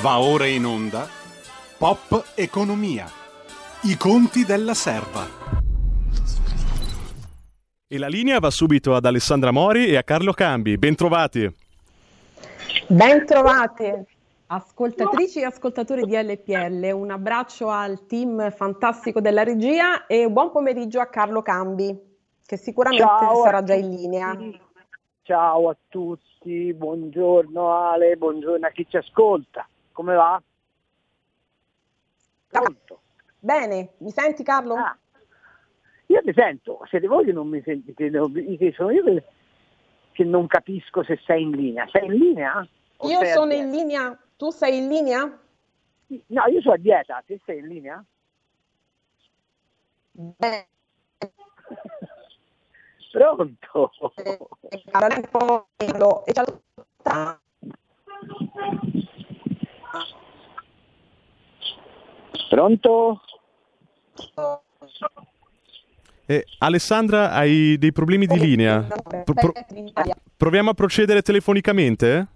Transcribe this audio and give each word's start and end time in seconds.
Va 0.00 0.18
ora 0.20 0.46
in 0.46 0.64
onda 0.64 1.08
Pop 1.78 2.32
Economia. 2.34 3.06
I 3.82 3.96
conti 3.96 4.44
della 4.44 4.74
serva. 4.74 5.26
E 7.86 7.98
la 7.98 8.08
linea 8.08 8.38
va 8.38 8.50
subito 8.50 8.94
ad 8.94 9.04
Alessandra 9.04 9.50
Mori 9.50 9.86
e 9.86 9.96
a 9.96 10.02
Carlo 10.02 10.32
Cambi. 10.32 10.76
Bentrovati. 10.76 11.54
Bentrovati. 12.86 14.16
Ascoltatrici 14.50 15.40
e 15.40 15.44
ascoltatori 15.44 16.06
di 16.06 16.16
LPL, 16.16 16.90
un 16.94 17.10
abbraccio 17.10 17.68
al 17.68 18.06
team 18.06 18.50
fantastico 18.50 19.20
della 19.20 19.42
regia 19.42 20.06
e 20.06 20.26
buon 20.30 20.50
pomeriggio 20.50 21.00
a 21.00 21.06
Carlo 21.06 21.42
Cambi, 21.42 21.94
che 22.46 22.56
sicuramente 22.56 23.04
Ciao 23.04 23.42
sarà 23.42 23.62
già 23.62 23.74
in 23.74 23.90
linea. 23.90 24.36
Ciao 25.22 25.68
a 25.68 25.76
tutti, 25.86 26.27
buongiorno 26.42 27.70
Ale, 27.70 28.16
buongiorno 28.16 28.66
a 28.66 28.70
chi 28.70 28.86
ci 28.88 28.96
ascolta. 28.96 29.68
Come 29.92 30.14
va? 30.14 30.42
Pronto? 32.48 33.00
Bene, 33.38 33.90
mi 33.98 34.10
senti 34.10 34.42
Carlo? 34.42 34.74
Ah, 34.74 34.96
io 36.06 36.22
ti 36.22 36.32
sento, 36.32 36.80
siete 36.88 37.06
voi 37.06 37.24
che 37.24 37.32
non 37.32 37.48
mi 37.48 37.60
sentite, 37.62 38.10
che 38.10 38.72
sono 38.74 38.90
io 38.90 39.04
che, 39.04 39.24
che 40.12 40.24
non 40.24 40.46
capisco 40.46 41.04
se 41.04 41.20
sei 41.24 41.42
in 41.42 41.50
linea. 41.50 41.86
Sei 41.90 42.06
in 42.06 42.12
linea? 42.12 42.68
O 42.98 43.08
Io 43.08 43.24
sono 43.26 43.52
in 43.52 43.70
linea, 43.70 44.18
tu 44.36 44.50
sei 44.50 44.78
in 44.78 44.88
linea? 44.88 45.20
No, 45.20 46.46
io 46.46 46.60
sono 46.62 46.74
a 46.74 46.78
dieta, 46.78 47.22
te 47.26 47.38
sei 47.44 47.58
in 47.58 47.66
linea? 47.68 48.04
Bene. 50.12 50.66
Pronto? 62.48 63.20
Pronto? 64.32 64.60
Eh, 66.26 66.44
Alessandra, 66.58 67.32
hai 67.32 67.76
dei 67.78 67.92
problemi 67.92 68.26
di 68.26 68.38
linea? 68.38 68.80
Pro- 68.82 69.34
pro- 69.34 69.52
proviamo 70.36 70.70
a 70.70 70.74
procedere 70.74 71.22
telefonicamente? 71.22 72.26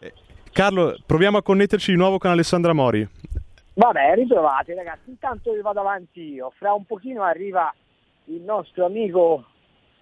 Eh, 0.00 0.12
Carlo, 0.52 0.96
proviamo 1.04 1.38
a 1.38 1.42
connetterci 1.42 1.90
di 1.90 1.96
nuovo 1.96 2.18
con 2.18 2.30
Alessandra 2.30 2.72
Mori. 2.72 3.06
Vabbè, 3.74 4.14
ritrovate 4.16 4.74
ragazzi, 4.74 5.08
intanto 5.08 5.50
vado 5.62 5.80
avanti 5.80 6.34
io. 6.34 6.50
Fra 6.50 6.74
un 6.74 6.84
pochino 6.84 7.22
arriva 7.22 7.74
il 8.26 8.42
nostro 8.42 8.84
amico 8.84 9.46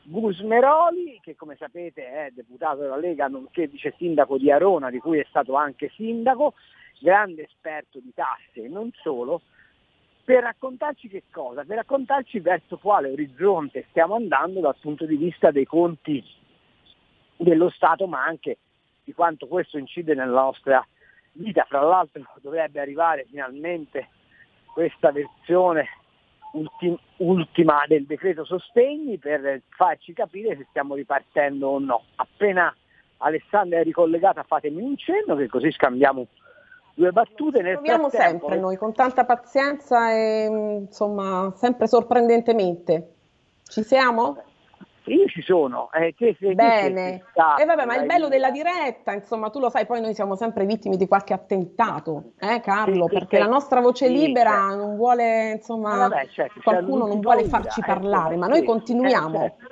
Gusmeroli, 0.02 1.20
che 1.22 1.36
come 1.36 1.54
sapete 1.56 2.04
è 2.04 2.30
deputato 2.32 2.80
della 2.80 2.96
Lega, 2.96 3.28
nonché 3.28 3.68
vice 3.68 3.94
sindaco 3.96 4.38
di 4.38 4.50
Arona, 4.50 4.90
di 4.90 4.98
cui 4.98 5.20
è 5.20 5.26
stato 5.28 5.54
anche 5.54 5.88
sindaco, 5.94 6.54
grande 6.98 7.44
esperto 7.44 8.00
di 8.00 8.12
tasse 8.12 8.64
e 8.64 8.68
non 8.68 8.90
solo, 9.02 9.42
per 10.24 10.42
raccontarci 10.42 11.08
che 11.08 11.22
cosa? 11.30 11.62
Per 11.64 11.76
raccontarci 11.76 12.40
verso 12.40 12.76
quale 12.76 13.08
orizzonte 13.08 13.86
stiamo 13.90 14.16
andando 14.16 14.58
dal 14.58 14.76
punto 14.80 15.06
di 15.06 15.16
vista 15.16 15.52
dei 15.52 15.64
conti 15.64 16.24
dello 17.36 17.70
Stato, 17.70 18.08
ma 18.08 18.24
anche 18.24 18.58
di 19.04 19.12
quanto 19.12 19.46
questo 19.46 19.78
incide 19.78 20.14
nella 20.14 20.40
nostra 20.40 20.78
vita. 20.80 20.98
Fra 21.68 21.80
l'altro 21.80 22.22
dovrebbe 22.40 22.80
arrivare 22.80 23.26
finalmente 23.28 24.08
questa 24.72 25.12
versione 25.12 25.86
ulti- 26.52 26.98
ultima 27.18 27.84
del 27.86 28.04
decreto 28.04 28.44
sostegni 28.44 29.18
per 29.18 29.62
farci 29.68 30.12
capire 30.12 30.56
se 30.56 30.66
stiamo 30.70 30.94
ripartendo 30.94 31.68
o 31.68 31.78
no. 31.78 32.02
Appena 32.16 32.74
Alessandra 33.18 33.78
è 33.78 33.82
ricollegata 33.84 34.42
fatemi 34.42 34.82
un 34.82 34.96
cenno 34.96 35.36
che 35.36 35.46
così 35.48 35.70
scambiamo 35.70 36.26
due 36.94 37.12
battute. 37.12 37.62
Nel 37.62 37.74
Proviamo 37.74 38.08
frattempo- 38.08 38.46
sempre 38.46 38.58
noi 38.58 38.76
con 38.76 38.92
tanta 38.92 39.24
pazienza 39.24 40.10
e 40.12 40.46
insomma 40.46 41.52
sempre 41.54 41.86
sorprendentemente. 41.86 43.14
Ci 43.64 43.82
siamo? 43.84 44.42
Io 45.04 45.26
ci 45.26 45.40
sono. 45.42 45.90
eh, 45.92 46.14
sei- 46.18 46.36
te 46.36 46.54
Bene. 46.54 46.92
sei- 46.92 47.22
E 47.58 47.64
vabbè, 47.64 47.84
ma 47.86 47.96
il 47.96 48.06
bello 48.06 48.28
della 48.28 48.50
diretta, 48.50 49.12
insomma, 49.12 49.48
tu 49.50 49.58
lo 49.58 49.70
sai, 49.70 49.86
poi 49.86 50.00
noi 50.00 50.14
siamo 50.14 50.36
sempre 50.36 50.66
vittime 50.66 50.96
di 50.96 51.06
qualche 51.08 51.32
attentato, 51.32 52.32
eh 52.38 52.60
Carlo, 52.60 53.06
Sì, 53.08 53.14
perché 53.14 53.36
sì. 53.36 53.42
la 53.42 53.48
nostra 53.48 53.80
voce 53.80 54.06
Sì, 54.06 54.12
libera 54.12 54.50
certo. 54.68 54.76
non 54.76 54.96
vuole, 54.96 55.50
insomma, 55.52 55.94
Eh, 55.94 55.98
vabbè, 55.98 56.28
certo, 56.28 56.60
qualcuno 56.62 57.06
non 57.06 57.20
vuole 57.20 57.44
farci 57.44 57.80
eh, 57.80 57.84
parlare, 57.84 58.36
ma 58.36 58.46
noi 58.46 58.62
continuiamo. 58.62 59.36
eh, 59.36 59.40
certo. 59.40 59.66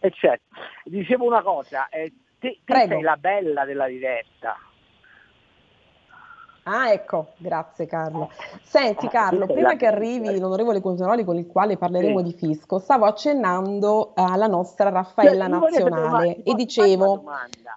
Eh, 0.00 0.10
certo. 0.10 0.44
Dicevo 0.84 1.26
una 1.26 1.42
cosa, 1.42 1.88
eh, 1.88 2.12
te, 2.38 2.60
te 2.64 2.86
sei 2.88 3.02
la 3.02 3.16
bella 3.16 3.64
della 3.64 3.86
diretta. 3.86 4.56
Ah, 6.64 6.92
ecco, 6.92 7.28
grazie 7.38 7.86
Carlo. 7.86 8.28
Senti 8.62 9.08
Carlo, 9.08 9.46
Questa 9.46 9.52
è 9.52 9.56
prima 9.56 9.76
che 9.76 9.86
arrivi 9.86 10.38
l'onorevole 10.38 10.80
Conseroli 10.80 11.24
con 11.24 11.36
il 11.36 11.46
quale 11.46 11.76
parleremo 11.76 12.18
Sì. 12.18 12.24
di 12.24 12.32
fisco, 12.34 12.78
stavo 12.78 13.06
accennando 13.06 14.12
alla 14.14 14.46
nostra 14.46 14.90
Raffaella 14.90 15.48
ma 15.48 15.58
Nazionale 15.58 16.42
e 16.42 16.54
dicevo, 16.54 17.24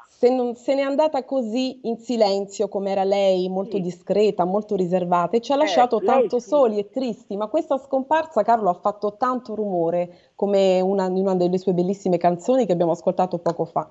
se, 0.08 0.30
non, 0.30 0.56
se 0.56 0.76
n'è 0.76 0.82
andata 0.82 1.24
così 1.24 1.80
in 1.88 1.98
silenzio 1.98 2.68
come 2.68 2.92
era 2.92 3.04
lei, 3.04 3.48
molto 3.50 3.78
Sì. 3.78 3.82
discreta, 3.82 4.44
molto 4.44 4.76
riservata 4.76 5.38
e 5.38 5.42
ci 5.42 5.52
ha 5.52 5.56
Eh, 5.56 5.60
lasciato 5.60 5.98
lei 6.00 6.06
tanto 6.08 6.40
sì. 6.40 6.50
soli 6.50 6.78
e 6.78 6.90
tristi, 6.90 7.38
ma 7.38 7.48
questa 7.48 7.78
scomparsa 7.78 8.44
Carlo 8.44 8.70
ha 8.70 8.74
fatto 8.76 9.16
tanto 9.16 9.56
rumore 9.56 10.32
come 10.36 10.82
una, 10.82 11.06
in 11.08 11.16
una 11.18 11.36
delle 11.36 11.58
sue 11.58 11.74
bellissime 11.74 12.18
canzoni 12.18 12.66
che 12.66 12.74
abbiamo 12.74 12.92
ascoltato 12.92 13.38
poco 13.40 13.66
fa. 13.66 13.90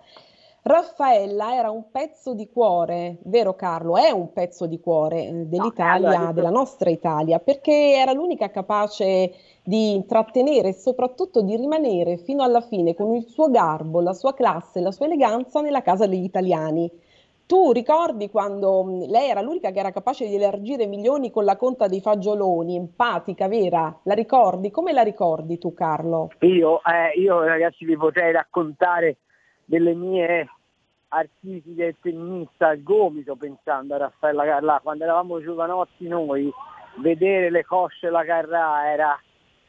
Raffaella 0.64 1.56
era 1.56 1.70
un 1.70 1.90
pezzo 1.90 2.34
di 2.34 2.48
cuore, 2.48 3.18
vero 3.22 3.54
Carlo? 3.54 3.96
È 3.96 4.10
un 4.10 4.32
pezzo 4.32 4.66
di 4.66 4.78
cuore 4.78 5.26
eh, 5.26 5.32
dell'Italia, 5.46 6.10
allora, 6.10 6.28
io- 6.28 6.32
della 6.32 6.50
nostra 6.50 6.88
Italia, 6.88 7.40
perché 7.40 7.94
era 7.96 8.12
l'unica 8.12 8.48
capace 8.48 9.34
di 9.64 9.94
intrattenere 9.94 10.68
e 10.68 10.72
soprattutto 10.72 11.42
di 11.42 11.56
rimanere 11.56 12.16
fino 12.18 12.44
alla 12.44 12.60
fine 12.60 12.94
con 12.94 13.12
il 13.16 13.26
suo 13.26 13.50
garbo, 13.50 14.00
la 14.00 14.12
sua 14.12 14.34
classe, 14.34 14.80
la 14.80 14.92
sua 14.92 15.06
eleganza 15.06 15.60
nella 15.60 15.82
casa 15.82 16.06
degli 16.06 16.22
italiani. 16.22 16.88
Tu 17.44 17.72
ricordi 17.72 18.30
quando 18.30 18.84
mh, 18.84 19.06
lei 19.10 19.30
era 19.30 19.40
l'unica 19.40 19.72
che 19.72 19.80
era 19.80 19.90
capace 19.90 20.28
di 20.28 20.36
elargire 20.36 20.86
milioni 20.86 21.32
con 21.32 21.44
la 21.44 21.56
conta 21.56 21.88
dei 21.88 22.00
fagioloni, 22.00 22.76
empatica, 22.76 23.48
vera? 23.48 23.98
La 24.04 24.14
ricordi? 24.14 24.70
Come 24.70 24.92
la 24.92 25.02
ricordi 25.02 25.58
tu, 25.58 25.74
Carlo? 25.74 26.30
Io, 26.42 26.80
eh, 26.84 27.18
io 27.18 27.42
ragazzi 27.42 27.84
vi 27.84 27.96
potrei 27.96 28.30
raccontare 28.30 29.16
delle 29.64 29.94
mie 29.94 30.48
artistiche 31.08 31.96
femminista 32.00 32.68
al 32.68 32.82
gomito 32.82 33.36
pensando 33.36 33.94
a 33.94 33.98
Raffaella 33.98 34.44
Carrà. 34.44 34.80
Quando 34.82 35.04
eravamo 35.04 35.40
giovanotti 35.42 36.08
noi, 36.08 36.50
vedere 36.96 37.50
le 37.50 37.64
cosce 37.64 38.06
della 38.06 38.24
Carrà 38.24 38.90
era 38.90 39.20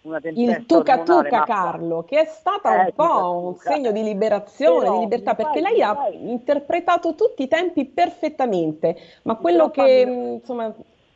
una 0.03 0.19
tempesta 0.19 0.59
Il 0.59 0.65
tuca 0.65 0.99
tuca 0.99 1.39
ma- 1.39 1.43
Carlo, 1.45 2.03
che 2.03 2.21
è 2.21 2.25
stata 2.25 2.75
Eh, 2.75 2.85
un 2.85 2.93
po' 2.93 3.39
un 3.47 3.55
segno 3.55 3.91
di 3.91 4.03
liberazione, 4.03 4.79
Però, 4.79 4.93
di 4.93 4.99
libertà, 4.99 5.35
perché 5.35 5.61
lei 5.61 5.81
ha 5.81 6.09
interpretato 6.09 7.15
tutti 7.15 7.43
i 7.43 7.47
tempi 7.47 7.85
perfettamente, 7.85 8.95
ma 9.23 9.35
quello 9.35 9.69
che 9.69 10.39
insomma 10.41 10.73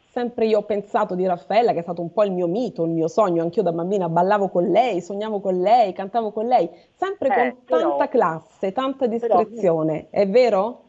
sempre 0.09 0.45
io 0.45 0.59
ho 0.59 0.63
pensato 0.63 1.16
di 1.16 1.25
Raffaella, 1.25 1.73
che 1.73 1.79
è 1.79 1.84
stato 1.84 2.01
un 2.01 2.12
po' 2.12 2.23
il 2.23 2.31
mio 2.31 2.47
mito, 2.47 2.84
il 2.85 2.91
mio 2.91 3.07
sogno, 3.07 3.41
anch'io 3.44 3.62
da 3.63 3.72
bambina 3.72 4.09
ballavo 4.09 4.50
con 4.50 4.66
lei, 4.66 5.01
sognavo 5.01 5.40
con 5.40 5.59
lei, 5.62 5.94
cantavo 5.94 6.31
con 6.31 6.45
lei, 6.47 6.69
sempre 6.94 7.28
Eh, 7.29 7.50
con 7.51 7.63
però- 7.66 7.90
tanta 7.90 8.07
classe, 8.07 8.72
tanta 8.72 9.07
però- 9.07 9.38
discrezione, 9.44 10.07
è 10.09 10.28
vero? 10.28 10.84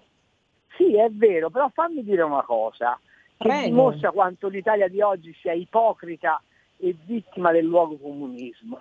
Sì, 0.77 0.97
è 0.97 1.09
vero, 1.11 1.51
però 1.51 1.69
fammi 1.73 2.03
dire 2.05 2.23
una 2.23 2.43
cosa, 2.45 2.99
che 3.37 3.63
dimostra 3.65 4.11
quanto 4.13 4.49
l'Italia 4.49 4.89
di 4.89 5.01
oggi 5.01 5.33
sia 5.41 5.53
ipocrita 5.53 6.41
e 6.77 6.97
vittima 7.05 7.51
del 7.53 7.65
luogo 7.65 7.97
comunismo. 7.99 8.79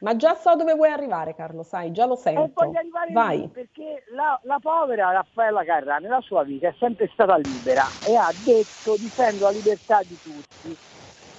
Ma 0.00 0.14
già 0.16 0.34
so 0.34 0.54
dove 0.56 0.74
vuoi 0.74 0.90
arrivare, 0.90 1.34
Carlo, 1.34 1.62
sai, 1.62 1.90
già 1.92 2.06
lo 2.06 2.14
E 2.14 2.18
sento. 2.18 2.64
voglio 2.64 2.78
arrivare 2.78 3.12
Vai. 3.12 3.40
lì 3.40 3.48
perché 3.48 4.04
la, 4.14 4.38
la 4.42 4.58
povera 4.60 5.10
Raffaella 5.10 5.64
Carrà 5.64 5.96
nella 5.98 6.20
sua 6.20 6.42
vita 6.42 6.68
è 6.68 6.74
sempre 6.78 7.08
stata 7.12 7.36
libera 7.36 7.90
e 8.02 8.14
ha 8.14 8.30
detto 8.34 8.96
difendo 8.96 9.44
la 9.44 9.50
libertà 9.50 10.02
di 10.02 10.18
tutti. 10.20 10.76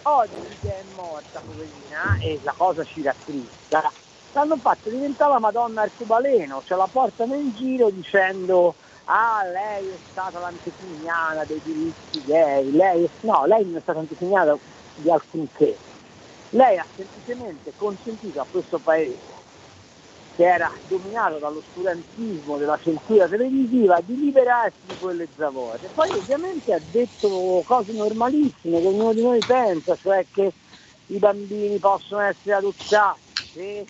Oggi 0.03 0.57
che 0.59 0.79
è 0.79 0.83
morta, 0.83 1.41
poverina, 1.41 2.17
e 2.17 2.39
la 2.41 2.53
cosa 2.55 2.83
ci 2.85 3.01
rattrista, 3.03 3.93
l'hanno 4.31 4.57
fatto 4.57 4.89
diventare 4.89 5.33
la 5.33 5.39
Madonna 5.39 5.81
arcobaleno, 5.81 6.61
cioè 6.63 6.77
la 6.77 6.87
portano 6.87 7.35
in 7.35 7.53
giro 7.53 7.89
dicendo 7.89 8.75
ah 9.05 9.43
lei 9.45 9.89
è 9.89 9.99
stata 10.09 10.39
l'antesignana 10.39 11.43
dei 11.45 11.61
diritti 11.61 12.23
gay, 12.23 12.71
lei 12.71 13.09
no, 13.21 13.45
lei 13.45 13.65
non 13.65 13.75
è 13.77 13.81
stata 13.81 13.99
antesignana 13.99 14.57
di 14.93 15.11
alcunché. 15.11 15.79
Lei 16.51 16.77
ha 16.77 16.87
semplicemente 16.95 17.73
consentito 17.75 18.39
a 18.39 18.47
questo 18.49 18.79
paese 18.79 19.35
che 20.37 20.43
era 20.43 20.71
dominato 20.87 21.39
dall'oscurantismo 21.39 22.57
della 22.57 22.77
censura 22.77 23.27
televisiva 23.27 23.99
di 24.01 24.15
liberarsi 24.15 24.85
di 24.85 24.95
quelle 24.95 25.27
zavorre. 25.35 25.89
Poi 25.89 26.15
ovviamente 26.15 26.71
ha 26.73 26.79
detto 26.79 27.63
cose 27.65 27.91
normalissime 27.91 28.79
che 28.79 28.87
ognuno 28.87 29.13
di 29.13 29.21
noi 29.21 29.43
pensa, 29.43 29.95
cioè 29.95 30.27
che 30.29 30.53
i 31.07 31.17
bambini 31.17 31.79
possono 31.79 32.21
essere 32.21 32.53
adottati, 32.53 33.19
che 33.51 33.87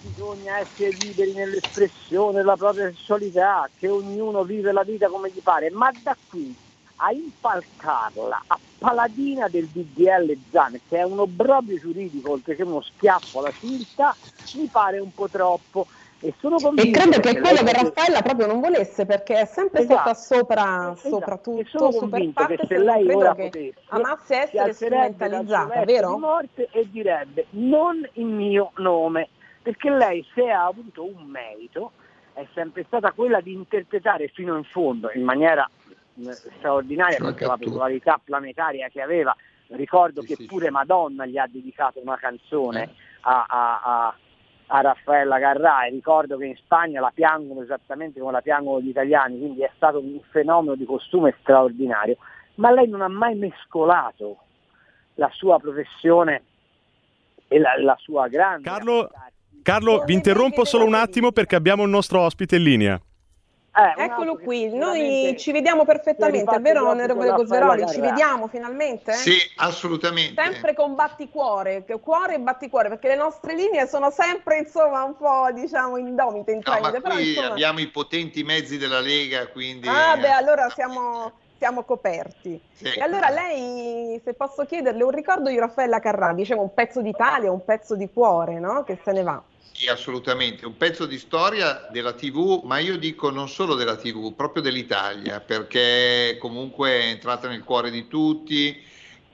bisogna 0.00 0.58
essere 0.58 0.90
liberi 0.90 1.32
nell'espressione 1.32 2.38
della 2.38 2.56
propria 2.56 2.90
sessualità, 2.90 3.70
che 3.72 3.88
ognuno 3.88 4.42
vive 4.42 4.72
la 4.72 4.82
vita 4.82 5.08
come 5.08 5.30
gli 5.30 5.42
pare, 5.42 5.70
ma 5.70 5.94
da 6.02 6.18
qui 6.26 6.52
a 6.96 7.12
impalcarla 7.12 8.44
a 8.46 8.58
paladina 8.78 9.48
del 9.48 9.66
DDL 9.66 10.36
Zan, 10.50 10.80
che 10.88 10.98
è 10.98 11.02
un 11.02 11.18
obbrobrio 11.18 11.78
giuridico 11.78 12.32
oltre 12.32 12.54
che 12.54 12.62
uno 12.62 12.80
schiaffo 12.82 13.38
alla 13.38 13.52
civiltà, 13.58 14.14
mi 14.54 14.68
pare 14.70 14.98
un 14.98 15.12
po' 15.12 15.28
troppo. 15.28 15.86
E, 16.20 16.32
sono 16.38 16.56
e 16.56 16.90
credo 16.90 17.20
che 17.20 17.38
quello 17.38 17.62
che 17.62 17.72
Raffaella 17.72 18.22
proprio 18.22 18.46
non 18.46 18.60
volesse 18.60 19.04
perché 19.04 19.40
è 19.40 19.44
sempre 19.44 19.82
esatto. 19.82 20.00
stata 20.00 20.14
sopra, 20.14 20.92
esatto. 20.92 21.08
sopra 21.08 21.36
tutto, 21.36 21.90
convinto 21.90 22.46
che 22.46 22.58
se 22.66 22.78
lei 22.78 23.10
ora 23.10 23.34
potesse 23.34 23.74
amasse 23.88 24.34
essere 24.50 24.72
strumentalizzata, 24.72 25.84
vero? 25.84 26.14
Di 26.14 26.20
morte 26.20 26.68
e 26.70 26.88
direbbe 26.90 27.46
non 27.50 28.08
il 28.14 28.24
mio 28.24 28.70
nome, 28.76 29.28
perché 29.60 29.90
lei 29.90 30.24
se 30.34 30.48
ha 30.48 30.64
avuto 30.64 31.04
un 31.04 31.24
merito 31.26 31.92
è 32.32 32.46
sempre 32.54 32.84
stata 32.86 33.12
quella 33.12 33.40
di 33.40 33.52
interpretare 33.52 34.28
fino 34.28 34.56
in 34.56 34.64
fondo 34.64 35.10
in 35.14 35.24
maniera 35.24 35.68
straordinaria 36.58 37.18
per 37.18 37.46
la 37.46 37.56
popolarità 37.56 38.20
planetaria 38.22 38.88
che 38.88 39.00
aveva. 39.00 39.34
Ricordo 39.68 40.20
sì, 40.20 40.28
che 40.28 40.34
sì, 40.36 40.46
pure 40.46 40.70
Madonna 40.70 41.26
gli 41.26 41.38
ha 41.38 41.46
dedicato 41.50 42.00
una 42.00 42.16
canzone 42.16 42.82
eh. 42.82 42.90
a, 43.22 43.44
a, 43.48 43.80
a, 43.82 44.14
a, 44.66 44.80
Raffaella 44.80 45.38
Carrà 45.38 45.86
e 45.86 45.90
ricordo 45.90 46.36
che 46.36 46.44
in 46.44 46.56
Spagna 46.56 47.00
la 47.00 47.10
piangono 47.12 47.62
esattamente 47.62 48.20
come 48.20 48.32
la 48.32 48.42
piangono 48.42 48.80
gli 48.80 48.88
italiani, 48.88 49.38
quindi 49.38 49.62
è 49.62 49.70
stato 49.74 49.98
un 49.98 50.20
fenomeno 50.30 50.74
di 50.74 50.84
costume 50.84 51.34
straordinario, 51.40 52.18
ma 52.56 52.70
lei 52.70 52.88
non 52.88 53.00
ha 53.00 53.08
mai 53.08 53.34
mescolato 53.36 54.38
la 55.14 55.30
sua 55.32 55.58
professione 55.58 56.42
e 57.48 57.58
la, 57.58 57.74
la 57.80 57.96
sua 57.98 58.28
grande... 58.28 58.68
Carlo, 58.68 59.10
Carlo 59.62 60.04
vi 60.04 60.12
interrompo 60.12 60.64
solo 60.64 60.84
un 60.84 60.94
attimo 60.94 61.32
perché 61.32 61.56
abbiamo 61.56 61.84
il 61.84 61.90
nostro 61.90 62.20
ospite 62.20 62.56
in 62.56 62.62
linea. 62.62 63.00
Eh, 63.76 64.04
Eccolo 64.04 64.36
qui, 64.36 64.68
noi 64.72 65.34
ci 65.36 65.50
vediamo 65.50 65.84
perfettamente, 65.84 66.54
è 66.54 66.60
vero 66.60 66.88
onorevole 66.88 67.30
Gosveroli? 67.30 67.88
Ci 67.88 68.00
vediamo 68.00 68.46
finalmente? 68.46 69.12
Sì, 69.14 69.36
assolutamente. 69.56 70.40
Sempre 70.40 70.74
con 70.74 70.94
batticuore, 70.94 71.84
cuore 72.00 72.36
e 72.36 72.38
batticuore, 72.38 72.88
perché 72.88 73.08
le 73.08 73.16
nostre 73.16 73.56
linee 73.56 73.88
sono 73.88 74.10
sempre 74.10 74.58
insomma 74.58 75.02
un 75.02 75.16
po' 75.16 75.48
diciamo 75.52 75.96
indomite, 75.96 76.52
intremite. 76.52 76.98
No, 76.98 77.00
ma 77.02 77.14
qui 77.14 77.30
insomma... 77.30 77.48
abbiamo 77.48 77.80
i 77.80 77.88
potenti 77.88 78.44
mezzi 78.44 78.78
della 78.78 79.00
Lega, 79.00 79.48
quindi... 79.48 79.88
Ah 79.88 80.16
beh, 80.18 80.30
allora 80.30 80.70
siamo, 80.70 81.32
siamo 81.58 81.82
coperti. 81.82 82.60
Sì. 82.74 82.92
E 82.92 83.00
allora 83.00 83.28
lei, 83.30 84.20
se 84.22 84.34
posso 84.34 84.64
chiederle, 84.66 85.02
un 85.02 85.10
ricordo 85.10 85.48
di 85.48 85.58
Raffaella 85.58 85.98
Carrà, 85.98 86.32
diciamo 86.32 86.62
un 86.62 86.72
pezzo 86.74 87.00
d'Italia, 87.00 87.50
un 87.50 87.64
pezzo 87.64 87.96
di 87.96 88.08
cuore, 88.12 88.60
no? 88.60 88.84
Che 88.84 89.00
se 89.02 89.10
ne 89.10 89.22
va. 89.22 89.42
Sì, 89.66 89.88
assolutamente, 89.88 90.64
un 90.66 90.76
pezzo 90.76 91.04
di 91.04 91.18
storia 91.18 91.88
della 91.90 92.14
TV, 92.14 92.62
ma 92.64 92.78
io 92.78 92.96
dico 92.96 93.30
non 93.30 93.48
solo 93.48 93.74
della 93.74 93.96
TV, 93.96 94.32
proprio 94.36 94.62
dell'Italia, 94.62 95.40
perché 95.40 96.36
comunque 96.38 96.90
è 97.00 97.06
entrata 97.08 97.48
nel 97.48 97.64
cuore 97.64 97.90
di 97.90 98.06
tutti, 98.06 98.80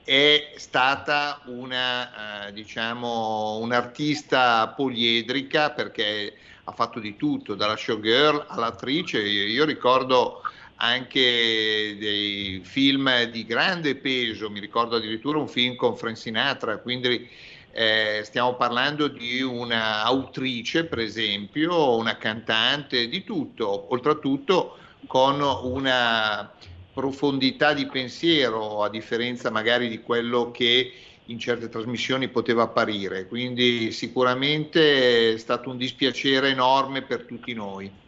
è 0.03 0.53
stata 0.55 1.41
una, 1.45 2.47
eh, 2.47 2.53
diciamo, 2.53 3.57
un'artista 3.57 4.69
poliedrica 4.75 5.73
perché 5.73 6.35
ha 6.63 6.71
fatto 6.71 6.99
di 6.99 7.15
tutto, 7.15 7.53
dalla 7.53 7.77
showgirl 7.77 8.45
all'attrice. 8.49 9.21
Io, 9.21 9.45
io 9.45 9.65
ricordo 9.65 10.41
anche 10.77 11.95
dei 11.99 12.61
film 12.63 13.23
di 13.25 13.45
grande 13.45 13.95
peso, 13.97 14.49
mi 14.49 14.59
ricordo 14.59 14.95
addirittura 14.95 15.37
un 15.37 15.47
film 15.47 15.75
con 15.75 15.95
Frank 15.95 16.17
Sinatra, 16.17 16.79
quindi 16.79 17.29
eh, 17.71 18.21
stiamo 18.23 18.55
parlando 18.55 19.07
di 19.07 19.41
un'autrice, 19.41 20.85
per 20.85 20.99
esempio, 20.99 21.95
una 21.95 22.17
cantante, 22.17 23.07
di 23.07 23.23
tutto, 23.23 23.91
oltretutto 23.91 24.77
con 25.07 25.41
una 25.41 26.51
profondità 26.93 27.73
di 27.73 27.87
pensiero, 27.87 28.83
a 28.83 28.89
differenza 28.89 29.49
magari 29.49 29.87
di 29.87 30.01
quello 30.01 30.51
che 30.51 30.93
in 31.25 31.39
certe 31.39 31.69
trasmissioni 31.69 32.27
poteva 32.27 32.63
apparire. 32.63 33.27
Quindi 33.27 33.91
sicuramente 33.91 35.33
è 35.33 35.37
stato 35.37 35.69
un 35.69 35.77
dispiacere 35.77 36.49
enorme 36.49 37.01
per 37.01 37.23
tutti 37.23 37.53
noi 37.53 38.00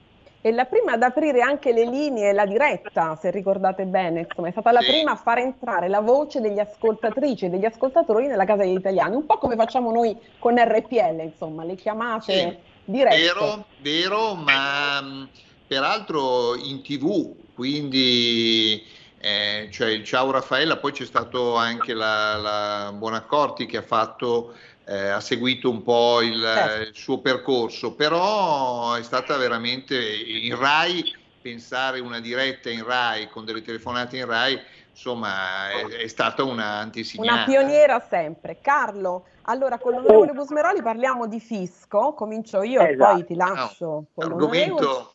e 0.46 0.52
la 0.52 0.66
prima 0.66 0.92
ad 0.92 1.02
aprire 1.02 1.40
anche 1.40 1.72
le 1.72 1.86
linee, 1.86 2.34
la 2.34 2.46
diretta, 2.46 3.16
se 3.16 3.32
ricordate 3.32 3.86
bene, 3.86 4.28
insomma, 4.28 4.50
è 4.50 4.52
stata 4.52 4.74
la 4.74 4.82
prima 4.82 5.12
a 5.12 5.16
far 5.16 5.38
entrare 5.38 5.88
la 5.88 6.02
voce 6.02 6.42
degli 6.42 6.60
ascoltatrici 6.60 7.46
e 7.46 7.50
degli 7.50 7.64
ascoltatori 7.64 8.28
nella 8.28 8.44
casa 8.44 8.64
degli 8.64 8.76
italiani, 8.76 9.16
un 9.16 9.26
po' 9.26 9.38
come 9.38 9.56
facciamo 9.56 9.90
noi 9.90 10.18
con 10.40 10.58
RPL, 10.58 11.22
insomma, 11.22 11.64
le 11.64 11.76
chiamate 11.76 12.34
sì. 12.34 12.58
dirette. 12.84 13.22
Vero, 13.22 13.66
vero, 13.80 14.34
ma 14.36 15.26
peraltro 15.66 16.58
in 16.58 16.82
tv, 16.82 17.36
quindi 17.56 18.84
eh, 19.22 19.70
cioè 19.72 19.92
il 19.92 20.04
Ciao 20.04 20.30
Raffaella, 20.30 20.76
poi 20.76 20.92
c'è 20.92 21.06
stato 21.06 21.56
anche 21.56 21.94
la, 21.94 22.36
la 22.36 22.94
Buonaccorti 22.94 23.66
che 23.66 23.78
ha 23.78 23.82
fatto 23.82 24.54
eh, 24.86 25.10
ha 25.10 25.20
seguito 25.20 25.70
un 25.70 25.82
po' 25.82 26.22
il, 26.22 26.42
certo. 26.42 26.82
il, 26.90 26.96
suo 26.96 27.20
percorso, 27.20 27.94
però 27.94 28.94
è 28.94 29.04
stata 29.04 29.38
veramente 29.38 29.96
in 29.98 30.58
RAI, 30.58 31.16
pensare 31.42 32.00
una 32.00 32.20
diretta 32.20 32.70
in 32.70 32.84
RAI 32.84 33.30
con 33.30 33.46
delle 33.46 33.62
telefonate 33.62 34.18
in 34.18 34.26
RAI, 34.26 34.60
insomma 34.90 35.70
è, 35.70 35.86
è 36.04 36.08
stata 36.08 36.44
una 36.44 36.80
antesignata. 36.80 37.34
Una 37.34 37.44
pioniera 37.46 38.00
sempre. 38.00 38.60
Carlo, 38.62 39.26
allora 39.44 39.78
con 39.78 39.94
l'onorevole 39.94 40.34
Busmeroli 40.34 40.82
parliamo 40.82 41.28
di 41.28 41.40
fisco, 41.40 42.14
comincio 42.14 42.62
io 42.62 42.82
esatto. 42.82 42.94
e 42.94 42.98
poi 42.98 43.16
esatto. 43.16 43.26
ti 43.26 43.36
lascio. 43.36 43.86
No, 43.86 44.06
con 44.14 44.32
argomento 44.32 45.14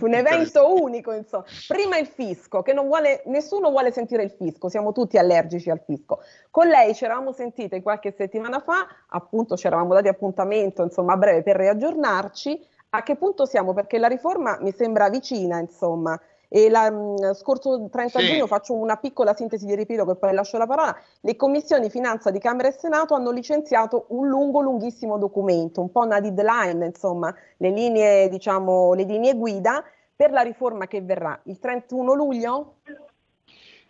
un 0.00 0.14
evento 0.14 0.80
unico, 0.82 1.12
insomma. 1.12 1.44
Prima 1.66 1.96
il 1.98 2.06
fisco, 2.06 2.62
che 2.62 2.72
non 2.72 2.86
vuole, 2.86 3.22
nessuno 3.26 3.70
vuole 3.70 3.90
sentire 3.90 4.22
il 4.22 4.30
fisco, 4.30 4.68
siamo 4.68 4.92
tutti 4.92 5.16
allergici 5.16 5.70
al 5.70 5.80
fisco. 5.84 6.20
Con 6.50 6.66
lei 6.66 6.94
ci 6.94 7.04
eravamo 7.04 7.32
sentite 7.32 7.82
qualche 7.82 8.12
settimana 8.12 8.60
fa, 8.60 8.86
appunto 9.08 9.56
ci 9.56 9.66
eravamo 9.66 9.94
dati 9.94 10.08
appuntamento, 10.08 10.82
insomma, 10.82 11.14
a 11.14 11.16
breve 11.16 11.42
per 11.42 11.56
riaggiornarci. 11.56 12.66
A 12.90 13.02
che 13.02 13.16
punto 13.16 13.44
siamo? 13.44 13.74
Perché 13.74 13.98
la 13.98 14.08
riforma 14.08 14.58
mi 14.60 14.72
sembra 14.72 15.08
vicina, 15.08 15.58
insomma. 15.58 16.18
E 16.48 16.70
la, 16.70 16.90
mh, 16.90 17.34
scorso 17.34 17.88
30 17.90 18.18
sì. 18.18 18.26
giugno 18.26 18.46
faccio 18.46 18.74
una 18.74 18.96
piccola 18.96 19.34
sintesi 19.34 19.66
di 19.66 19.74
riepilogo 19.74 20.12
e 20.12 20.16
poi 20.16 20.32
lascio 20.32 20.56
la 20.56 20.66
parola. 20.66 20.96
Le 21.20 21.36
commissioni 21.36 21.90
finanza 21.90 22.30
di 22.30 22.38
Camera 22.38 22.68
e 22.68 22.72
Senato 22.72 23.14
hanno 23.14 23.30
licenziato 23.30 24.06
un 24.08 24.28
lungo, 24.28 24.60
lunghissimo 24.60 25.18
documento, 25.18 25.80
un 25.80 25.90
po' 25.90 26.00
una 26.00 26.20
deadline, 26.20 26.86
insomma, 26.86 27.34
le 27.58 27.70
linee, 27.70 28.28
diciamo, 28.28 28.94
le 28.94 29.04
linee 29.04 29.34
guida 29.34 29.84
per 30.16 30.32
la 30.32 30.40
riforma 30.40 30.86
che 30.86 31.00
verrà 31.00 31.38
il 31.44 31.58
31 31.58 32.14
luglio? 32.14 32.74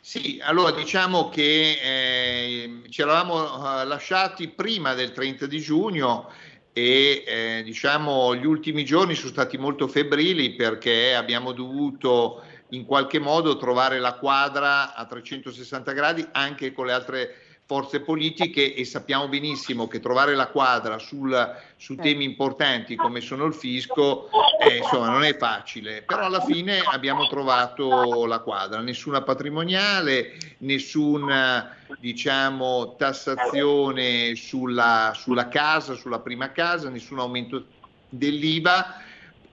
Sì, 0.01 0.41
allora 0.43 0.71
diciamo 0.71 1.29
che 1.29 1.79
eh, 1.83 2.83
ci 2.89 3.03
eravamo 3.03 3.81
eh, 3.81 3.85
lasciati 3.85 4.49
prima 4.49 4.95
del 4.95 5.13
30 5.13 5.47
di 5.47 5.59
giugno 5.59 6.31
e 6.79 7.25
eh, 7.27 7.63
diciamo 7.65 8.37
gli 8.37 8.47
ultimi 8.47 8.85
giorni 8.85 9.17
sono 9.17 9.33
stati 9.33 9.59
molto 9.59 9.89
febbrili 9.89 10.55
perché 10.55 11.13
abbiamo 11.13 11.51
dovuto 11.51 12.41
in 12.69 12.85
qualche 12.85 13.19
modo 13.19 13.57
trovare 13.57 13.99
la 13.99 14.15
quadra 14.15 14.95
a 14.95 15.05
360 15.05 15.91
gradi 15.91 16.25
anche 16.31 16.73
con 16.73 16.87
le 16.87 16.93
altre 16.93 17.35
forze 17.69 18.01
politiche 18.01 18.73
e 18.75 18.87
sappiamo 18.87 19.29
benissimo 19.29 19.89
che 19.89 20.01
trovare 20.01 20.35
la 20.35 20.47
quadra 20.47 20.97
sul, 20.97 21.55
su 21.77 21.97
temi 21.97 22.25
importanti 22.25 22.97
come 22.97 23.21
sono 23.21 23.45
il 23.45 23.53
fisco 23.53 24.31
eh, 24.59 24.79
insomma 24.79 25.11
non 25.11 25.23
è 25.23 25.37
facile. 25.37 26.01
Però 26.01 26.25
alla 26.25 26.41
fine 26.41 26.81
abbiamo 26.81 27.29
trovato 27.29 28.25
la 28.25 28.39
quadra. 28.39 28.81
Nessuna 28.81 29.21
patrimoniale 29.21 30.39
nessuna 30.61 31.77
diciamo 31.99 32.97
tassazione 32.97 34.35
sulla, 34.35 35.13
sulla 35.15 35.49
casa 35.49 35.95
sulla 35.95 36.21
prima 36.21 36.53
casa 36.53 36.89
nessun 36.89 37.19
aumento 37.19 37.67
dell'IVA 38.09 39.03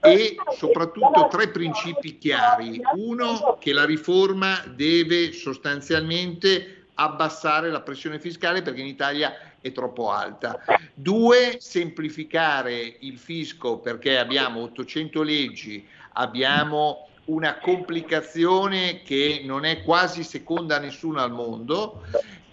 e 0.00 0.36
soprattutto 0.56 1.28
tre 1.30 1.48
principi 1.48 2.16
chiari. 2.16 2.80
Uno, 2.94 3.58
che 3.60 3.74
la 3.74 3.84
riforma 3.84 4.64
deve 4.74 5.32
sostanzialmente 5.32 6.75
abbassare 6.96 7.70
la 7.70 7.80
pressione 7.80 8.18
fiscale 8.18 8.62
perché 8.62 8.80
in 8.80 8.86
Italia 8.86 9.34
è 9.60 9.72
troppo 9.72 10.10
alta. 10.10 10.60
Due, 10.94 11.56
semplificare 11.60 12.96
il 13.00 13.18
fisco 13.18 13.78
perché 13.78 14.18
abbiamo 14.18 14.62
800 14.62 15.22
leggi, 15.22 15.86
abbiamo 16.14 17.08
una 17.26 17.58
complicazione 17.58 19.02
che 19.02 19.42
non 19.44 19.64
è 19.64 19.82
quasi 19.82 20.22
seconda 20.22 20.76
a 20.76 20.80
nessuno 20.80 21.20
al 21.20 21.32
mondo. 21.32 22.02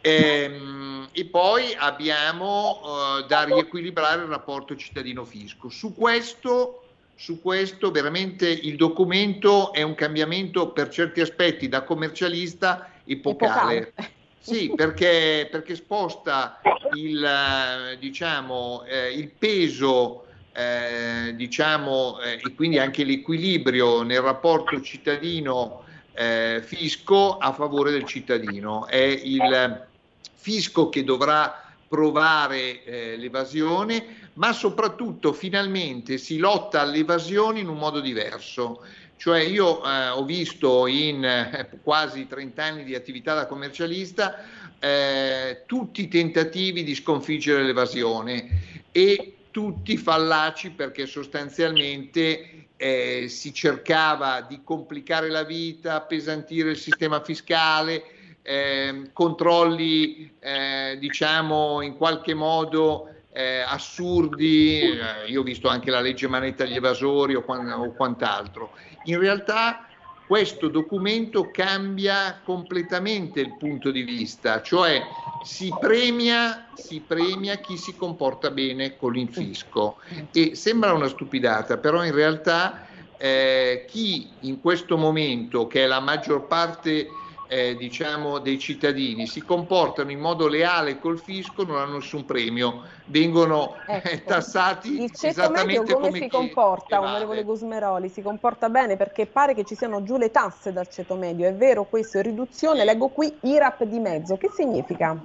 Ehm, 0.02 1.08
e 1.14 1.26
poi 1.26 1.74
abbiamo 1.78 2.82
eh, 2.84 3.26
da 3.28 3.44
riequilibrare 3.44 4.24
il 4.24 4.28
rapporto 4.28 4.76
cittadino-fisco. 4.76 5.70
Su 5.70 5.96
questo 5.96 6.80
su 7.16 7.42
questo 7.42 7.92
veramente 7.92 8.50
il 8.50 8.76
documento 8.76 9.72
è 9.72 9.82
un 9.84 9.94
cambiamento 9.94 10.72
per 10.72 10.90
certi 10.90 11.22
aspetti 11.22 11.70
da 11.70 11.84
commercialista 11.84 12.90
epocale. 13.06 13.78
epocale. 13.78 14.22
Sì, 14.44 14.74
perché, 14.76 15.48
perché 15.50 15.76
sposta 15.76 16.60
il, 16.96 17.96
diciamo, 17.98 18.84
eh, 18.84 19.14
il 19.14 19.32
peso 19.32 20.26
eh, 20.52 21.34
diciamo, 21.36 22.20
eh, 22.20 22.42
e 22.44 22.54
quindi 22.54 22.78
anche 22.78 23.06
l'equilibrio 23.06 24.02
nel 24.04 24.20
rapporto 24.20 24.82
cittadino-fisco 24.82 27.38
a 27.38 27.54
favore 27.54 27.92
del 27.92 28.04
cittadino. 28.04 28.86
È 28.86 28.98
il 28.98 29.88
fisco 30.36 30.90
che 30.90 31.06
dovrà 31.06 31.62
provare 31.88 32.84
eh, 32.84 33.16
l'evasione, 33.18 34.32
ma 34.34 34.52
soprattutto 34.52 35.32
finalmente 35.32 36.18
si 36.18 36.38
lotta 36.38 36.82
all'evasione 36.82 37.60
in 37.60 37.70
un 37.70 37.78
modo 37.78 38.02
diverso. 38.02 38.84
Cioè 39.24 39.40
io 39.40 39.82
eh, 39.86 40.10
ho 40.10 40.26
visto 40.26 40.86
in 40.86 41.24
eh, 41.24 41.70
quasi 41.82 42.28
30 42.28 42.62
anni 42.62 42.84
di 42.84 42.94
attività 42.94 43.34
da 43.34 43.46
commercialista 43.46 44.44
eh, 44.78 45.64
tutti 45.66 46.02
i 46.02 46.08
tentativi 46.10 46.84
di 46.84 46.94
sconfiggere 46.94 47.64
l'evasione 47.64 48.82
e 48.92 49.36
tutti 49.50 49.96
fallaci 49.96 50.72
perché 50.72 51.06
sostanzialmente 51.06 52.66
eh, 52.76 53.28
si 53.30 53.54
cercava 53.54 54.42
di 54.42 54.60
complicare 54.62 55.30
la 55.30 55.44
vita, 55.44 55.96
appesantire 55.96 56.72
il 56.72 56.78
sistema 56.78 57.24
fiscale, 57.24 58.04
eh, 58.42 59.12
controlli 59.14 60.34
eh, 60.38 60.98
diciamo 61.00 61.80
in 61.80 61.96
qualche 61.96 62.34
modo 62.34 63.13
eh, 63.34 63.62
assurdi, 63.62 64.80
eh, 64.82 65.28
io 65.28 65.42
ho 65.42 65.44
visto 65.44 65.68
anche 65.68 65.90
la 65.90 66.00
legge 66.00 66.28
manetta 66.28 66.64
agli 66.64 66.76
evasori 66.76 67.36
o, 67.36 67.44
o 67.46 67.92
quant'altro. 67.94 68.72
In 69.06 69.20
realtà 69.20 69.88
questo 70.26 70.70
documento 70.70 71.52
cambia 71.52 72.40
completamente 72.44 73.42
il 73.42 73.58
punto 73.58 73.92
di 73.92 74.04
vista, 74.04 74.62
cioè 74.62 75.02
si 75.44 75.74
premia, 75.80 76.68
si 76.76 77.02
premia 77.02 77.58
chi 77.58 77.76
si 77.78 77.96
comporta 77.96 78.50
bene 78.50 78.96
con 78.96 79.12
l'infisco 79.12 79.98
e 80.32 80.56
sembra 80.56 80.94
una 80.94 81.10
stupidata, 81.10 81.78
però 81.78 82.06
in 82.06 82.14
realtà 82.14 82.88
eh, 83.18 83.86
chi 83.88 84.30
in 84.42 84.62
questo 84.62 84.98
momento, 84.98 85.68
che 85.68 85.84
è 85.84 85.88
la 85.88 86.00
maggior 86.00 86.48
parte 86.48 87.08
eh, 87.54 87.76
diciamo, 87.76 88.40
dei 88.40 88.58
cittadini 88.58 89.28
si 89.28 89.44
comportano 89.44 90.10
in 90.10 90.20
modo 90.20 90.48
leale 90.48 90.98
col 90.98 91.20
fisco 91.20 91.64
non 91.64 91.78
hanno 91.78 91.98
nessun 91.98 92.26
premio, 92.26 92.82
vengono 93.06 93.76
ecco. 93.86 94.08
eh, 94.10 94.24
tassati 94.24 95.04
Il 95.04 95.12
medio 95.52 95.84
come, 95.84 95.94
come 95.94 96.20
si 96.20 96.28
comporta, 96.30 97.00
onorevole 97.00 97.44
Gusmeroli? 97.44 98.10
Si 98.10 98.24
comporta 98.24 98.70
bene 98.70 98.98
perché 98.98 99.28
pare 99.28 99.54
che 99.54 99.66
ci 99.66 99.76
siano 99.76 100.02
giù 100.02 100.18
le 100.18 100.32
tasse 100.32 100.74
dal 100.74 100.90
ceto 100.90 101.16
medio, 101.16 101.48
è 101.48 101.54
vero 101.54 101.86
questo? 101.86 102.18
In 102.18 102.24
riduzione, 102.24 102.84
leggo 102.84 103.10
qui 103.10 103.38
IRAP 103.44 103.84
di 103.84 104.00
mezzo, 104.00 104.36
che 104.36 104.50
significa? 104.50 105.24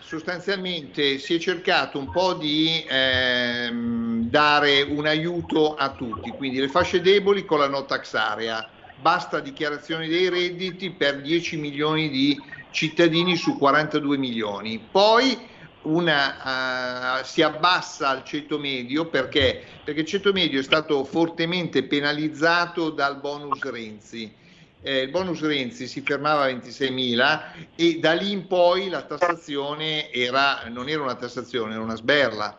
Sostanzialmente 0.00 1.18
si 1.18 1.34
è 1.34 1.38
cercato 1.38 1.98
un 1.98 2.10
po' 2.12 2.34
di 2.34 2.84
ehm, 2.88 4.28
dare 4.28 4.82
un 4.82 5.04
aiuto 5.06 5.74
a 5.74 5.90
tutti, 5.90 6.30
quindi 6.30 6.60
le 6.60 6.68
fasce 6.68 7.00
deboli 7.00 7.44
con 7.44 7.58
la 7.58 7.66
no 7.68 7.84
tax 7.84 8.14
area, 8.14 8.68
basta 9.06 9.38
dichiarazione 9.38 10.08
dei 10.08 10.28
redditi 10.28 10.90
per 10.90 11.20
10 11.20 11.58
milioni 11.58 12.10
di 12.10 12.36
cittadini 12.72 13.36
su 13.36 13.56
42 13.56 14.16
milioni. 14.16 14.80
Poi 14.80 15.38
una, 15.82 17.20
uh, 17.20 17.24
si 17.24 17.40
abbassa 17.40 18.08
al 18.08 18.24
ceto 18.24 18.58
medio 18.58 19.06
perché? 19.06 19.62
perché 19.84 20.00
il 20.00 20.06
ceto 20.08 20.32
medio 20.32 20.58
è 20.58 20.62
stato 20.64 21.04
fortemente 21.04 21.84
penalizzato 21.84 22.90
dal 22.90 23.20
bonus 23.20 23.62
Renzi. 23.62 24.34
Eh, 24.82 25.02
il 25.02 25.10
bonus 25.10 25.40
Renzi 25.40 25.86
si 25.86 26.00
fermava 26.00 26.42
a 26.42 26.48
26.000 26.48 27.40
e 27.76 28.00
da 28.00 28.12
lì 28.12 28.32
in 28.32 28.48
poi 28.48 28.88
la 28.88 29.02
tassazione 29.02 30.10
era, 30.10 30.64
non 30.68 30.88
era 30.88 31.02
una 31.02 31.14
tassazione, 31.14 31.74
era 31.74 31.82
una 31.82 31.94
sberla 31.94 32.58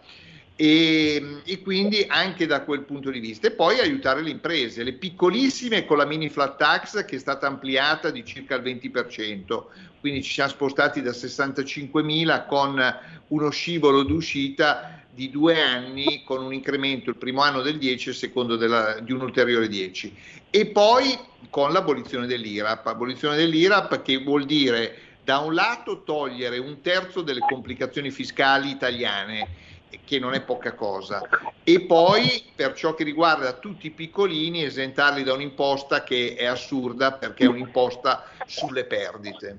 e, 0.60 1.42
e, 1.46 1.62
quindi 1.62 2.04
anche 2.10 2.48
da 2.48 2.64
quel 2.64 2.82
punto 2.82 3.12
di 3.12 3.20
vista. 3.20 3.48
E 3.48 3.52
poi 3.52 3.80
aiutare 3.80 4.22
le 4.22 4.32
imprese, 4.32 4.84
le 4.84 4.94
piccolissime 4.94 5.86
con 5.86 5.98
la 5.98 6.06
mini 6.06 6.30
flat 6.30 6.58
tax 6.58 7.06
che 7.06 7.16
è 7.16 7.20
stata 7.20 7.46
ampliata 7.46 8.10
di 8.10 8.26
circa 8.26 8.56
il 8.56 8.64
20%, 8.64 9.64
quindi 10.02 10.24
ci 10.24 10.34
siamo 10.34 10.50
spostati 10.50 11.02
da 11.02 11.12
65.000 11.12 12.48
con 12.48 12.96
uno 13.28 13.50
scivolo 13.52 14.02
d'uscita 14.02 15.04
di 15.14 15.30
due 15.30 15.62
anni 15.62 16.24
con 16.24 16.44
un 16.44 16.54
incremento 16.54 17.10
il 17.10 17.18
primo 17.18 17.42
anno 17.42 17.62
del 17.62 17.78
10 17.78 18.10
e 18.10 18.12
il 18.12 18.18
secondo 18.18 18.56
della, 18.56 19.00
di 19.00 19.12
un 19.12 19.22
ulteriore 19.22 19.68
10 19.68 20.16
e 20.52 20.68
poi 20.68 21.18
con 21.50 21.72
l'abolizione 21.72 22.28
dell'IRAP, 22.28 22.86
abolizione 22.86 23.36
dell'IRAP 23.36 24.04
che 24.04 24.18
vuol 24.18 24.46
dire 24.46 24.96
da 25.24 25.40
un 25.40 25.56
lato 25.56 26.04
togliere 26.04 26.60
un 26.60 26.82
terzo 26.82 27.22
delle 27.22 27.40
complicazioni 27.40 28.12
fiscali 28.12 28.70
italiane 28.70 29.66
che 30.04 30.20
non 30.20 30.34
è 30.34 30.42
poca 30.42 30.74
cosa, 30.74 31.22
e 31.64 31.82
poi 31.82 32.44
per 32.56 32.74
ciò 32.74 32.94
che 32.94 33.04
riguarda 33.04 33.54
tutti 33.54 33.88
i 33.88 33.92
piccolini 33.92 34.64
esentarli 34.64 35.24
da 35.24 35.34
un'imposta 35.34 36.04
che 36.04 36.36
è 36.38 36.46
assurda 36.46 37.14
perché 37.14 37.46
è 37.46 37.48
un'imposta 37.48 38.24
sulle 38.46 38.86
perdite. 38.86 39.58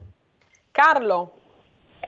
Carlo. 0.70 1.34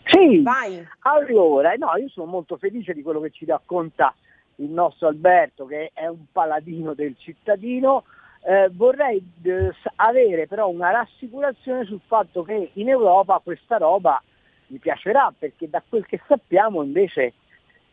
Sì, 0.04 0.42
Vai. 0.42 0.86
allora, 1.00 1.74
no, 1.74 1.96
io 1.96 2.08
sono 2.08 2.26
molto 2.26 2.56
felice 2.56 2.94
di 2.94 3.02
quello 3.02 3.20
che 3.20 3.30
ci 3.30 3.44
racconta 3.44 4.14
il 4.56 4.70
nostro 4.70 5.08
Alberto 5.08 5.66
che 5.66 5.90
è 5.92 6.06
un 6.06 6.26
paladino 6.32 6.94
del 6.94 7.16
cittadino. 7.18 8.04
Eh, 8.42 8.70
vorrei 8.72 9.22
eh, 9.42 9.74
avere 9.96 10.46
però 10.46 10.68
una 10.68 10.90
rassicurazione 10.90 11.84
sul 11.84 12.00
fatto 12.06 12.42
che 12.42 12.70
in 12.74 12.88
Europa 12.88 13.40
questa 13.44 13.76
roba 13.76 14.22
mi 14.68 14.78
piacerà 14.78 15.32
perché 15.36 15.68
da 15.68 15.82
quel 15.86 16.06
che 16.06 16.20
sappiamo 16.26 16.82
invece 16.82 17.34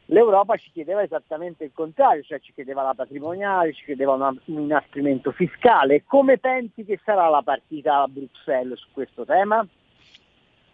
L'Europa 0.10 0.56
ci 0.56 0.70
chiedeva 0.72 1.04
esattamente 1.04 1.66
il 1.66 1.72
contrario, 1.74 2.24
cioè 2.24 2.40
ci 2.40 2.54
chiedeva 2.54 2.82
la 2.82 2.94
patrimoniale, 2.94 3.74
ci 3.74 3.84
chiedeva 3.84 4.14
una, 4.14 4.34
un 4.46 4.62
inasprimento 4.62 5.32
fiscale. 5.32 6.04
Come 6.06 6.38
pensi 6.38 6.86
che 6.86 7.00
sarà 7.04 7.28
la 7.28 7.42
partita 7.42 8.02
a 8.02 8.08
Bruxelles 8.08 8.80
su 8.80 8.88
questo 8.94 9.26
tema? 9.26 9.68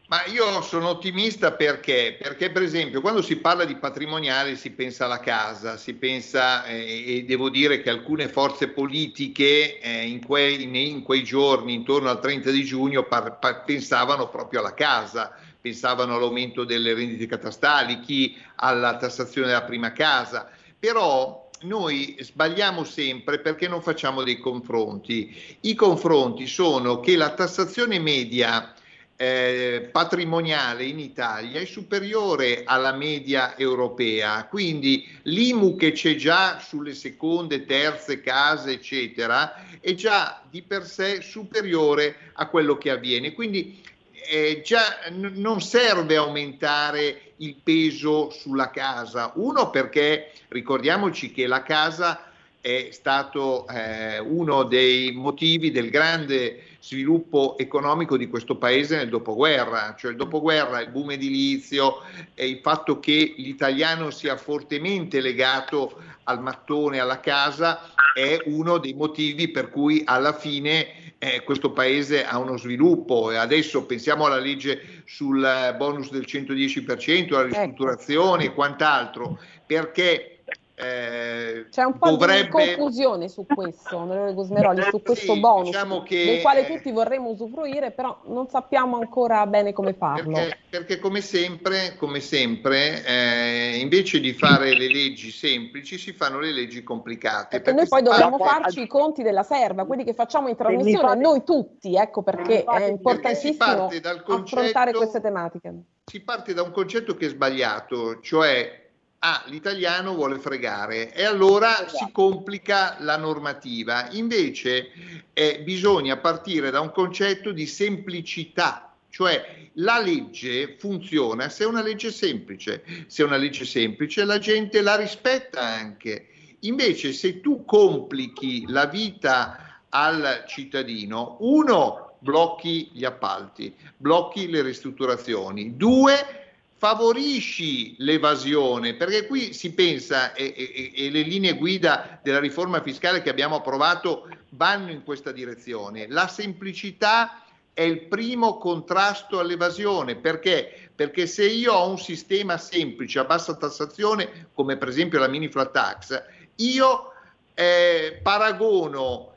Ma 0.06 0.25
io 0.25 0.62
sono 0.62 0.90
ottimista 0.90 1.54
perché? 1.54 2.16
Perché 2.22 2.52
per 2.52 2.62
esempio 2.62 3.02
quando 3.02 3.24
si 3.24 3.38
parla 3.38 3.66
di 3.66 3.78
patrimoniale 3.78 4.56
si 4.56 4.72
pensa 4.72 5.06
alla 5.06 5.20
casa, 5.20 5.78
si 5.78 5.96
pensa 5.96 6.66
eh, 6.66 7.16
e 7.18 7.24
devo 7.24 7.50
dire 7.50 7.82
che 7.82 7.90
alcune 7.90 8.28
forze 8.28 8.68
politiche 8.68 9.80
eh, 9.80 10.06
in, 10.06 10.24
quei, 10.24 10.92
in, 10.92 11.02
quei, 11.02 11.24
giorni, 11.24 11.74
intorno 11.74 12.10
al 12.10 12.20
30 12.20 12.52
di 12.52 12.63
giugno, 12.63 13.04
par, 13.04 13.40
par, 13.40 13.63
pensavano 13.63 14.30
proprio 14.30 14.60
alla 14.60 14.75
casa 14.75 15.36
pensavano 15.63 16.15
all'aumento 16.17 16.65
delle 16.65 16.93
rendite 16.93 17.25
catastali, 17.25 18.01
chi 18.01 18.36
alla 18.55 18.98
tassazione 18.98 19.48
della 19.48 19.63
prima 19.63 19.93
casa, 19.93 20.50
però 20.77 21.50
noi 21.62 22.17
sbagliamo 22.20 22.84
sempre 22.84 23.39
perché 23.39 23.70
non 23.70 23.82
facciamo 23.82 24.24
dei 24.24 24.39
confronti. 24.39 25.58
I 25.62 25.74
confronti 25.74 26.48
sono 26.48 27.00
che 27.00 27.15
la 27.15 27.34
tassazione 27.34 27.98
media 27.98 28.74
eh, 29.15 29.88
patrimoniale 29.89 30.84
in 30.84 31.00
Italia 31.00 31.62
è 31.62 31.65
superiore 31.65 32.63
alla 32.65 32.91
media 32.91 33.58
europea, 33.58 34.46
quindi 34.48 35.08
l'IMU 35.22 35.77
che 35.77 35.93
c'è 35.93 36.15
già 36.15 36.60
sulle 36.60 36.93
seconde, 36.93 37.63
terze 37.63 38.20
case, 38.20 38.72
eccetera, 38.72 39.79
è 39.79 39.93
già 39.93 40.41
di 40.50 40.62
per 40.62 40.86
sé 40.86 41.22
superiore 41.22 42.32
a 42.34 42.48
quello 42.48 42.77
che 42.77 42.89
avviene. 42.89 43.32
Quindi 43.32 43.82
eh, 44.25 44.62
già 44.63 45.00
n- 45.10 45.34
non 45.36 45.62
serve 45.62 46.15
aumentare 46.15 47.34
il 47.38 47.56
peso 47.62 48.30
sulla 48.30 48.70
casa. 48.70 49.32
Uno 49.36 49.70
perché 49.70 50.32
ricordiamoci 50.50 51.32
che 51.32 51.48
la 51.48 51.63
casa 51.63 52.32
è 52.62 52.89
stato 52.92 53.68
eh, 53.68 54.20
uno 54.20 54.63
dei 54.63 55.12
motivi 55.12 55.72
del 55.72 55.89
grande 55.89 56.73
sviluppo 56.84 57.56
economico 57.58 58.18
di 58.18 58.28
questo 58.28 58.58
paese 58.58 58.98
nel 58.98 59.08
dopoguerra, 59.08 59.96
cioè 59.98 60.12
il 60.12 60.18
dopoguerra, 60.18 60.82
il 60.82 60.90
boom 60.90 61.12
edilizio 61.12 62.02
e 62.34 62.50
il 62.50 62.60
fatto 62.62 63.00
che 63.00 63.36
l'italiano 63.38 64.12
sia 64.12 64.36
fortemente 64.36 65.22
legato 65.22 66.02
al 66.24 66.42
mattone, 66.42 67.00
alla 67.00 67.22
casa, 67.22 67.94
è 68.13 68.38
uno 68.48 68.80
dei 68.80 68.94
motivi 68.94 69.48
per 69.48 69.70
cui 69.70 70.02
alla 70.04 70.34
fine 70.34 71.16
eh, 71.20 71.42
questo 71.44 71.72
paese 71.72 72.25
ha 72.25 72.38
uno 72.38 72.58
sviluppo 72.58 73.32
e 73.32 73.38
adesso 73.38 73.86
pensiamo 73.86 74.25
alla 74.25 74.40
legge 74.40 75.04
sul 75.06 75.74
bonus 75.78 76.12
del 76.12 76.25
110%, 76.28 77.34
alla 77.34 77.46
ecco. 77.46 77.46
ristrutturazione 77.46 78.44
e 78.44 78.54
quant'altro, 78.54 79.40
perché 79.66 80.33
eh, 80.75 81.68
C'è 81.70 81.84
un 81.84 82.00
po' 82.00 82.10
dovrebbe... 82.10 82.46
di 82.46 82.50
confusione 82.50 83.27
su 83.27 83.46
questo, 83.46 83.98
onorevole 83.98 84.34
Gusmeroli, 84.34 84.82
su 84.89 85.03
questo 85.03 85.34
sì, 85.34 85.39
bonus, 85.39 85.65
diciamo 85.65 86.01
che, 86.01 86.25
del 86.25 86.42
quale 86.42 86.65
tutti 86.65 86.92
vorremmo 86.92 87.30
usufruire, 87.30 87.92
però 87.92 88.22
non 88.25 88.48
sappiamo 88.48 88.98
ancora 88.98 89.46
bene 89.46 89.72
come 89.72 89.94
farlo. 89.94 90.34
Perché, 90.34 90.58
perché 90.70 91.00
come 91.00 91.22
sempre, 91.22 91.96
come 91.98 92.20
sempre 92.20 93.06
eh, 93.06 93.77
invece 93.77 94.20
di 94.20 94.34
fare 94.34 94.74
le 94.75 94.88
leggi 94.88 95.30
semplici, 95.30 96.00
si 96.00 96.12
fanno 96.12 96.39
le 96.39 96.51
leggi 96.51 96.82
complicate. 96.82 97.62
Perché, 97.62 97.74
perché 97.74 97.80
noi 97.80 97.88
poi 97.88 98.01
dobbiamo 98.01 98.38
fa... 98.39 98.60
farci 98.62 98.82
i 98.82 98.88
conti 98.88 99.22
della 99.22 99.44
serva, 99.44 99.86
quelli 99.86 100.03
che 100.03 100.15
facciamo 100.15 100.48
in 100.48 100.56
trasmissione, 100.56 101.08
fate... 101.08 101.20
noi 101.20 101.44
tutti, 101.44 101.96
ecco 101.96 102.24
perché 102.24 102.63
è 102.63 102.86
importantissimo 102.86 103.89
concetto, 104.25 104.56
affrontare 104.58 104.92
queste 104.92 105.22
tematiche. 105.22 105.74
Si 106.06 106.20
parte 106.22 106.56
da 106.56 106.63
un 106.63 106.72
concetto 106.72 107.15
che 107.15 107.27
è 107.27 107.30
sbagliato, 107.30 108.20
cioè 108.22 108.82
ah, 109.24 109.44
l'italiano 109.48 110.13
vuole 110.13 110.38
fregare 110.38 111.13
e 111.13 111.24
allora 111.24 111.74
esatto. 111.74 111.98
si 111.98 112.12
complica 112.12 112.98
la 113.00 113.18
normativa. 113.18 114.10
Invece 114.12 114.92
eh, 115.34 115.62
bisogna 115.63 116.18
partire 116.18 116.70
da 116.72 116.82
un 116.82 116.92
concetto 116.92 117.51
di 117.51 117.65
semplicità, 117.65 118.94
cioè 119.10 119.70
la 119.75 120.00
legge 120.00 120.75
funziona 120.77 121.48
se 121.50 121.63
è 121.63 121.68
una 121.68 121.82
legge 121.82 122.12
semplice, 122.12 122.84
se 123.08 123.24
è 123.24 123.25
una 123.25 123.38
legge 123.38 123.65
semplice 123.65 124.25
la 124.25 124.39
gente 124.39 124.82
la 124.82 124.96
rispetta 124.96 125.62
anche. 125.62 126.27
Invece 126.62 127.13
se 127.13 127.39
tu 127.42 127.65
complichi 127.65 128.65
la 128.68 128.86
vita 128.86 129.82
al 129.89 130.44
cittadino, 130.48 131.38
uno 131.42 132.18
blocchi 132.20 132.89
gli 132.94 133.03
appalti, 133.03 133.74
blocchi 133.98 134.50
le 134.50 134.62
ristrutturazioni, 134.62 135.75
due 135.75 136.43
favorisci 136.84 137.96
l'evasione, 138.00 138.96
perché 138.96 139.25
qui 139.25 139.54
si 139.54 139.74
pensa 139.74 140.34
e, 140.34 140.54
e, 140.54 140.92
e, 140.94 141.10
le 141.12 141.22
linee 141.22 141.54
guida 141.54 142.20
della 142.22 142.42
riforma 142.42 142.82
fiscale 142.82 143.22
che 143.22 143.30
abbiamo 143.30 143.56
approvato 143.56 144.28
vanno 144.50 144.92
in 144.92 145.02
questa 145.06 145.32
direzione. 145.32 146.08
La 146.10 146.28
semplicità 146.28 147.42
è 147.72 147.84
il 147.84 148.08
primo 148.08 148.58
contrasto 148.58 149.40
all'evasione, 149.40 150.18
perché? 150.18 150.90
Perché 150.94 151.25
se 151.25 151.46
io 151.46 151.72
ho 151.72 151.90
un 151.90 151.98
sistema 151.98 152.58
semplice 152.58 153.20
a 153.20 153.24
bassa 153.24 153.56
tassazione, 153.56 154.50
come 154.54 154.75
per 154.75 154.90
esempio 154.90 155.20
la 155.20 155.30
mini 155.30 155.48
flat 155.48 155.72
tax, 155.72 156.24
io 156.56 157.13
eh, 157.54 158.20
paragono 158.22 159.33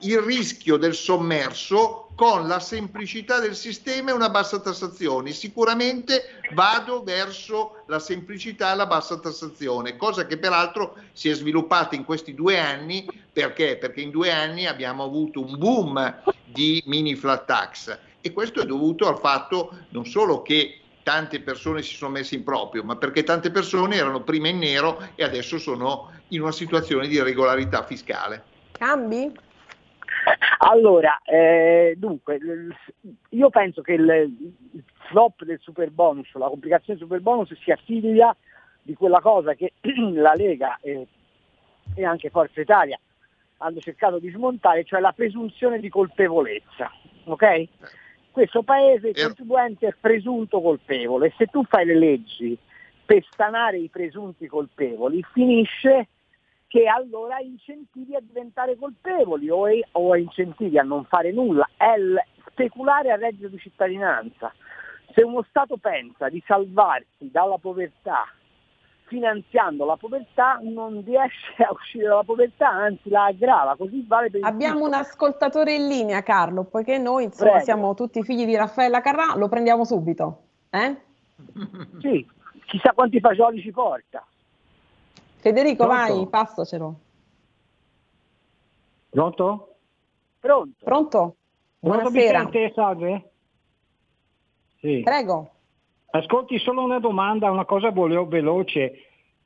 il 0.00 0.18
rischio 0.20 0.76
del 0.76 0.94
sommerso 0.94 2.08
con 2.14 2.46
la 2.46 2.60
semplicità 2.60 3.40
del 3.40 3.56
sistema 3.56 4.10
e 4.10 4.14
una 4.14 4.30
bassa 4.30 4.60
tassazione. 4.60 5.32
Sicuramente 5.32 6.40
vado 6.52 7.02
verso 7.02 7.82
la 7.86 7.98
semplicità 7.98 8.72
e 8.72 8.76
la 8.76 8.86
bassa 8.86 9.18
tassazione, 9.18 9.96
cosa 9.96 10.26
che 10.26 10.38
peraltro 10.38 10.96
si 11.12 11.28
è 11.28 11.34
sviluppata 11.34 11.94
in 11.94 12.04
questi 12.04 12.34
due 12.34 12.58
anni 12.58 13.06
perché? 13.32 13.76
Perché 13.76 14.00
in 14.00 14.10
due 14.10 14.30
anni 14.30 14.66
abbiamo 14.66 15.02
avuto 15.02 15.44
un 15.44 15.58
boom 15.58 16.22
di 16.44 16.82
mini 16.86 17.16
flat 17.16 17.46
tax 17.46 17.98
e 18.20 18.32
questo 18.32 18.62
è 18.62 18.64
dovuto 18.64 19.08
al 19.08 19.18
fatto 19.18 19.76
non 19.90 20.06
solo 20.06 20.42
che 20.42 20.78
tante 21.02 21.40
persone 21.40 21.82
si 21.82 21.96
sono 21.96 22.12
messe 22.12 22.36
in 22.36 22.44
proprio, 22.44 22.82
ma 22.82 22.96
perché 22.96 23.24
tante 23.24 23.50
persone 23.50 23.96
erano 23.96 24.22
prima 24.22 24.48
in 24.48 24.58
nero 24.58 25.10
e 25.16 25.24
adesso 25.24 25.58
sono 25.58 26.10
in 26.28 26.40
una 26.40 26.52
situazione 26.52 27.08
di 27.08 27.20
regolarità 27.20 27.84
fiscale. 27.84 28.53
Cambi? 28.78 29.32
Allora, 30.58 31.20
eh, 31.24 31.94
dunque, 31.96 32.38
io 33.30 33.50
penso 33.50 33.82
che 33.82 33.92
il, 33.92 34.08
il 34.72 34.84
flop 35.08 35.44
del 35.44 35.58
super 35.60 35.90
bonus, 35.90 36.32
la 36.34 36.48
complicazione 36.48 36.98
del 36.98 37.08
super 37.08 37.20
bonus 37.20 37.52
sia 37.62 37.76
figlia 37.76 38.34
di 38.82 38.94
quella 38.94 39.20
cosa 39.20 39.54
che 39.54 39.72
la 40.14 40.34
Lega 40.34 40.78
e, 40.80 41.06
e 41.94 42.04
anche 42.04 42.30
Forza 42.30 42.60
Italia 42.60 42.98
hanno 43.58 43.80
cercato 43.80 44.18
di 44.18 44.30
smontare, 44.30 44.84
cioè 44.84 45.00
la 45.00 45.12
presunzione 45.12 45.78
di 45.78 45.88
colpevolezza. 45.88 46.90
Ok? 47.24 47.68
Questo 48.30 48.62
paese 48.62 49.08
il 49.08 49.22
contribuente 49.22 49.86
è 49.86 49.94
presunto 49.98 50.60
colpevole 50.60 51.28
e 51.28 51.34
se 51.36 51.46
tu 51.46 51.64
fai 51.64 51.84
le 51.84 51.96
leggi 51.96 52.58
per 53.04 53.24
stanare 53.30 53.78
i 53.78 53.88
presunti 53.88 54.46
colpevoli 54.46 55.24
finisce 55.32 56.08
che 56.74 56.88
allora 56.88 57.38
incentivi 57.38 58.16
a 58.16 58.20
diventare 58.20 58.76
colpevoli 58.76 59.48
o, 59.48 59.68
è, 59.68 59.78
o 59.92 60.16
incentivi 60.16 60.76
a 60.76 60.82
non 60.82 61.04
fare 61.04 61.30
nulla, 61.30 61.70
è 61.76 61.94
speculare 62.50 63.12
a 63.12 63.14
reddito 63.14 63.46
di 63.46 63.58
cittadinanza. 63.58 64.52
Se 65.14 65.22
uno 65.22 65.44
Stato 65.48 65.76
pensa 65.76 66.28
di 66.28 66.42
salvarsi 66.44 67.30
dalla 67.30 67.58
povertà 67.58 68.26
finanziando 69.04 69.84
la 69.84 69.96
povertà 69.96 70.58
non 70.62 71.04
riesce 71.06 71.62
a 71.62 71.70
uscire 71.70 72.08
dalla 72.08 72.24
povertà, 72.24 72.70
anzi 72.70 73.08
la 73.08 73.26
aggrava, 73.26 73.76
così 73.76 74.04
vale 74.08 74.30
per 74.30 74.40
Abbiamo 74.42 74.78
tutto. 74.78 74.88
un 74.88 74.94
ascoltatore 74.94 75.74
in 75.74 75.86
linea, 75.86 76.24
Carlo, 76.24 76.64
poiché 76.64 76.98
noi 76.98 77.24
insomma, 77.24 77.50
Prego. 77.50 77.64
siamo 77.66 77.94
tutti 77.94 78.24
figli 78.24 78.46
di 78.46 78.56
Raffaella 78.56 79.00
Carrà, 79.00 79.36
lo 79.36 79.46
prendiamo 79.48 79.84
subito. 79.84 80.42
Eh? 80.70 80.96
Sì, 82.00 82.26
chissà 82.64 82.92
quanti 82.92 83.20
fagioli 83.20 83.60
ci 83.60 83.70
porta. 83.70 84.26
Federico, 85.44 85.84
Pronto? 85.84 86.14
vai, 86.14 86.26
passacelo. 86.26 87.00
Pronto? 89.10 89.74
Pronto. 90.40 90.72
Pronto? 90.82 91.36
Buonasera. 91.80 92.38
Pronto, 92.38 92.50
te, 92.50 92.72
salve? 92.74 93.30
Sì. 94.80 95.02
Prego. 95.04 95.50
Ascolti, 96.12 96.58
solo 96.60 96.82
una 96.82 96.98
domanda, 96.98 97.50
una 97.50 97.66
cosa 97.66 97.90
volevo 97.90 98.26
veloce. 98.26 98.92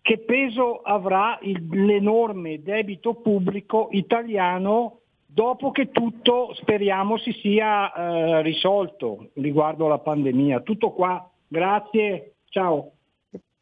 Che 0.00 0.18
peso 0.18 0.82
avrà 0.82 1.36
il, 1.42 1.66
l'enorme 1.68 2.62
debito 2.62 3.14
pubblico 3.14 3.88
italiano 3.90 5.00
dopo 5.26 5.72
che 5.72 5.90
tutto 5.90 6.54
speriamo 6.54 7.18
si 7.18 7.32
sia 7.32 7.92
eh, 7.92 8.42
risolto 8.42 9.30
riguardo 9.32 9.86
alla 9.86 9.98
pandemia? 9.98 10.60
Tutto 10.60 10.92
qua. 10.92 11.28
Grazie. 11.48 12.34
Ciao. 12.50 12.92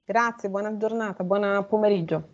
Grazie, 0.09 0.49
buona 0.51 0.77
giornata, 0.77 1.25
buon 1.25 1.67
pomeriggio. 1.69 2.29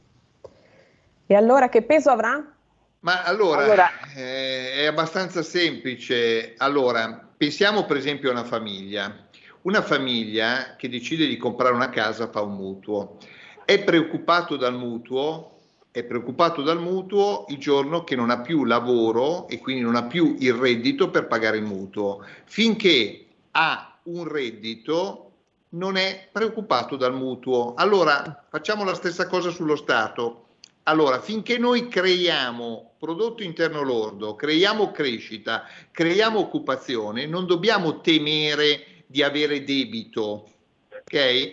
E 1.24 1.34
allora 1.34 1.70
che 1.70 1.80
peso 1.80 2.10
avrà? 2.10 2.54
Ma 3.00 3.22
allora, 3.22 3.62
allora. 3.62 3.88
Eh, 4.14 4.74
è 4.74 4.84
abbastanza 4.84 5.42
semplice. 5.42 6.52
Allora, 6.58 7.30
pensiamo 7.34 7.86
per 7.86 7.96
esempio 7.96 8.28
a 8.28 8.32
una 8.32 8.44
famiglia. 8.44 9.26
Una 9.62 9.80
famiglia 9.80 10.76
che 10.76 10.90
decide 10.90 11.26
di 11.26 11.38
comprare 11.38 11.72
una 11.72 11.88
casa 11.88 12.28
fa 12.28 12.42
un 12.42 12.56
mutuo. 12.56 13.16
È 13.64 13.82
preoccupato 13.82 14.56
dal 14.56 14.74
mutuo, 14.74 15.60
è 15.90 16.04
preoccupato 16.04 16.60
dal 16.60 16.78
mutuo 16.78 17.46
il 17.48 17.56
giorno 17.56 18.04
che 18.04 18.16
non 18.16 18.28
ha 18.28 18.42
più 18.42 18.64
lavoro 18.66 19.48
e 19.48 19.56
quindi 19.60 19.80
non 19.80 19.96
ha 19.96 20.04
più 20.04 20.36
il 20.40 20.52
reddito 20.52 21.08
per 21.08 21.26
pagare 21.26 21.56
il 21.56 21.64
mutuo. 21.64 22.22
Finché 22.44 23.28
ha 23.52 23.98
un 24.02 24.28
reddito 24.28 25.31
non 25.72 25.96
è 25.96 26.28
preoccupato 26.30 26.96
dal 26.96 27.14
mutuo. 27.14 27.74
Allora 27.74 28.44
facciamo 28.48 28.84
la 28.84 28.94
stessa 28.94 29.26
cosa 29.26 29.50
sullo 29.50 29.76
Stato. 29.76 30.46
Allora, 30.84 31.20
finché 31.20 31.58
noi 31.58 31.88
creiamo 31.88 32.94
prodotto 32.98 33.42
interno 33.42 33.82
lordo, 33.82 34.34
creiamo 34.34 34.90
crescita, 34.90 35.64
creiamo 35.90 36.40
occupazione, 36.40 37.26
non 37.26 37.46
dobbiamo 37.46 38.00
temere 38.00 39.04
di 39.06 39.22
avere 39.22 39.62
debito. 39.62 40.48
Ok? 40.88 41.50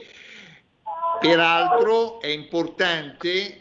Peraltro 1.20 2.22
è 2.22 2.28
importante, 2.28 3.60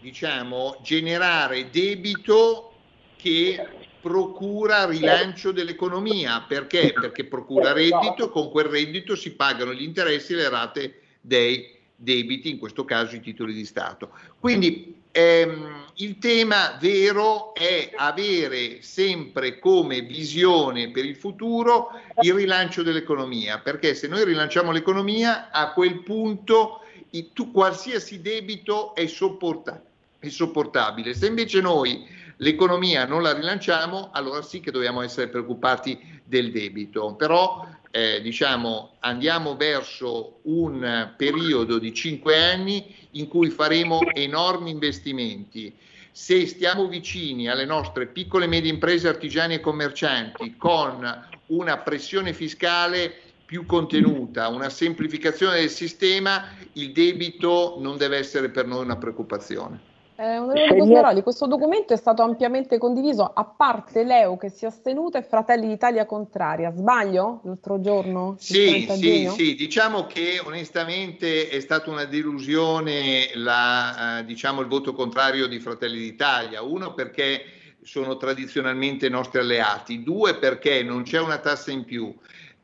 diciamo, 0.00 0.76
generare 0.82 1.70
debito 1.70 2.74
che 3.16 3.77
procura 4.08 4.86
rilancio 4.86 5.52
dell'economia. 5.52 6.42
Perché? 6.48 6.94
Perché 6.98 7.24
procura 7.24 7.72
reddito, 7.72 8.24
e 8.24 8.30
con 8.30 8.50
quel 8.50 8.64
reddito 8.64 9.14
si 9.14 9.32
pagano 9.32 9.74
gli 9.74 9.82
interessi 9.82 10.32
e 10.32 10.36
le 10.36 10.48
rate 10.48 11.00
dei 11.20 11.76
debiti, 11.94 12.48
in 12.48 12.58
questo 12.58 12.86
caso 12.86 13.16
i 13.16 13.20
titoli 13.20 13.52
di 13.52 13.66
Stato. 13.66 14.12
Quindi 14.40 14.94
ehm, 15.12 15.84
il 15.96 16.18
tema 16.18 16.78
vero 16.80 17.54
è 17.54 17.90
avere 17.94 18.80
sempre 18.80 19.58
come 19.58 20.00
visione 20.00 20.90
per 20.90 21.04
il 21.04 21.16
futuro 21.16 21.90
il 22.22 22.32
rilancio 22.32 22.82
dell'economia, 22.82 23.58
perché 23.58 23.94
se 23.94 24.08
noi 24.08 24.24
rilanciamo 24.24 24.72
l'economia 24.72 25.50
a 25.50 25.74
quel 25.74 26.02
punto 26.02 26.80
il, 27.10 27.28
tu, 27.34 27.52
qualsiasi 27.52 28.22
debito 28.22 28.94
è, 28.94 29.06
sopporta, 29.06 29.82
è 30.18 30.28
sopportabile. 30.28 31.12
Se 31.12 31.26
invece 31.26 31.60
noi 31.60 32.16
l'economia 32.38 33.06
non 33.06 33.22
la 33.22 33.32
rilanciamo, 33.32 34.10
allora 34.12 34.42
sì 34.42 34.60
che 34.60 34.70
dobbiamo 34.70 35.02
essere 35.02 35.28
preoccupati 35.28 36.20
del 36.24 36.50
debito. 36.50 37.14
Però 37.14 37.66
eh, 37.90 38.20
diciamo, 38.20 38.96
andiamo 39.00 39.56
verso 39.56 40.40
un 40.42 41.12
periodo 41.16 41.78
di 41.78 41.94
cinque 41.94 42.42
anni 42.42 42.94
in 43.12 43.28
cui 43.28 43.50
faremo 43.50 44.00
enormi 44.12 44.70
investimenti. 44.70 45.74
Se 46.10 46.46
stiamo 46.46 46.88
vicini 46.88 47.48
alle 47.48 47.64
nostre 47.64 48.06
piccole 48.06 48.44
e 48.44 48.48
medie 48.48 48.72
imprese 48.72 49.08
artigiane 49.08 49.54
e 49.54 49.60
commercianti 49.60 50.56
con 50.56 51.26
una 51.46 51.78
pressione 51.78 52.32
fiscale 52.32 53.14
più 53.44 53.64
contenuta, 53.64 54.48
una 54.48 54.68
semplificazione 54.68 55.60
del 55.60 55.70
sistema, 55.70 56.48
il 56.74 56.92
debito 56.92 57.76
non 57.78 57.96
deve 57.96 58.18
essere 58.18 58.50
per 58.50 58.66
noi 58.66 58.84
una 58.84 58.96
preoccupazione. 58.96 59.80
Eh, 60.20 60.36
onorevole 60.36 60.78
Cosmeroli, 60.80 61.22
questo 61.22 61.46
documento 61.46 61.92
è 61.92 61.96
stato 61.96 62.22
ampiamente 62.22 62.76
condiviso, 62.76 63.22
a 63.22 63.44
parte 63.44 64.02
Leo 64.02 64.36
che 64.36 64.48
si 64.48 64.64
è 64.64 64.66
astenuta 64.66 65.16
e 65.16 65.22
Fratelli 65.22 65.68
d'Italia 65.68 66.06
contraria. 66.06 66.72
Sbaglio 66.72 67.40
l'altro 67.44 67.80
giorno? 67.80 68.34
Sì, 68.36 68.88
sì, 68.90 69.28
sì, 69.28 69.54
diciamo 69.54 70.06
che 70.08 70.40
onestamente 70.44 71.48
è 71.48 71.60
stata 71.60 71.88
una 71.90 72.04
delusione 72.04 73.30
la, 73.34 74.18
eh, 74.18 74.24
diciamo, 74.24 74.60
il 74.60 74.66
voto 74.66 74.92
contrario 74.92 75.46
di 75.46 75.60
Fratelli 75.60 76.00
d'Italia. 76.00 76.62
Uno 76.62 76.94
perché 76.94 77.44
sono 77.84 78.16
tradizionalmente 78.16 79.08
nostri 79.08 79.38
alleati, 79.38 80.02
due 80.02 80.34
perché 80.34 80.82
non 80.82 81.04
c'è 81.04 81.20
una 81.20 81.38
tassa 81.38 81.70
in 81.70 81.84
più 81.84 82.12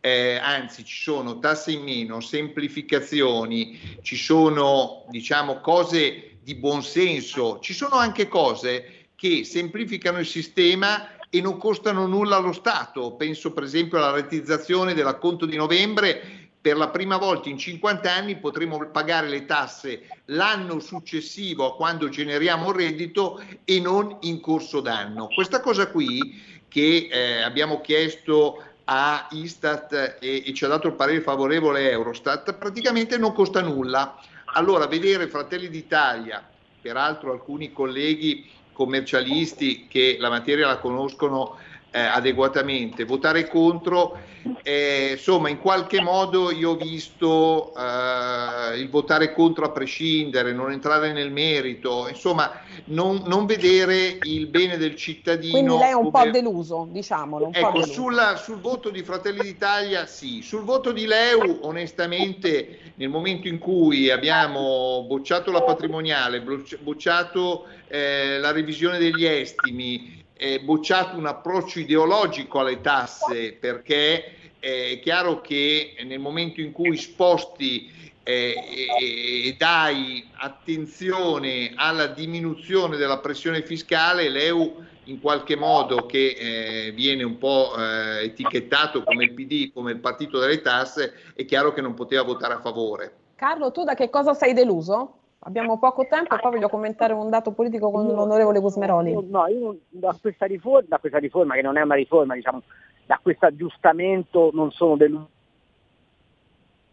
eh, 0.00 0.38
anzi 0.42 0.84
ci 0.84 1.02
sono 1.02 1.38
tasse 1.38 1.70
in 1.72 1.82
meno, 1.82 2.20
semplificazioni, 2.20 3.98
ci 4.02 4.16
sono 4.16 5.06
diciamo 5.08 5.60
cose 5.60 6.33
di 6.44 6.54
buonsenso, 6.54 7.58
ci 7.60 7.72
sono 7.72 7.96
anche 7.96 8.28
cose 8.28 9.06
che 9.16 9.44
semplificano 9.44 10.18
il 10.18 10.26
sistema 10.26 11.16
e 11.30 11.40
non 11.40 11.56
costano 11.56 12.06
nulla 12.06 12.36
allo 12.36 12.52
Stato. 12.52 13.14
Penso 13.14 13.52
per 13.52 13.62
esempio 13.62 13.96
alla 13.96 14.12
rettizzazione 14.12 14.92
dell'acconto 14.92 15.46
di 15.46 15.56
novembre 15.56 16.42
per 16.60 16.76
la 16.76 16.88
prima 16.88 17.16
volta 17.16 17.48
in 17.48 17.58
50 17.58 18.10
anni 18.10 18.36
potremo 18.36 18.88
pagare 18.90 19.28
le 19.28 19.44
tasse 19.44 20.06
l'anno 20.26 20.80
successivo 20.80 21.66
a 21.66 21.76
quando 21.76 22.08
generiamo 22.08 22.72
reddito 22.72 23.42
e 23.64 23.80
non 23.80 24.18
in 24.20 24.40
corso 24.40 24.80
d'anno. 24.80 25.28
Questa 25.28 25.60
cosa 25.60 25.90
qui 25.90 26.62
che 26.68 27.08
eh, 27.10 27.42
abbiamo 27.42 27.80
chiesto 27.80 28.62
a 28.84 29.28
Istat 29.30 30.18
e, 30.20 30.42
e, 30.46 30.54
ci 30.54 30.64
ha 30.64 30.68
dato 30.68 30.88
il 30.88 30.94
parere 30.94 31.20
favorevole 31.20 31.90
Eurostat 31.90 32.54
praticamente 32.54 33.16
non 33.16 33.32
costa 33.32 33.60
nulla. 33.60 34.18
Allora 34.56 34.86
vedere 34.86 35.26
Fratelli 35.26 35.68
d'Italia, 35.68 36.48
peraltro 36.80 37.32
alcuni 37.32 37.72
colleghi 37.72 38.48
commercialisti 38.72 39.88
che 39.88 40.16
la 40.20 40.28
materia 40.28 40.68
la 40.68 40.78
conoscono 40.78 41.58
eh, 41.94 42.00
adeguatamente, 42.00 43.04
votare 43.04 43.46
contro, 43.46 44.18
eh, 44.64 45.10
insomma 45.12 45.48
in 45.48 45.60
qualche 45.60 46.02
modo 46.02 46.50
io 46.50 46.70
ho 46.70 46.74
visto 46.74 47.72
eh, 47.72 48.80
il 48.80 48.88
votare 48.90 49.32
contro 49.32 49.64
a 49.64 49.70
prescindere, 49.70 50.52
non 50.52 50.72
entrare 50.72 51.12
nel 51.12 51.30
merito, 51.30 52.08
insomma 52.08 52.50
non, 52.86 53.22
non, 53.26 53.46
vedere 53.46 54.18
il 54.22 54.48
bene 54.48 54.76
del 54.76 54.96
cittadino. 54.96 55.52
Quindi 55.52 55.76
lei 55.76 55.90
è 55.90 55.94
un 55.94 56.10
come... 56.10 56.24
po' 56.24 56.30
deluso, 56.32 56.88
diciamolo. 56.90 57.50
ecco, 57.52 57.70
deluso. 57.70 57.92
Sulla, 57.92 58.34
sul 58.34 58.58
voto 58.58 58.90
di 58.90 59.04
Fratelli 59.04 59.42
d'Italia 59.42 60.04
sì, 60.06 60.42
sul 60.42 60.64
voto 60.64 60.90
di 60.90 61.06
Leu 61.06 61.60
onestamente 61.62 62.92
nel 62.96 63.08
momento 63.08 63.46
in 63.46 63.58
cui 63.58 64.10
abbiamo 64.10 65.04
bocciato 65.06 65.52
la 65.52 65.62
patrimoniale, 65.62 66.42
bocciato 66.80 67.66
eh, 67.86 68.38
la 68.40 68.50
revisione 68.50 68.98
degli 68.98 69.24
estimi, 69.24 70.23
eh, 70.36 70.60
bocciato 70.60 71.16
un 71.16 71.26
approccio 71.26 71.78
ideologico 71.78 72.60
alle 72.60 72.80
tasse 72.80 73.52
perché 73.52 74.34
è 74.58 74.98
chiaro 75.02 75.40
che 75.40 75.94
nel 76.04 76.18
momento 76.18 76.60
in 76.60 76.72
cui 76.72 76.96
sposti 76.96 77.90
eh, 78.22 78.54
e 78.98 79.54
dai 79.58 80.26
attenzione 80.36 81.72
alla 81.74 82.06
diminuzione 82.06 82.96
della 82.96 83.18
pressione 83.18 83.62
fiscale, 83.62 84.30
l'EU 84.30 84.82
in 85.04 85.20
qualche 85.20 85.56
modo 85.56 86.06
che 86.06 86.28
eh, 86.38 86.92
viene 86.92 87.22
un 87.22 87.36
po' 87.36 87.74
eh, 87.76 88.24
etichettato 88.24 89.02
come 89.02 89.24
il 89.24 89.34
PD, 89.34 89.70
come 89.70 89.92
il 89.92 89.98
partito 89.98 90.38
delle 90.38 90.62
tasse, 90.62 91.12
è 91.34 91.44
chiaro 91.44 91.74
che 91.74 91.82
non 91.82 91.92
poteva 91.92 92.22
votare 92.22 92.54
a 92.54 92.60
favore. 92.60 93.12
Carlo, 93.36 93.70
tu 93.70 93.84
da 93.84 93.94
che 93.94 94.08
cosa 94.08 94.32
sei 94.32 94.54
deluso? 94.54 95.18
Abbiamo 95.46 95.78
poco 95.78 96.06
tempo 96.08 96.34
e 96.34 96.38
poi 96.40 96.52
voglio 96.52 96.70
commentare 96.70 97.12
un 97.12 97.28
dato 97.28 97.52
politico 97.52 97.90
con 97.90 98.06
io, 98.06 98.14
l'onorevole 98.14 98.60
Gusmeroli. 98.60 99.12
No, 99.28 99.46
io 99.46 99.76
da 99.90 100.16
questa, 100.18 100.46
riforma, 100.46 100.86
da 100.88 100.98
questa 100.98 101.18
riforma, 101.18 101.54
che 101.54 101.60
non 101.60 101.76
è 101.76 101.82
una 101.82 101.96
riforma, 101.96 102.34
diciamo, 102.34 102.62
da 103.04 103.18
questo 103.20 103.46
aggiustamento 103.46 104.50
non 104.54 104.70
sono 104.70 104.96
deluso 104.96 105.28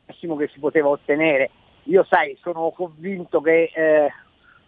che 0.06 0.50
si 0.52 0.60
poteva 0.60 0.90
ottenere. 0.90 1.50
Io 1.84 2.04
sai, 2.10 2.38
sono 2.42 2.72
convinto 2.72 3.40
che 3.40 3.72
eh, 3.74 4.12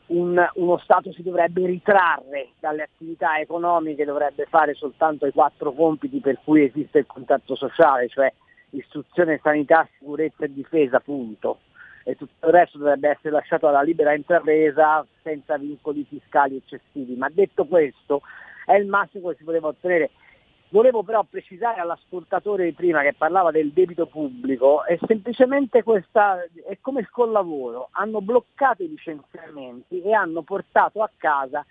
un, 0.07 0.41
uno 0.53 0.77
Stato 0.77 1.11
si 1.11 1.21
dovrebbe 1.21 1.65
ritrarre 1.65 2.51
dalle 2.61 2.83
attività 2.83 3.37
economiche, 3.37 4.05
dovrebbe 4.05 4.45
fare 4.45 4.73
soltanto 4.75 5.25
i 5.25 5.33
quattro 5.33 5.73
compiti 5.73 6.19
per 6.21 6.39
cui 6.41 6.63
esiste 6.63 6.99
il 6.99 7.05
contatto 7.05 7.55
sociale, 7.55 8.07
cioè 8.07 8.31
istruzione, 8.69 9.41
sanità, 9.43 9.85
sicurezza 9.99 10.45
e 10.45 10.53
difesa, 10.53 11.01
punto 11.01 11.59
e 12.03 12.15
tutto 12.15 12.47
il 12.47 12.53
resto 12.53 12.77
dovrebbe 12.77 13.09
essere 13.09 13.31
lasciato 13.31 13.67
alla 13.67 13.81
libera 13.81 14.13
intrapresa 14.13 15.05
senza 15.21 15.57
vincoli 15.57 16.05
fiscali 16.07 16.57
eccessivi. 16.57 17.15
Ma 17.15 17.29
detto 17.29 17.65
questo, 17.65 18.21
è 18.65 18.73
il 18.73 18.87
massimo 18.87 19.29
che 19.29 19.35
si 19.37 19.43
poteva 19.43 19.67
ottenere. 19.67 20.11
Volevo 20.69 21.03
però 21.03 21.23
precisare 21.23 21.79
all'ascoltatore 21.79 22.65
di 22.65 22.73
prima 22.73 23.03
che 23.03 23.13
parlava 23.13 23.51
del 23.51 23.71
debito 23.71 24.07
pubblico, 24.07 24.83
è 24.85 24.97
semplicemente 25.05 25.83
questa, 25.83 26.43
è 26.67 26.79
come 26.81 27.01
il 27.01 27.11
collavoro, 27.11 27.89
hanno 27.91 28.21
bloccato 28.21 28.81
i 28.81 28.89
licenziamenti 28.89 30.01
e 30.01 30.13
hanno 30.13 30.41
portato 30.41 31.03
a 31.03 31.11
casa 31.15 31.63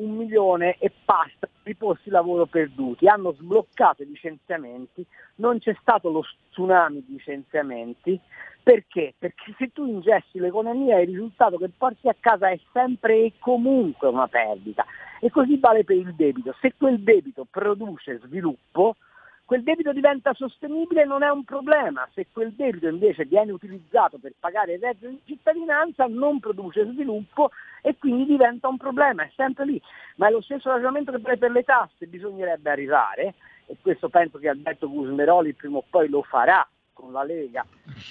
un 0.00 0.16
milione 0.16 0.76
e 0.78 0.90
passa 1.04 1.48
di 1.62 1.74
posti 1.74 2.10
lavoro 2.10 2.46
perduti, 2.46 3.06
hanno 3.06 3.32
sbloccato 3.32 4.02
i 4.02 4.06
licenziamenti, 4.06 5.04
non 5.36 5.58
c'è 5.58 5.76
stato 5.80 6.10
lo 6.10 6.24
tsunami 6.50 7.04
di 7.06 7.12
licenziamenti, 7.12 8.18
perché? 8.62 9.14
Perché 9.18 9.54
se 9.56 9.72
tu 9.72 9.86
ingessi 9.86 10.38
l'economia 10.38 11.00
il 11.00 11.08
risultato 11.08 11.56
che 11.56 11.70
porti 11.76 12.08
a 12.08 12.16
casa 12.18 12.50
è 12.50 12.58
sempre 12.72 13.24
e 13.24 13.32
comunque 13.38 14.08
una 14.08 14.28
perdita 14.28 14.84
e 15.20 15.30
così 15.30 15.58
vale 15.58 15.84
per 15.84 15.96
il 15.96 16.14
debito. 16.14 16.54
Se 16.60 16.74
quel 16.76 17.00
debito 17.00 17.46
produce 17.50 18.20
sviluppo, 18.24 18.96
quel 19.50 19.64
debito 19.64 19.92
diventa 19.92 20.32
sostenibile 20.32 21.04
non 21.04 21.24
è 21.24 21.28
un 21.28 21.42
problema. 21.42 22.08
Se 22.14 22.28
quel 22.32 22.52
debito 22.52 22.86
invece 22.86 23.24
viene 23.24 23.50
utilizzato 23.50 24.16
per 24.18 24.32
pagare 24.38 24.74
il 24.74 24.80
reddito 24.80 25.08
di 25.08 25.20
cittadinanza 25.24 26.06
non 26.06 26.38
produce 26.38 26.84
sviluppo 26.84 27.50
e 27.82 27.96
quindi 27.98 28.26
diventa 28.26 28.68
un 28.68 28.76
problema, 28.76 29.24
è 29.24 29.30
sempre 29.34 29.64
lì. 29.64 29.82
Ma 30.18 30.28
è 30.28 30.30
lo 30.30 30.40
stesso 30.40 30.70
ragionamento 30.70 31.10
che 31.10 31.36
per 31.36 31.50
le 31.50 31.64
tasse 31.64 32.06
bisognerebbe 32.06 32.70
arrivare, 32.70 33.34
e 33.66 33.76
questo 33.82 34.08
penso 34.08 34.38
che 34.38 34.48
Alberto 34.48 34.88
Gusmeroli 34.88 35.52
prima 35.54 35.78
o 35.78 35.84
poi 35.90 36.08
lo 36.08 36.22
farà 36.22 36.64
con 36.92 37.10
la 37.10 37.24
Lega 37.24 37.66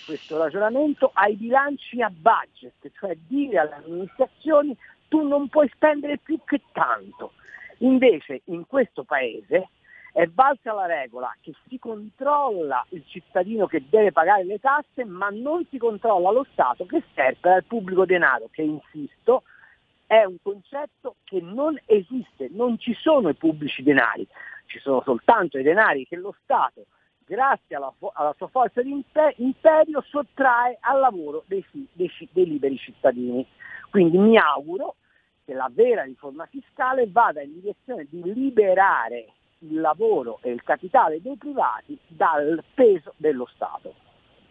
questo 0.05 0.37
ragionamento, 0.37 1.11
ai 1.13 1.35
bilanci 1.35 2.01
a 2.01 2.09
budget, 2.09 2.91
cioè 2.99 3.15
dire 3.15 3.59
alle 3.59 3.75
amministrazioni 3.75 4.75
tu 5.07 5.25
non 5.25 5.47
puoi 5.47 5.69
spendere 5.69 6.17
più 6.17 6.37
che 6.43 6.63
tanto. 6.73 7.31
Invece 7.77 8.41
in 8.47 8.67
questo 8.67 9.05
paese 9.05 9.69
è 10.11 10.25
valsa 10.27 10.73
la 10.73 10.85
regola 10.85 11.35
che 11.41 11.53
si 11.67 11.77
controlla 11.77 12.85
il 12.89 13.03
cittadino 13.07 13.67
che 13.67 13.83
deve 13.89 14.11
pagare 14.11 14.43
le 14.43 14.59
tasse, 14.59 15.05
ma 15.05 15.29
non 15.29 15.65
si 15.69 15.77
controlla 15.77 16.31
lo 16.31 16.45
Stato 16.51 16.85
che 16.85 17.03
serve 17.13 17.53
al 17.53 17.63
pubblico 17.63 18.05
denaro, 18.05 18.49
che 18.51 18.63
insisto 18.63 19.43
è 20.05 20.23
un 20.23 20.37
concetto 20.41 21.17
che 21.23 21.39
non 21.39 21.79
esiste, 21.85 22.49
non 22.51 22.79
ci 22.79 22.93
sono 22.95 23.29
i 23.29 23.35
pubblici 23.35 23.83
denari, 23.83 24.27
ci 24.65 24.79
sono 24.79 25.01
soltanto 25.03 25.57
i 25.57 25.63
denari 25.63 26.07
che 26.07 26.15
lo 26.15 26.35
Stato 26.43 26.85
grazie 27.25 27.75
alla, 27.75 27.93
alla 28.13 28.33
sua 28.35 28.47
forza 28.47 28.81
di 28.81 29.03
imperio, 29.37 30.01
sottrae 30.01 30.77
al 30.79 30.99
lavoro 30.99 31.43
dei, 31.45 31.63
dei, 31.93 32.11
dei 32.31 32.45
liberi 32.45 32.75
cittadini. 32.77 33.45
Quindi 33.91 34.17
mi 34.17 34.35
auguro 34.35 34.95
che 35.45 35.53
la 35.53 35.69
vera 35.71 36.03
riforma 36.03 36.47
fiscale 36.47 37.07
vada 37.07 37.41
in 37.41 37.53
direzione 37.53 38.07
di 38.09 38.33
liberare 38.33 39.33
il 39.59 39.79
lavoro 39.79 40.39
e 40.41 40.51
il 40.51 40.63
capitale 40.63 41.21
dei 41.21 41.37
privati 41.37 41.97
dal 42.07 42.63
peso 42.73 43.13
dello 43.17 43.47
Stato. 43.53 43.93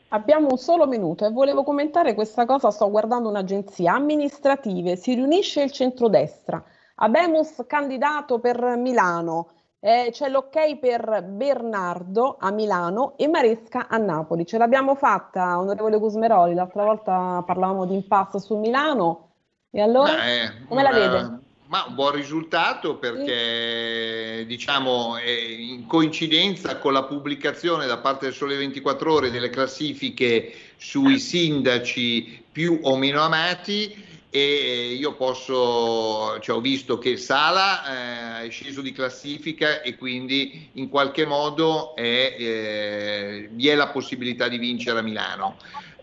Abbiamo 0.08 0.48
un 0.50 0.56
solo 0.56 0.86
minuto 0.86 1.26
e 1.26 1.30
volevo 1.30 1.62
commentare 1.62 2.14
questa 2.14 2.46
cosa, 2.46 2.70
sto 2.70 2.90
guardando 2.90 3.28
un'agenzia 3.28 3.92
amministrative, 3.92 4.96
si 4.96 5.14
riunisce 5.14 5.62
il 5.62 5.70
centrodestra, 5.70 6.62
Abemus 6.94 7.64
candidato 7.66 8.38
per 8.38 8.76
Milano, 8.76 9.50
eh, 9.80 10.08
c'è 10.10 10.28
l'ok 10.28 10.78
per 10.78 11.22
Bernardo 11.24 12.36
a 12.40 12.50
Milano 12.50 13.16
e 13.16 13.28
Maresca 13.28 13.86
a 13.88 13.96
Napoli. 13.96 14.44
Ce 14.44 14.58
l'abbiamo 14.58 14.96
fatta, 14.96 15.58
onorevole 15.58 15.98
Gusmeroli. 15.98 16.54
L'altra 16.54 16.84
volta 16.84 17.42
parlavamo 17.46 17.86
di 17.86 17.94
impasse 17.94 18.40
su 18.40 18.56
Milano. 18.56 19.26
E 19.70 19.80
allora 19.80 20.14
Beh, 20.14 20.66
come 20.66 20.82
la 20.82 20.90
vede? 20.90 21.47
Ma 21.68 21.84
un 21.86 21.94
buon 21.94 22.12
risultato 22.12 22.96
perché 22.96 24.44
diciamo 24.46 25.18
in 25.18 25.86
coincidenza 25.86 26.78
con 26.78 26.94
la 26.94 27.04
pubblicazione 27.04 27.84
da 27.84 27.98
parte 27.98 28.24
del 28.24 28.34
Sole 28.34 28.56
24 28.56 29.12
Ore 29.12 29.30
delle 29.30 29.50
classifiche 29.50 30.50
sui 30.78 31.18
sindaci 31.18 32.42
più 32.50 32.78
o 32.82 32.96
meno 32.96 33.20
amati 33.20 34.06
e 34.30 34.96
io 34.98 35.14
posso, 35.14 36.38
cioè 36.40 36.56
ho 36.56 36.60
visto 36.60 36.98
che 36.98 37.16
Sala 37.18 38.42
eh, 38.42 38.46
è 38.46 38.50
sceso 38.50 38.80
di 38.80 38.92
classifica 38.92 39.82
e 39.82 39.96
quindi 39.96 40.70
in 40.74 40.88
qualche 40.88 41.26
modo 41.26 41.94
è, 41.96 42.36
eh, 42.38 43.48
vi 43.52 43.68
è 43.68 43.74
la 43.74 43.88
possibilità 43.88 44.48
di 44.48 44.58
vincere 44.58 45.00
a 45.00 45.02
Milano. 45.02 45.56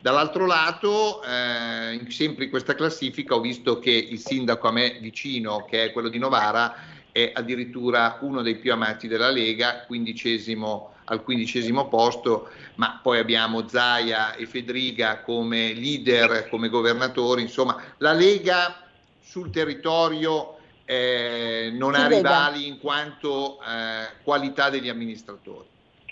Dall'altro 0.06 0.46
lato, 0.46 1.24
eh, 1.24 2.00
sempre 2.10 2.44
in 2.44 2.52
questa 2.52 2.76
classifica 2.76 3.34
ho 3.34 3.40
visto 3.40 3.80
che 3.80 3.90
il 3.90 4.20
sindaco 4.20 4.68
a 4.68 4.72
me 4.72 5.00
vicino, 5.02 5.66
che 5.68 5.86
è 5.86 5.92
quello 5.92 6.10
di 6.10 6.20
Novara, 6.20 6.76
è 7.12 7.32
addirittura 7.34 8.20
uno 8.22 8.44
dei 8.44 8.58
più 8.58 8.72
amati 8.72 9.08
della 9.08 9.32
Lega, 9.32 9.84
quindicesimo 9.88 10.94
al 11.06 11.24
quindicesimo 11.24 11.88
posto, 11.88 12.50
ma 12.76 13.00
poi 13.02 13.18
abbiamo 13.18 13.68
Zaia 13.68 14.36
e 14.36 14.46
Fedriga 14.46 15.22
come 15.22 15.74
leader, 15.74 16.50
come 16.50 16.70
governatori, 16.70 17.42
insomma 17.42 17.82
la 17.98 18.14
Lega 18.14 18.84
sul 19.24 19.50
territorio 19.50 20.58
eh, 20.86 21.72
non 21.74 21.96
si 21.96 22.00
ha 22.00 22.08
veda. 22.08 22.16
rivali 22.16 22.68
in 22.68 22.78
quanto 22.78 23.58
eh, 23.60 24.22
qualità 24.22 24.70
degli 24.70 24.88
amministratori. 24.88 25.66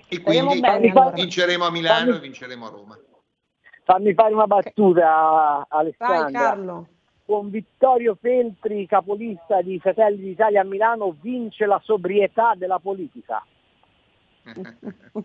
E 0.07 0.19
quindi 0.19 0.59
bene, 0.59 0.91
vinceremo 1.13 1.63
a 1.63 1.69
Milano 1.69 2.15
e 2.15 2.19
vinceremo 2.19 2.65
a 2.65 2.69
Roma. 2.69 2.97
Fammi 3.83 4.13
fare 4.13 4.33
una 4.33 4.47
battuta, 4.47 5.65
Alessandra. 5.67 6.21
Vai 6.21 6.31
Carlo. 6.31 6.87
Con 7.25 7.49
Vittorio 7.49 8.17
Feltri, 8.19 8.85
capolista 8.85 9.61
di 9.61 9.79
Fratelli 9.79 10.23
d'Italia 10.23 10.61
a 10.61 10.65
Milano, 10.65 11.15
vince 11.21 11.65
la 11.65 11.79
sobrietà 11.83 12.53
della 12.55 12.79
politica. 12.79 13.45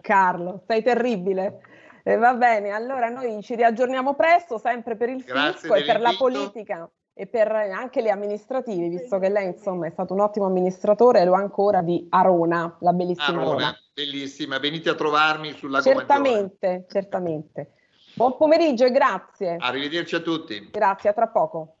Carlo, 0.00 0.62
sei 0.66 0.82
terribile. 0.82 1.60
Eh, 2.02 2.16
va 2.16 2.34
bene, 2.34 2.70
allora 2.70 3.08
noi 3.08 3.42
ci 3.42 3.54
riaggiorniamo 3.56 4.14
presto, 4.14 4.58
sempre 4.58 4.94
per 4.96 5.08
il 5.08 5.24
Grazie 5.24 5.52
fisco 5.60 5.74
e 5.74 5.84
per 5.84 6.00
la 6.00 6.14
politica 6.16 6.88
e 7.18 7.26
per 7.26 7.50
anche 7.50 8.02
le 8.02 8.10
amministrative, 8.10 8.90
visto 8.90 9.18
che 9.18 9.30
lei 9.30 9.46
insomma 9.46 9.86
è 9.86 9.90
stato 9.90 10.12
un 10.12 10.20
ottimo 10.20 10.44
amministratore 10.44 11.24
lo 11.24 11.34
è 11.34 11.38
ancora 11.38 11.80
di 11.80 12.06
Arona, 12.10 12.76
la 12.80 12.92
bellissima 12.92 13.38
Roma. 13.38 13.50
Arona, 13.52 13.78
bellissima, 13.94 14.58
venite 14.58 14.90
a 14.90 14.94
trovarmi 14.94 15.52
sul 15.52 15.70
Lago 15.70 15.88
Maggiore. 15.88 16.06
Certamente, 16.06 16.84
certamente. 16.90 17.70
Buon 18.12 18.36
pomeriggio 18.36 18.84
e 18.84 18.90
grazie. 18.90 19.56
Arrivederci 19.58 20.14
a 20.14 20.20
tutti. 20.20 20.68
Grazie, 20.70 21.08
a 21.08 21.12
tra 21.14 21.28
poco. 21.28 21.75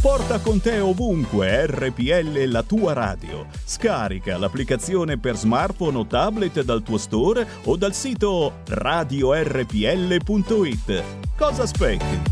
Porta 0.00 0.38
con 0.38 0.60
te 0.60 0.78
ovunque 0.78 1.66
RPL 1.66 2.44
la 2.44 2.62
tua 2.62 2.92
radio. 2.92 3.46
Scarica 3.64 4.38
l'applicazione 4.38 5.18
per 5.18 5.36
smartphone 5.36 5.98
o 5.98 6.06
tablet 6.06 6.62
dal 6.62 6.84
tuo 6.84 6.98
store 6.98 7.44
o 7.64 7.76
dal 7.76 7.92
sito 7.94 8.60
radiorpl.it. 8.68 9.42
Cosa 11.36 11.62
aspetti? 11.64 12.22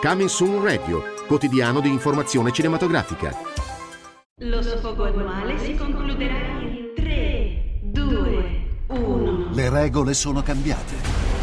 Coming 0.00 0.28
Soon 0.30 0.62
Radio, 0.64 1.02
quotidiano 1.26 1.80
di 1.80 1.90
informazione 1.90 2.52
cinematografica. 2.52 3.36
Lo 4.40 4.62
sfogo 4.62 5.04
annuale 5.04 5.58
si 5.58 5.74
concluderà 5.74 6.58
in 6.60 6.92
3, 6.96 7.80
2, 7.82 8.68
1. 8.86 9.50
Le 9.52 9.68
regole 9.68 10.14
sono 10.14 10.42
cambiate. 10.42 11.35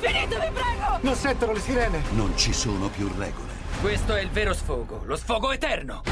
Finito, 0.00 0.38
vi 0.40 0.50
prego! 0.52 0.98
Non 1.02 1.14
sentono 1.14 1.52
le 1.52 1.60
sirene. 1.60 2.02
Non 2.12 2.36
ci 2.36 2.52
sono 2.52 2.88
più 2.88 3.08
regole. 3.16 3.52
Questo 3.80 4.14
è 4.14 4.22
il 4.22 4.30
vero 4.30 4.54
sfogo, 4.54 5.02
lo 5.04 5.16
sfogo 5.16 5.52
eterno. 5.52 6.02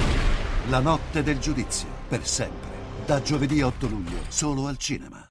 La 0.68 0.80
notte 0.80 1.22
del 1.22 1.38
giudizio, 1.38 1.88
per 2.06 2.26
sempre. 2.26 2.68
Da 3.06 3.22
giovedì 3.22 3.62
8 3.62 3.86
luglio, 3.86 4.18
solo 4.28 4.66
al 4.66 4.76
cinema. 4.76 5.26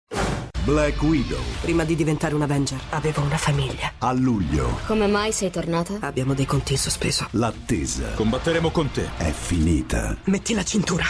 Black 0.67 1.01
Widow, 1.01 1.39
Prima 1.61 1.85
di 1.85 1.95
diventare 1.95 2.35
un 2.35 2.41
Avenger 2.41 2.77
avevo 2.89 3.21
una 3.21 3.37
famiglia. 3.37 3.93
a 3.99 4.11
luglio. 4.11 4.79
Come 4.85 5.07
mai 5.07 5.31
sei 5.31 5.49
tornata? 5.49 5.95
Abbiamo 6.01 6.33
dei 6.33 6.45
conti 6.45 6.73
in 6.73 6.77
sospeso. 6.77 7.25
L'attesa 7.31 8.11
Combatteremo 8.15 8.69
con 8.69 8.91
te. 8.91 9.07
è 9.15 9.31
finita. 9.31 10.17
Metti 10.25 10.53
la 10.53 10.63
cintura. 10.65 11.05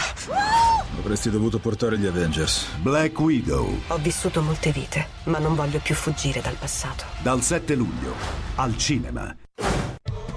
Avresti 1.00 1.30
dovuto 1.30 1.58
portare 1.58 1.98
gli 1.98 2.06
Avengers. 2.06 2.66
Black 2.82 3.18
Widow, 3.18 3.80
Ho 3.88 3.96
vissuto 3.98 4.42
molte 4.42 4.70
vite, 4.70 5.08
ma 5.24 5.38
non 5.38 5.56
voglio 5.56 5.80
più 5.80 5.96
fuggire 5.96 6.40
dal 6.40 6.54
passato. 6.54 7.02
dal 7.20 7.42
7 7.42 7.74
luglio, 7.74 8.14
al 8.54 8.76
cinema. 8.76 9.34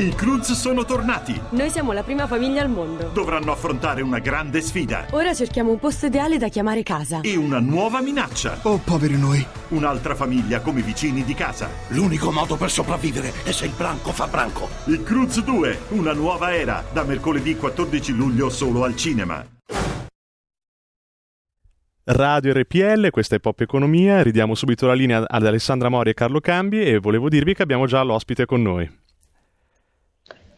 I 0.01 0.15
Cruz 0.15 0.53
sono 0.53 0.83
tornati. 0.83 1.39
Noi 1.51 1.69
siamo 1.69 1.91
la 1.91 2.01
prima 2.01 2.25
famiglia 2.25 2.63
al 2.63 2.71
mondo. 2.71 3.11
Dovranno 3.13 3.51
affrontare 3.51 4.01
una 4.01 4.17
grande 4.17 4.59
sfida 4.61 5.05
Ora 5.11 5.31
cerchiamo 5.35 5.69
un 5.69 5.77
posto 5.77 6.07
ideale 6.07 6.39
da 6.39 6.47
chiamare 6.47 6.81
casa. 6.81 7.21
e 7.21 7.35
una 7.35 7.59
nuova 7.59 8.01
minaccia. 8.01 8.57
Oh, 8.63 8.79
poveri 8.79 9.15
noi. 9.15 9.45
Un'altra 9.67 10.15
famiglia 10.15 10.59
come 10.61 10.81
vicini 10.81 11.23
di 11.23 11.35
casa. 11.35 11.69
L'unico 11.89 12.31
modo 12.31 12.55
per 12.55 12.71
sopravvivere 12.71 13.31
è 13.43 13.51
se 13.51 13.65
il 13.65 13.73
branco 13.77 14.11
fa 14.11 14.25
branco. 14.25 14.69
I 14.85 15.03
Cruz 15.03 15.39
2, 15.43 15.79
una 15.89 16.13
nuova 16.13 16.51
era, 16.51 16.83
da 16.91 17.03
mercoledì 17.03 17.55
14 17.55 18.11
luglio 18.13 18.49
solo 18.49 18.83
al 18.83 18.95
cinema. 18.95 19.45
Radio 22.05 22.53
RPL, 22.53 23.11
questa 23.11 23.35
è 23.35 23.39
Pop 23.39 23.59
Economia, 23.61 24.23
ridiamo 24.23 24.55
subito 24.55 24.87
la 24.87 24.93
linea 24.93 25.23
ad 25.27 25.45
Alessandra 25.45 25.89
Mori 25.89 26.09
e 26.09 26.13
Carlo 26.15 26.39
Cambi 26.39 26.81
e 26.81 26.97
volevo 26.97 27.29
dirvi 27.29 27.53
che 27.53 27.61
abbiamo 27.61 27.85
già 27.85 28.01
l'ospite 28.01 28.47
con 28.47 28.63
noi. 28.63 29.00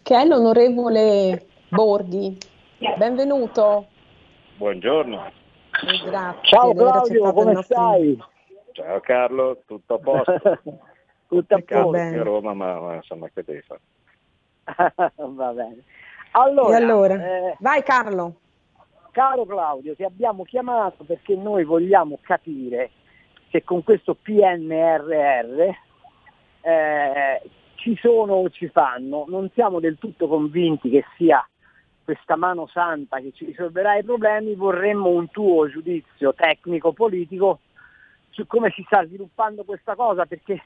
Che 0.03 0.13
è 0.13 0.25
l'onorevole 0.25 1.45
Borghi. 1.69 2.37
Benvenuto. 2.97 3.87
Buongiorno. 4.57 5.31
Grazie 6.05 6.39
Ciao 6.41 6.73
Claudio, 6.73 7.31
come 7.31 7.53
nostro 7.53 7.75
stai? 7.75 8.23
Ciao 8.73 8.99
Carlo, 8.99 9.61
tutto 9.65 9.93
a 9.93 9.99
posto? 9.99 10.61
Tutto 11.29 11.55
a 11.55 11.61
qui 11.61 12.17
a 12.17 12.21
Roma, 12.21 12.53
ma, 12.53 12.79
ma 12.81 12.95
insomma 12.95 13.29
che 13.33 13.43
devi 13.43 13.61
fare? 13.61 13.79
Va 15.15 15.51
bene. 15.53 15.83
Allora, 16.31 16.75
allora? 16.75 17.15
eh, 17.15 17.55
Vai 17.59 17.81
Carlo. 17.81 18.35
caro 19.11 19.45
Claudio, 19.45 19.95
ti 19.95 20.03
abbiamo 20.03 20.43
chiamato 20.43 21.05
perché 21.05 21.33
noi 21.35 21.63
vogliamo 21.63 22.19
capire 22.21 22.91
se 23.51 23.63
con 23.63 23.83
questo 23.83 24.15
PNRR 24.15 25.69
eh, 26.61 27.41
ci 27.83 27.97
sono 27.97 28.35
o 28.35 28.49
ci 28.49 28.69
fanno. 28.69 29.25
Non 29.27 29.49
siamo 29.53 29.81
del 29.81 29.97
tutto 29.99 30.29
convinti 30.29 30.89
che 30.89 31.03
sia 31.17 31.45
questa 32.01 32.37
mano 32.37 32.65
santa 32.67 33.19
che 33.19 33.33
ci 33.33 33.43
risolverà 33.43 33.97
i 33.97 34.03
problemi, 34.03 34.55
vorremmo 34.55 35.09
un 35.09 35.29
tuo 35.29 35.67
giudizio 35.69 36.33
tecnico-politico 36.33 37.59
su 38.29 38.47
come 38.47 38.71
si 38.71 38.83
sta 38.85 39.05
sviluppando 39.05 39.63
questa 39.65 39.95
cosa, 39.95 40.25
perché 40.25 40.63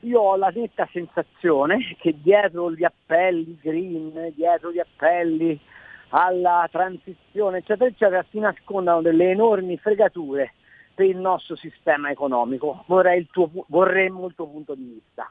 io 0.00 0.20
ho 0.20 0.36
la 0.36 0.48
netta 0.48 0.88
sensazione 0.90 1.94
che 1.98 2.14
dietro 2.20 2.72
gli 2.72 2.84
appelli 2.84 3.58
green, 3.60 4.32
dietro 4.34 4.72
gli 4.72 4.78
appelli 4.78 5.60
alla 6.08 6.66
transizione, 6.70 7.58
eccetera, 7.58 7.90
eccetera, 7.90 8.24
si 8.30 8.38
nascondano 8.38 9.02
delle 9.02 9.30
enormi 9.30 9.76
fregature 9.76 10.54
per 10.94 11.04
il 11.04 11.18
nostro 11.18 11.54
sistema 11.56 12.10
economico. 12.10 12.84
Il 12.88 13.28
tuo, 13.30 13.50
vorremmo 13.66 14.26
il 14.26 14.34
tuo 14.34 14.46
punto 14.46 14.74
di 14.74 14.84
vista. 14.84 15.30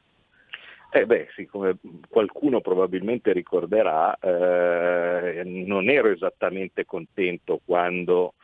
Eh 0.97 1.05
beh, 1.05 1.27
sì, 1.35 1.45
come 1.45 1.75
qualcuno 2.07 2.61
probabilmente 2.61 3.33
ricorderà, 3.33 4.17
eh, 4.17 5.41
non 5.43 5.89
ero 5.89 6.09
esattamente 6.09 6.85
contento 6.85 7.59
quando 7.65 8.35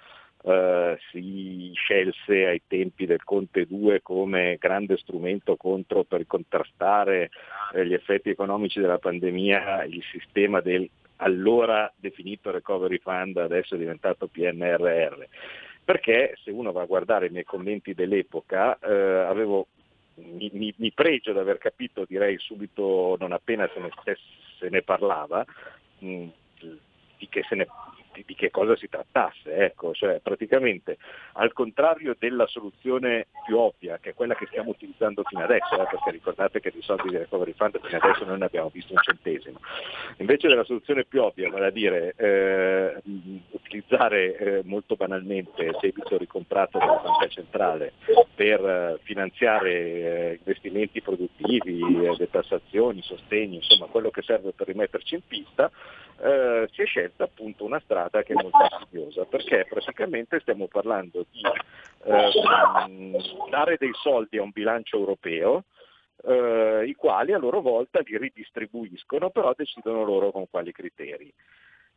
eh, 0.44 0.98
si 1.10 1.72
scelse 1.74 2.46
ai 2.48 2.62
tempi 2.68 3.06
del 3.06 3.24
Conte 3.24 3.66
2 3.66 4.02
come 4.02 4.58
grande 4.60 4.98
strumento 4.98 5.56
contro, 5.56 6.04
per 6.04 6.28
contrastare 6.28 7.30
eh, 7.74 7.86
gli 7.86 7.94
effetti 7.94 8.28
economici 8.32 8.82
della 8.82 9.00
pandemia 9.00 9.86
il 9.86 10.04
sistema 10.12 10.60
del 10.60 10.90
allora 11.24 11.90
definito 11.96 12.52
Recovery 12.52 12.98
Fund, 12.98 13.38
adesso 13.38 13.76
è 13.76 13.78
diventato 13.78 14.28
PNRR. 14.28 15.24
Perché 15.86 16.34
se 16.44 16.52
uno 16.52 16.74
va 16.74 16.82
a 16.82 16.86
guardare 16.86 17.28
i 17.28 17.32
miei 17.32 17.46
commenti 17.46 17.94
dell'epoca, 17.94 18.78
eh, 18.80 18.92
avevo 18.92 19.68
mi, 20.16 20.50
mi- 20.54 20.74
mi 20.78 20.92
pregio 20.92 21.34
di 21.34 21.40
aver 21.40 21.58
capito, 21.58 22.06
direi 22.08 22.38
subito, 22.38 23.16
non 23.20 23.32
appena 23.32 23.70
se 23.74 23.80
ne, 23.80 23.90
se 24.60 24.70
ne 24.70 24.82
parlava, 24.82 25.46
mh, 26.00 26.28
di, 26.60 27.28
che 27.30 27.44
se 27.48 27.56
ne- 27.56 27.68
di- 28.14 28.24
di 28.26 28.36
che 28.36 28.50
cosa 28.50 28.76
si 28.76 28.88
trattasse. 28.88 29.54
Ecco. 29.54 29.94
Cioè, 29.94 30.20
praticamente, 30.20 30.98
al 31.34 31.54
contrario 31.54 32.16
della 32.18 32.48
soluzione 32.48 33.28
più 33.46 33.58
ovvia, 33.58 33.98
che 34.00 34.12
è 34.12 34.14
quella 34.14 34.36
che 34.36 34.48
stiamo 34.48 34.70
utilizzando 34.70 35.24
fino 35.24 35.44
adesso, 35.44 35.74
eh, 35.74 35.88
perché 35.90 36.12
ricordate 36.12 36.60
che 36.60 36.72
di 36.72 36.82
soldi 36.82 37.10
di 37.10 37.18
Recovery 37.18 37.54
Fund 37.54 37.80
fino 37.82 38.00
adesso 38.02 38.26
non 38.26 38.40
ne 38.40 38.46
abbiamo 38.46 38.70
visto 38.70 38.94
un 38.94 39.02
centesimo, 39.02 39.60
invece 40.18 40.48
della 40.48 40.64
soluzione 40.64 41.06
più 41.06 41.22
ovvia, 41.22 41.50
vale 41.50 41.68
a 41.68 41.72
dire 41.72 42.14
eh, 42.18 43.02
utilizzare 43.52 44.36
eh, 44.36 44.62
molto 44.64 44.96
banalmente 44.96 45.64
il 45.64 45.78
debito 45.80 46.18
ricomprato 46.18 46.78
dalla 46.78 47.02
banca 47.04 47.28
centrale 47.28 47.94
per 48.36 48.60
eh, 48.66 49.00
finanziare 49.04 49.72
eh, 49.72 50.38
investimenti 50.40 51.02
produttivi, 51.02 51.80
eh, 51.80 52.16
detassazioni, 52.18 53.02
sostegni, 53.02 53.56
insomma 53.56 53.86
quello 53.86 54.10
che 54.10 54.22
serve 54.22 54.52
per 54.52 54.68
rimetterci 54.68 55.16
in 55.16 55.22
pista, 55.28 55.72
si 56.22 56.84
è 56.84 56.86
scelta 56.86 57.24
appunto 57.24 57.64
una 57.64 57.80
strada 57.80 58.01
che 58.10 58.34
è 58.34 58.42
molto 58.42 58.58
insidiosa, 58.80 59.26
perché 59.26 59.66
praticamente 59.70 60.40
stiamo 60.40 60.68
parlando 60.68 61.26
di 61.30 61.42
ehm, 62.06 63.50
dare 63.50 63.78
dei 63.78 63.92
soldi 63.94 64.38
a 64.38 64.44
un 64.44 64.52
bilancio 64.52 64.98
europeo, 64.98 65.66
eh, 66.24 66.84
i 66.88 66.94
quali 66.94 67.34
a 67.34 67.38
loro 67.38 67.62
volta 67.62 68.00
li 68.04 68.18
ridistribuiscono, 68.18 69.30
però 69.30 69.54
decidono 69.56 70.04
loro 70.04 70.32
con 70.32 70.50
quali 70.50 70.72
criteri. 70.72 71.34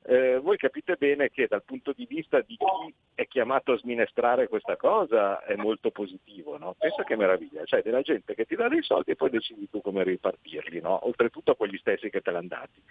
Eh, 0.07 0.39
voi 0.39 0.59
capite 0.59 0.97
bene 0.97 1.31
che 1.31 1.47
dal 1.47 1.63
punto 1.65 1.93
di 1.93 2.05
vista 2.05 2.41
di 2.41 2.57
chi 2.57 2.95
è 3.15 3.27
chiamato 3.27 3.73
a 3.73 3.79
sminestrare 3.79 4.49
questa 4.49 4.77
cosa 4.77 5.43
è 5.43 5.57
molto 5.57 5.91
positivo, 5.91 6.59
no? 6.59 6.75
Pensa 6.79 7.05
che 7.05 7.17
meraviglia, 7.17 7.65
cioè 7.65 7.81
della 7.81 8.03
gente 8.03 8.35
che 8.35 8.45
ti 8.45 8.55
dà 8.55 8.69
dei 8.69 8.83
soldi 8.83 9.13
e 9.13 9.17
poi 9.17 9.31
decidi 9.31 9.71
tu 9.71 9.81
come 9.81 10.05
ripartirli, 10.05 10.81
no? 10.83 11.07
oltretutto 11.07 11.53
a 11.53 11.57
quegli 11.57 11.79
stessi 11.79 12.11
che 12.11 12.21
te 12.21 12.31
l'hanno 12.31 12.49
dati. 12.49 12.83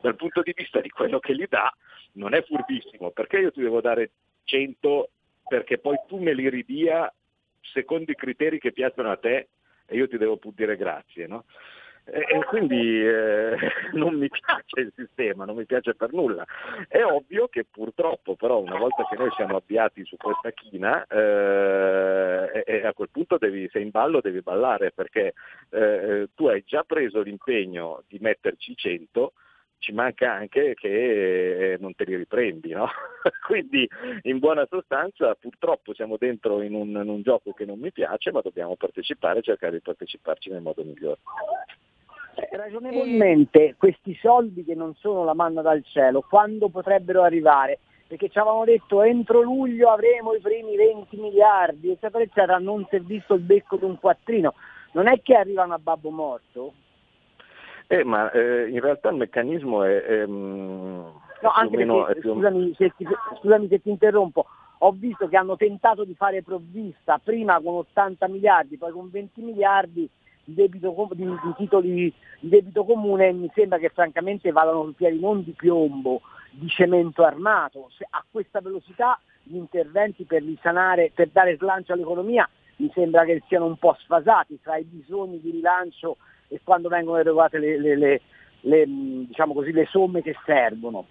Dal 0.00 0.16
punto 0.16 0.42
di 0.42 0.52
vista 0.56 0.80
di 0.80 0.90
quello 0.90 1.20
che 1.20 1.34
li 1.34 1.46
dà 1.48 1.72
non 2.14 2.34
è 2.34 2.42
furbissimo, 2.42 3.10
perché 3.10 3.38
io 3.38 3.52
ti 3.52 3.60
devo 3.60 3.80
dare 3.80 4.10
100 4.42 5.10
perché 5.48 5.78
poi 5.78 5.96
tu 6.08 6.18
me 6.18 6.34
li 6.34 6.48
ridia 6.48 7.12
secondo 7.60 8.10
i 8.10 8.16
criteri 8.16 8.58
che 8.58 8.72
piacciono 8.72 9.12
a 9.12 9.16
te 9.16 9.48
e 9.86 9.96
io 9.96 10.08
ti 10.08 10.16
devo 10.18 10.36
pur 10.36 10.52
dire 10.52 10.76
grazie. 10.76 11.28
No? 11.28 11.44
E, 12.08 12.44
quindi 12.44 13.04
eh, 13.04 13.56
non 13.94 14.14
mi 14.14 14.28
piace 14.28 14.80
il 14.80 14.92
sistema, 14.94 15.44
non 15.44 15.56
mi 15.56 15.66
piace 15.66 15.94
per 15.94 16.12
nulla. 16.12 16.44
È 16.86 17.02
ovvio 17.02 17.48
che 17.48 17.64
purtroppo 17.68 18.36
però 18.36 18.60
una 18.60 18.78
volta 18.78 19.04
che 19.08 19.16
noi 19.16 19.30
siamo 19.32 19.56
avviati 19.56 20.04
su 20.04 20.16
questa 20.16 20.50
china, 20.52 21.04
eh, 21.06 22.62
e, 22.64 22.86
a 22.86 22.92
quel 22.92 23.10
punto 23.10 23.38
devi, 23.38 23.68
sei 23.70 23.82
in 23.82 23.90
ballo 23.90 24.20
devi 24.20 24.40
ballare 24.40 24.92
perché 24.92 25.34
eh, 25.70 26.28
tu 26.34 26.46
hai 26.46 26.62
già 26.64 26.84
preso 26.84 27.22
l'impegno 27.22 28.02
di 28.06 28.18
metterci 28.20 28.76
100 28.76 29.32
ci 29.78 29.92
manca 29.92 30.32
anche 30.32 30.74
che 30.74 31.76
non 31.78 31.94
te 31.94 32.04
li 32.04 32.16
riprendi, 32.16 32.72
no? 32.72 32.88
Quindi 33.46 33.88
in 34.22 34.38
buona 34.38 34.66
sostanza 34.68 35.34
purtroppo 35.34 35.94
siamo 35.94 36.16
dentro 36.16 36.62
in 36.62 36.74
un, 36.74 36.88
in 36.88 37.08
un, 37.08 37.22
gioco 37.22 37.52
che 37.52 37.64
non 37.64 37.78
mi 37.78 37.92
piace, 37.92 38.32
ma 38.32 38.40
dobbiamo 38.40 38.74
partecipare 38.76 39.40
e 39.40 39.42
cercare 39.42 39.72
di 39.72 39.80
parteciparci 39.80 40.50
nel 40.50 40.62
modo 40.62 40.82
migliore. 40.82 41.18
Eh, 42.36 42.54
ragionevolmente 42.54 43.76
questi 43.78 44.14
soldi 44.20 44.62
che 44.62 44.74
non 44.74 44.94
sono 44.96 45.24
la 45.24 45.32
manna 45.32 45.62
dal 45.62 45.82
cielo, 45.84 46.20
quando 46.20 46.68
potrebbero 46.68 47.22
arrivare? 47.22 47.78
Perché 48.06 48.28
ci 48.28 48.38
avevano 48.38 48.64
detto 48.64 49.02
entro 49.02 49.40
luglio 49.40 49.90
avremo 49.90 50.34
i 50.34 50.40
primi 50.40 50.76
20 50.76 51.16
miliardi, 51.16 51.90
eccetera, 51.90 52.22
eccetera, 52.22 52.58
non 52.58 52.86
si 52.90 52.96
è 52.96 53.00
visto 53.00 53.34
il 53.34 53.40
becco 53.40 53.76
di 53.76 53.84
un 53.84 53.98
quattrino. 53.98 54.54
Non 54.92 55.08
è 55.08 55.20
che 55.22 55.34
arrivano 55.34 55.74
a 55.74 55.78
babbo 55.78 56.10
morto? 56.10 56.72
Eh, 57.86 58.04
ma 58.04 58.30
eh, 58.30 58.68
in 58.68 58.80
realtà 58.80 59.08
il 59.08 59.16
meccanismo 59.16 59.82
è... 59.82 60.02
è 60.02 60.26
mm, 60.26 61.00
no, 61.40 61.50
anche 61.54 61.76
perché, 61.76 62.20
più... 62.20 62.34
scusami, 62.34 62.74
se 62.76 62.92
ti, 62.96 63.06
scusami 63.38 63.68
se 63.68 63.80
ti 63.80 63.88
interrompo, 63.88 64.46
ho 64.78 64.90
visto 64.92 65.26
che 65.26 65.36
hanno 65.36 65.56
tentato 65.56 66.04
di 66.04 66.14
fare 66.14 66.42
provvista 66.42 67.18
prima 67.22 67.60
con 67.60 67.76
80 67.76 68.28
miliardi, 68.28 68.76
poi 68.76 68.92
con 68.92 69.08
20 69.10 69.40
miliardi 69.40 70.08
di, 70.46 70.54
debito, 70.54 71.08
di, 71.12 71.24
di 71.24 71.54
titoli 71.56 72.14
di 72.40 72.48
debito 72.48 72.84
comune 72.84 73.32
mi 73.32 73.50
sembra 73.54 73.78
che 73.78 73.90
francamente 73.90 74.52
vadano 74.52 74.84
sul 74.84 74.94
piedi 74.94 75.18
non 75.18 75.42
di 75.42 75.52
piombo, 75.52 76.22
di 76.50 76.68
cemento 76.68 77.24
armato. 77.24 77.90
Se 77.96 78.06
a 78.08 78.24
questa 78.30 78.60
velocità 78.60 79.20
gli 79.42 79.56
interventi 79.56 80.24
per 80.24 80.42
risanare, 80.42 81.10
per 81.14 81.28
dare 81.28 81.56
slancio 81.56 81.92
all'economia 81.92 82.48
mi 82.76 82.90
sembra 82.94 83.24
che 83.24 83.42
siano 83.48 83.66
un 83.66 83.76
po' 83.76 83.96
sfasati 83.98 84.60
tra 84.62 84.76
i 84.76 84.84
bisogni 84.84 85.40
di 85.40 85.50
rilancio 85.50 86.18
e 86.48 86.60
quando 86.62 86.88
vengono 86.88 87.18
erogate 87.18 87.58
le, 87.58 87.80
le, 87.80 87.96
le, 87.96 88.20
le 88.60 88.84
diciamo 88.86 89.54
così, 89.54 89.72
somme 89.86 90.22
che 90.22 90.36
servono. 90.44 91.06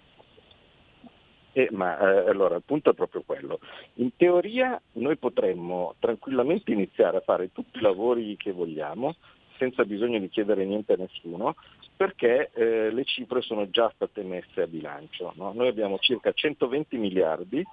Eh, 1.56 1.68
ma 1.70 1.98
eh, 1.98 2.28
allora 2.28 2.56
il 2.56 2.62
punto 2.66 2.90
è 2.90 2.92
proprio 2.92 3.22
quello. 3.24 3.60
In 3.94 4.14
teoria 4.14 4.78
noi 4.92 5.16
potremmo 5.16 5.94
tranquillamente 6.00 6.70
iniziare 6.70 7.16
a 7.16 7.22
fare 7.22 7.50
tutti 7.50 7.78
i 7.78 7.80
lavori 7.80 8.36
che 8.36 8.52
vogliamo 8.52 9.16
senza 9.56 9.86
bisogno 9.86 10.18
di 10.18 10.28
chiedere 10.28 10.66
niente 10.66 10.92
a 10.92 10.96
nessuno, 10.98 11.54
perché 11.96 12.50
eh, 12.52 12.90
le 12.90 13.04
cifre 13.04 13.40
sono 13.40 13.70
già 13.70 13.90
state 13.94 14.22
messe 14.22 14.60
a 14.60 14.66
bilancio. 14.66 15.32
No? 15.36 15.54
Noi 15.54 15.68
abbiamo 15.68 15.96
circa 15.96 16.30
120 16.30 16.98
miliardi 16.98 17.64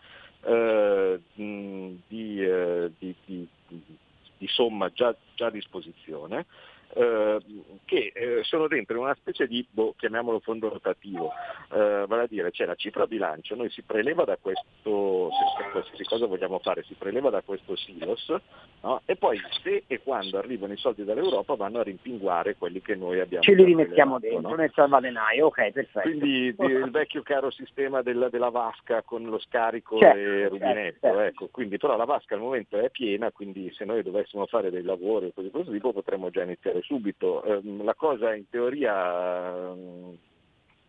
eh, 0.45 1.19
di, 1.33 2.41
eh, 2.41 2.89
di, 2.97 3.13
di, 3.25 3.47
di, 4.43 4.47
somma 4.47 4.89
già, 4.89 5.15
già 5.35 5.45
a 5.45 5.51
disposizione 5.51 6.45
eh, 6.95 7.39
che 7.85 8.11
eh, 8.13 8.43
sono 8.43 8.67
dentro 8.67 8.99
una 8.99 9.15
specie 9.15 9.47
di, 9.47 9.65
boh, 9.69 9.95
chiamiamolo 9.97 10.39
fondo 10.39 10.69
rotativo, 10.69 11.31
eh, 11.71 12.05
vale 12.07 12.23
a 12.23 12.27
dire 12.27 12.51
c'è 12.51 12.65
la 12.65 12.75
cifra 12.75 13.07
bilancio, 13.07 13.55
noi 13.55 13.69
si 13.69 13.81
preleva 13.81 14.23
da 14.23 14.37
questo, 14.39 15.29
se 15.31 15.69
qualsiasi 15.71 16.03
cosa 16.03 16.27
vogliamo 16.27 16.59
fare, 16.59 16.83
si 16.83 16.93
preleva 16.93 17.29
da 17.29 17.41
questo 17.41 17.75
silos 17.75 18.33
no? 18.81 19.01
e 19.05 19.15
poi 19.15 19.39
se 19.63 19.83
e 19.87 20.01
quando 20.01 20.37
arrivano 20.37 20.73
i 20.73 20.77
soldi 20.77 21.03
dall'Europa 21.03 21.55
vanno 21.55 21.79
a 21.79 21.83
rimpinguare 21.83 22.55
quelli 22.55 22.81
che 22.81 22.95
noi 22.95 23.19
abbiamo. 23.19 23.43
Ce 23.43 23.53
li 23.53 23.63
rimettiamo 23.63 24.19
dentro 24.19 24.49
no? 24.49 24.55
nel 24.55 24.71
salvadenaio, 24.73 25.47
ok, 25.47 25.71
perfetto. 25.71 26.01
Quindi 26.01 26.55
il 26.57 26.89
vecchio 26.91 27.21
caro 27.23 27.49
sistema 27.51 28.01
della, 28.01 28.29
della 28.29 28.49
vasca 28.49 29.01
con 29.01 29.23
lo 29.23 29.39
scarico 29.39 29.97
certo, 29.97 30.19
e 30.19 30.23
certo, 30.23 30.49
rubinetto, 30.49 30.99
certo. 31.01 31.19
ecco, 31.19 31.47
quindi 31.51 31.77
però 31.77 31.97
la 31.97 32.05
vasca 32.05 32.35
al 32.35 32.41
momento 32.41 32.77
è 32.77 32.89
piena, 32.89 33.31
quindi 33.31 33.71
se 33.73 33.85
noi 33.85 34.03
dovessimo 34.03 34.32
fare 34.47 34.69
dei 34.69 34.83
lavori 34.83 35.27
o 35.27 35.31
cose 35.31 35.47
di 35.47 35.53
questo 35.53 35.71
tipo 35.71 35.93
potremmo 35.93 36.29
già 36.29 36.43
iniziare 36.43 36.81
subito. 36.81 37.43
Ehm, 37.43 37.83
la 37.83 37.95
cosa 37.95 38.33
in 38.33 38.49
teoria, 38.49 39.71
ehm, 39.71 40.17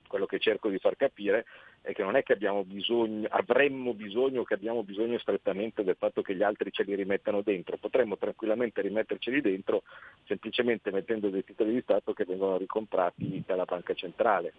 quello 0.09 0.26
che 0.26 0.38
cerco 0.38 0.68
di 0.68 0.78
far 0.78 0.96
capire, 0.96 1.44
è 1.85 1.92
che 1.92 2.02
non 2.02 2.16
è 2.16 2.22
che 2.22 2.38
bisogno, 2.64 3.28
avremmo 3.30 3.92
bisogno 3.92 4.40
o 4.40 4.44
che 4.44 4.54
abbiamo 4.54 4.83
bisogno 4.83 5.18
strettamente 5.18 5.85
del 5.85 5.96
fatto 5.98 6.22
che 6.22 6.35
gli 6.35 6.42
altri 6.42 6.72
ce 6.72 6.83
li 6.83 6.94
rimettano 6.94 7.42
dentro, 7.42 7.76
potremmo 7.76 8.16
tranquillamente 8.16 8.80
rimetterceli 8.80 9.42
dentro 9.42 9.83
semplicemente 10.24 10.90
mettendo 10.90 11.28
dei 11.28 11.44
titoli 11.44 11.74
di 11.74 11.83
Stato 11.83 12.14
che 12.14 12.24
vengono 12.24 12.57
ricomprati 12.57 13.42
dalla 13.46 13.66
banca 13.66 13.92
centrale, 13.92 14.54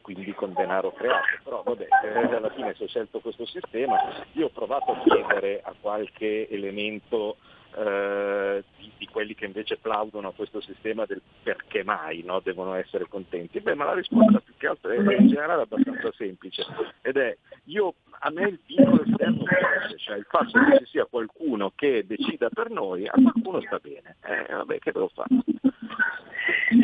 quindi 0.00 0.32
con 0.32 0.52
denaro 0.52 0.92
creato. 0.92 1.26
Però 1.42 1.62
vabbè, 1.64 1.88
eh, 2.04 2.34
alla 2.36 2.50
fine 2.50 2.72
si 2.76 2.84
è 2.84 2.86
scelto 2.86 3.18
questo 3.18 3.46
sistema, 3.46 3.96
io 4.34 4.46
ho 4.46 4.50
provato 4.50 4.92
a 4.92 5.02
chiedere 5.02 5.60
a 5.64 5.74
qualche 5.80 6.48
elemento 6.48 7.36
eh, 7.76 8.64
di, 8.78 8.92
di, 8.98 9.06
quelli 9.06 9.34
che 9.34 9.44
invece 9.44 9.76
plaudono 9.76 10.28
a 10.28 10.32
questo 10.32 10.60
sistema 10.60 11.04
del 11.06 11.20
perché 11.42 11.84
mai 11.84 12.22
no? 12.22 12.40
devono 12.40 12.74
essere 12.74 13.06
contenti. 13.08 13.60
Beh, 13.60 13.74
ma 13.74 13.84
la 13.84 13.94
risposta 13.94 14.40
più 14.40 14.54
che 14.56 14.66
altro 14.66 14.90
è 14.90 14.96
in 14.96 15.28
generale 15.28 15.62
abbastanza 15.62 16.10
semplice 16.16 16.64
ed 17.02 17.16
è 17.16 17.36
io, 17.64 17.94
a 18.20 18.30
me 18.30 18.48
il 18.48 18.58
vincolo 18.66 19.04
esterno 19.04 19.44
piace, 19.44 19.98
cioè 19.98 20.16
il 20.16 20.26
fatto 20.28 20.58
che 20.58 20.78
ci 20.78 20.86
sia 20.86 21.04
qualcuno 21.06 21.72
che 21.74 22.04
decida 22.06 22.48
per 22.48 22.70
noi, 22.70 23.06
a 23.06 23.12
qualcuno 23.12 23.60
sta 23.60 23.78
bene. 23.78 24.16
Eh, 24.22 24.52
vabbè, 24.52 24.78
che 24.78 24.92
devo 24.92 25.10
fare? 25.14 25.28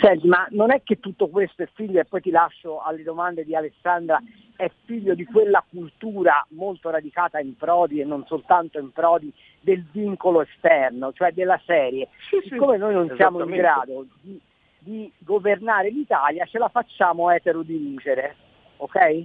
Senti, 0.01 0.27
ma 0.27 0.47
non 0.51 0.73
è 0.73 0.83
che 0.83 0.99
tutto 0.99 1.29
questo 1.29 1.63
è 1.63 1.69
figlio, 1.73 2.01
e 2.01 2.05
poi 2.05 2.21
ti 2.21 2.31
lascio 2.31 2.81
alle 2.81 3.03
domande 3.03 3.45
di 3.45 3.55
Alessandra, 3.55 4.21
è 4.57 4.71
figlio 4.85 5.15
di 5.15 5.25
quella 5.25 5.65
cultura 5.69 6.45
molto 6.51 6.91
radicata 6.91 7.39
in 7.39 7.57
Prodi 7.57 8.01
e 8.01 8.05
non 8.05 8.25
soltanto 8.27 8.79
in 8.79 8.91
Prodi 8.91 9.33
del 9.67 9.85
vincolo 9.91 10.43
esterno, 10.43 11.13
cioè 11.13 11.33
della 11.33 11.61
serie. 11.67 12.09
Sì, 12.31 12.49
Siccome 12.49 12.77
noi 12.77 12.95
non 12.95 13.13
siamo 13.17 13.43
in 13.43 13.51
grado 13.51 14.07
di, 14.21 14.41
di 14.79 15.13
governare 15.19 15.91
l'Italia, 15.91 16.47
ce 16.47 16.59
la 16.59 16.69
facciamo 16.69 17.31
etero 17.31 17.63
dirigere, 17.63 18.37
ok? 18.77 19.25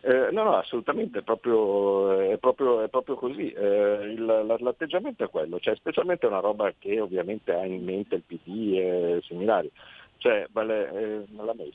Eh, 0.00 0.28
no, 0.32 0.42
no, 0.42 0.56
assolutamente, 0.56 1.20
è 1.20 1.22
proprio, 1.22 2.18
è 2.18 2.36
proprio, 2.38 2.82
è 2.82 2.88
proprio 2.88 3.14
così. 3.14 3.52
Eh, 3.52 4.12
il, 4.12 4.24
l'atteggiamento 4.58 5.22
è 5.22 5.30
quello, 5.30 5.60
cioè, 5.60 5.76
specialmente 5.76 6.26
una 6.26 6.40
roba 6.40 6.72
che 6.76 7.00
ovviamente 7.00 7.52
ha 7.52 7.64
in 7.64 7.84
mente 7.84 8.16
il 8.16 8.22
PD 8.22 8.74
e 8.74 9.20
similari. 9.22 9.70
Cioè, 10.18 10.48
vale, 10.50 10.90
eh, 10.92 11.24
la 11.36 11.54
mail. 11.54 11.74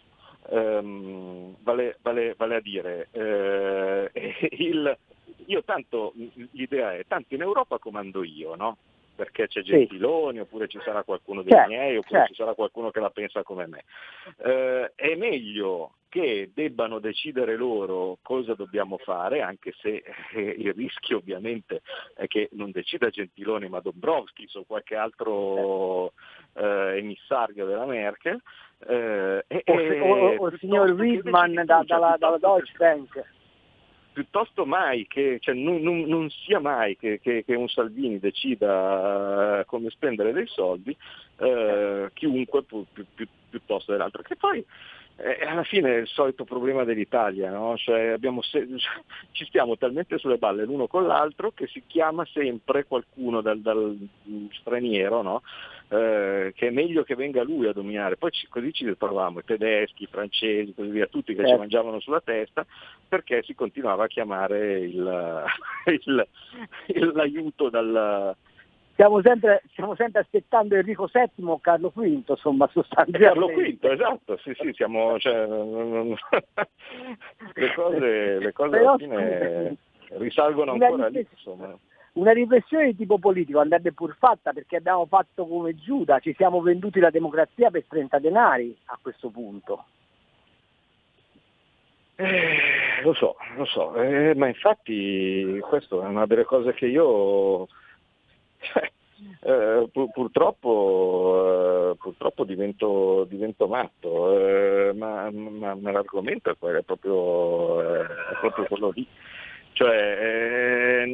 Um, 0.49 1.55
vale, 1.61 1.97
vale, 2.01 2.33
vale, 2.35 2.55
a 2.55 2.61
dire, 2.61 3.07
eh, 3.11 4.09
il, 4.57 4.97
io 5.51 5.63
tanto, 5.63 6.13
l'idea 6.51 6.95
è, 6.95 7.05
tanto 7.05 7.35
in 7.35 7.41
Europa 7.41 7.77
comando 7.77 8.23
io, 8.23 8.55
no? 8.55 8.77
perché 9.13 9.47
c'è 9.47 9.61
Gentiloni, 9.61 10.37
sì. 10.37 10.41
oppure 10.41 10.67
ci 10.67 10.79
sarà 10.83 11.03
qualcuno 11.03 11.43
dei 11.43 11.51
certo, 11.51 11.69
miei, 11.69 11.97
oppure 11.97 12.19
certo. 12.19 12.33
ci 12.33 12.39
sarà 12.41 12.53
qualcuno 12.53 12.89
che 12.89 12.99
la 12.99 13.11
pensa 13.11 13.43
come 13.43 13.67
me. 13.67 13.83
Eh, 14.37 14.93
è 14.95 15.15
meglio 15.15 15.93
che 16.09 16.49
debbano 16.53 16.99
decidere 16.99 17.55
loro 17.55 18.17
cosa 18.21 18.55
dobbiamo 18.55 18.97
fare, 18.97 19.41
anche 19.41 19.73
se 19.79 20.03
eh, 20.33 20.41
il 20.41 20.73
rischio 20.73 21.17
ovviamente 21.17 21.81
è 22.15 22.25
che 22.27 22.49
non 22.53 22.71
decida 22.71 23.09
Gentiloni 23.09 23.69
ma 23.69 23.79
Dombrovskis 23.79 24.55
o 24.55 24.63
qualche 24.65 24.95
altro 24.95 26.13
eh, 26.53 26.97
emissario 26.97 27.65
della 27.65 27.85
Merkel. 27.85 28.41
Eh, 28.87 29.45
o, 29.67 30.47
il 30.47 30.57
signor 30.57 30.89
Wittmann 30.93 31.61
da, 31.63 31.83
dalla, 31.85 32.15
dalla 32.17 32.39
Deutsche 32.39 32.77
Bank 32.77 33.23
piuttosto 34.11 34.65
mai 34.65 35.07
che, 35.07 35.37
cioè, 35.39 35.55
non, 35.55 35.81
non, 35.81 36.01
non, 36.01 36.29
sia 36.29 36.59
mai 36.59 36.97
che, 36.97 37.19
che, 37.21 37.43
che, 37.45 37.55
un 37.55 37.69
Salvini 37.69 38.19
decida 38.19 39.59
uh, 39.61 39.65
come 39.65 39.89
spendere 39.89 40.33
dei 40.33 40.47
soldi, 40.47 40.95
uh, 41.37 42.09
chiunque 42.13 42.63
pi, 42.63 43.05
pi, 43.15 43.27
piuttosto 43.49 43.91
dell'altro. 43.91 44.21
Che 44.21 44.35
poi 44.35 44.63
eh, 45.23 45.45
alla 45.45 45.63
fine 45.63 45.95
è 45.95 45.99
il 45.99 46.07
solito 46.07 46.43
problema 46.43 46.83
dell'Italia, 46.83 47.51
no? 47.51 47.77
cioè, 47.77 48.17
se- 48.41 48.67
ci 49.31 49.45
stiamo 49.45 49.77
talmente 49.77 50.17
sulle 50.17 50.37
balle 50.37 50.65
l'uno 50.65 50.87
con 50.87 51.05
l'altro 51.05 51.51
che 51.51 51.67
si 51.67 51.83
chiama 51.85 52.25
sempre 52.31 52.85
qualcuno 52.85 53.41
dal, 53.41 53.59
dal 53.59 53.97
straniero, 54.51 55.21
no? 55.21 55.41
eh, 55.89 56.53
che 56.55 56.67
è 56.67 56.71
meglio 56.71 57.03
che 57.03 57.15
venga 57.15 57.43
lui 57.43 57.67
a 57.67 57.73
dominare, 57.73 58.17
poi 58.17 58.31
ci, 58.31 58.47
così 58.47 58.71
ci 58.71 58.85
ritroviamo 58.85 59.39
i 59.39 59.43
tedeschi, 59.43 60.03
i 60.03 60.09
francesi, 60.09 60.73
così 60.73 60.89
via, 60.89 61.07
tutti 61.07 61.33
che 61.33 61.41
eh. 61.41 61.43
ci 61.43 61.49
certo. 61.49 61.59
mangiavano 61.59 61.99
sulla 61.99 62.21
testa 62.21 62.65
perché 63.07 63.43
si 63.43 63.53
continuava 63.53 64.05
a 64.05 64.07
chiamare 64.07 64.79
il, 64.79 65.45
il, 66.05 66.27
il, 66.87 67.11
l'aiuto 67.13 67.69
dal, 67.69 68.35
stiamo 69.01 69.21
sempre, 69.23 69.63
stiamo 69.71 69.95
sempre, 69.95 70.21
aspettando 70.21 70.75
Enrico 70.75 71.09
VII 71.11 71.45
o 71.45 71.59
Carlo 71.59 71.91
V, 71.95 72.03
insomma, 72.03 72.69
sostanzialmente. 72.71 73.25
Carlo 73.25 73.47
V, 73.47 73.77
esatto, 73.85 74.37
sì, 74.37 74.53
sì, 74.59 74.71
siamo, 74.73 75.17
cioè, 75.17 75.47
le 77.53 77.73
cose, 77.73 78.39
le 78.39 78.53
cose 78.53 78.77
alla 78.77 78.97
fine 78.97 79.75
risalgono 80.19 80.73
ancora 80.73 81.07
lì, 81.07 81.25
insomma. 81.31 81.75
una 82.13 82.31
riflessione 82.31 82.87
di 82.87 82.95
tipo 82.97 83.17
politico 83.17 83.59
andrebbe 83.59 83.91
pur 83.91 84.15
fatta 84.19 84.53
perché 84.53 84.75
abbiamo 84.75 85.07
fatto 85.07 85.47
come 85.47 85.73
Giuda, 85.75 86.19
ci 86.19 86.35
siamo 86.35 86.61
venduti 86.61 86.99
la 86.99 87.09
democrazia 87.09 87.71
per 87.71 87.85
30 87.87 88.19
denari 88.19 88.77
a 88.85 88.99
questo 89.01 89.29
punto. 89.29 89.85
Eh, 92.17 93.01
lo 93.01 93.13
so, 93.15 93.35
lo 93.57 93.65
so, 93.65 93.95
eh, 93.95 94.35
ma 94.35 94.47
infatti 94.47 95.57
questo 95.61 96.03
è 96.03 96.05
una 96.05 96.27
delle 96.27 96.43
cose 96.43 96.73
che 96.73 96.85
io 96.85 97.67
cioè, 98.61 98.91
eh, 99.43 99.89
pur, 99.91 100.11
purtroppo, 100.11 101.91
eh, 101.91 101.95
purtroppo 101.97 102.43
divento, 102.43 103.25
divento 103.29 103.67
matto, 103.67 104.37
eh, 104.37 104.93
ma, 104.93 105.29
ma, 105.31 105.75
ma, 105.75 105.91
l'argomento 105.91 106.49
è, 106.49 106.53
è, 106.53 106.81
proprio, 106.83 107.81
eh, 107.81 108.05
è, 108.05 108.37
proprio, 108.39 108.65
quello 108.65 108.91
lì. 108.93 109.05
Cioè, 109.73 111.05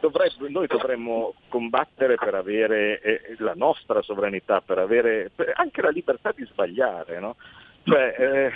dovrebbe, 0.00 0.48
noi 0.48 0.66
dovremmo 0.66 1.34
combattere 1.48 2.16
per 2.16 2.34
avere 2.34 3.00
la 3.38 3.52
nostra 3.54 4.02
sovranità, 4.02 4.60
per 4.60 4.78
avere 4.78 5.30
anche 5.54 5.82
la 5.82 5.90
libertà 5.90 6.32
di 6.34 6.44
sbagliare. 6.44 7.20
No? 7.20 7.36
Cioè, 7.84 8.50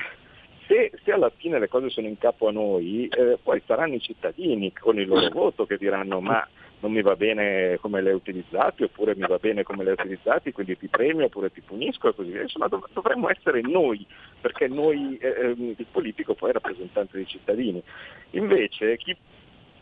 se, 0.67 0.93
se, 1.03 1.13
alla 1.13 1.31
fine 1.37 1.59
le 1.59 1.69
cose 1.69 1.91
sono 1.91 2.07
in 2.07 2.17
capo 2.17 2.47
a 2.47 2.53
noi, 2.53 3.09
eh, 3.09 3.39
poi 3.43 3.61
saranno 3.67 3.95
i 3.95 4.01
cittadini 4.01 4.73
con 4.73 4.99
il 4.99 5.09
loro 5.09 5.29
voto 5.31 5.67
che 5.67 5.77
diranno 5.77 6.21
ma 6.21 6.47
non 6.81 6.93
mi 6.93 7.03
va 7.03 7.15
bene 7.15 7.79
come 7.81 8.01
le 8.01 8.11
hai 8.11 8.15
utilizzati 8.15 8.83
oppure 8.83 9.15
mi 9.15 9.27
va 9.27 9.37
bene 9.37 9.63
come 9.63 9.85
le 9.85 9.91
hai 9.91 9.97
utilizzati, 9.99 10.53
quindi 10.53 10.79
ti 10.79 10.89
premio 10.89 11.27
oppure 11.27 11.53
ti 11.53 11.61
punisco 11.61 12.09
e 12.09 12.15
così 12.15 12.31
via. 12.31 12.43
Insomma 12.43 12.69
dov- 12.69 12.89
dovremmo 12.93 13.31
essere 13.31 13.61
noi, 13.61 14.07
perché 14.41 14.67
noi, 14.67 15.19
eh, 15.19 15.29
ehm, 15.29 15.75
il 15.77 15.87
politico 15.91 16.35
poi 16.35 16.51
è 16.51 16.53
rappresentante 16.55 17.17
dei 17.17 17.27
cittadini. 17.27 17.83
Invece 18.31 18.97
chi 18.97 19.17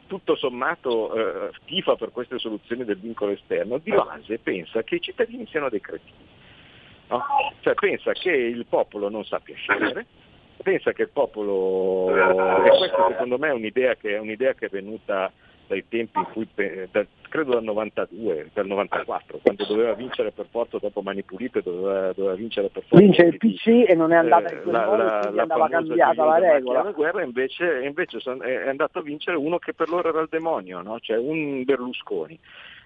tutto 0.08 0.36
sommato 0.36 1.14
eh, 1.14 1.50
tifa 1.66 1.94
per 1.94 2.10
queste 2.10 2.38
soluzioni 2.38 2.84
del 2.84 2.98
vincolo 2.98 3.32
esterno, 3.32 3.78
di 3.78 3.92
base 3.92 4.38
pensa 4.38 4.82
che 4.82 4.96
i 4.96 5.00
cittadini 5.00 5.46
siano 5.46 5.68
dei 5.68 5.80
cretini. 5.80 6.26
No? 7.08 7.24
Cioè 7.60 7.74
pensa 7.74 8.12
che 8.12 8.30
il 8.30 8.66
popolo 8.66 9.08
non 9.08 9.24
sappia 9.24 9.54
scegliere, 9.54 10.06
pensa 10.62 10.92
che 10.92 11.02
il 11.02 11.10
popolo, 11.10 12.08
e 12.64 12.68
questa 12.76 13.06
secondo 13.10 13.38
me 13.38 13.48
è 13.48 13.52
un'idea 13.52 13.94
che 13.94 14.16
è, 14.16 14.18
un'idea 14.18 14.54
che 14.54 14.66
è 14.66 14.68
venuta 14.68 15.30
dai 15.68 15.84
tempi 15.86 16.18
in 16.18 16.26
cui, 16.32 16.48
da, 16.54 17.06
credo 17.28 17.52
dal 17.52 17.62
92, 17.62 18.50
dal 18.52 18.66
94, 18.66 19.38
quando 19.42 19.64
doveva 19.66 19.92
vincere 19.92 20.32
per 20.32 20.46
forza 20.50 20.78
dopo 20.78 21.02
Mani 21.02 21.22
Pulite, 21.22 21.62
doveva, 21.62 22.12
doveva 22.12 22.34
vincere 22.34 22.68
per 22.70 22.82
forza. 22.82 23.04
Vince 23.04 23.22
il 23.22 23.36
PC 23.36 23.64
di, 23.64 23.84
e 23.84 23.94
non 23.94 24.12
è 24.12 24.16
andata 24.16 24.52
in 24.52 24.62
quel 24.62 24.74
eh, 24.74 24.78
la, 24.78 24.84
modo, 24.86 25.02
la, 25.02 25.30
la 25.30 25.42
andava 25.42 25.68
cambiata 25.68 26.24
la 26.24 26.38
regola. 26.38 26.82
La 26.82 26.90
guerra 26.90 27.22
invece, 27.22 27.84
invece 27.84 28.18
è 28.18 28.68
andato 28.68 28.98
a 28.98 29.02
vincere 29.02 29.36
uno 29.36 29.58
che 29.58 29.74
per 29.74 29.88
loro 29.88 30.08
era 30.08 30.20
il 30.20 30.28
demonio, 30.30 30.80
no? 30.80 30.98
cioè 31.00 31.18
un 31.18 31.62
Berlusconi. 31.64 32.38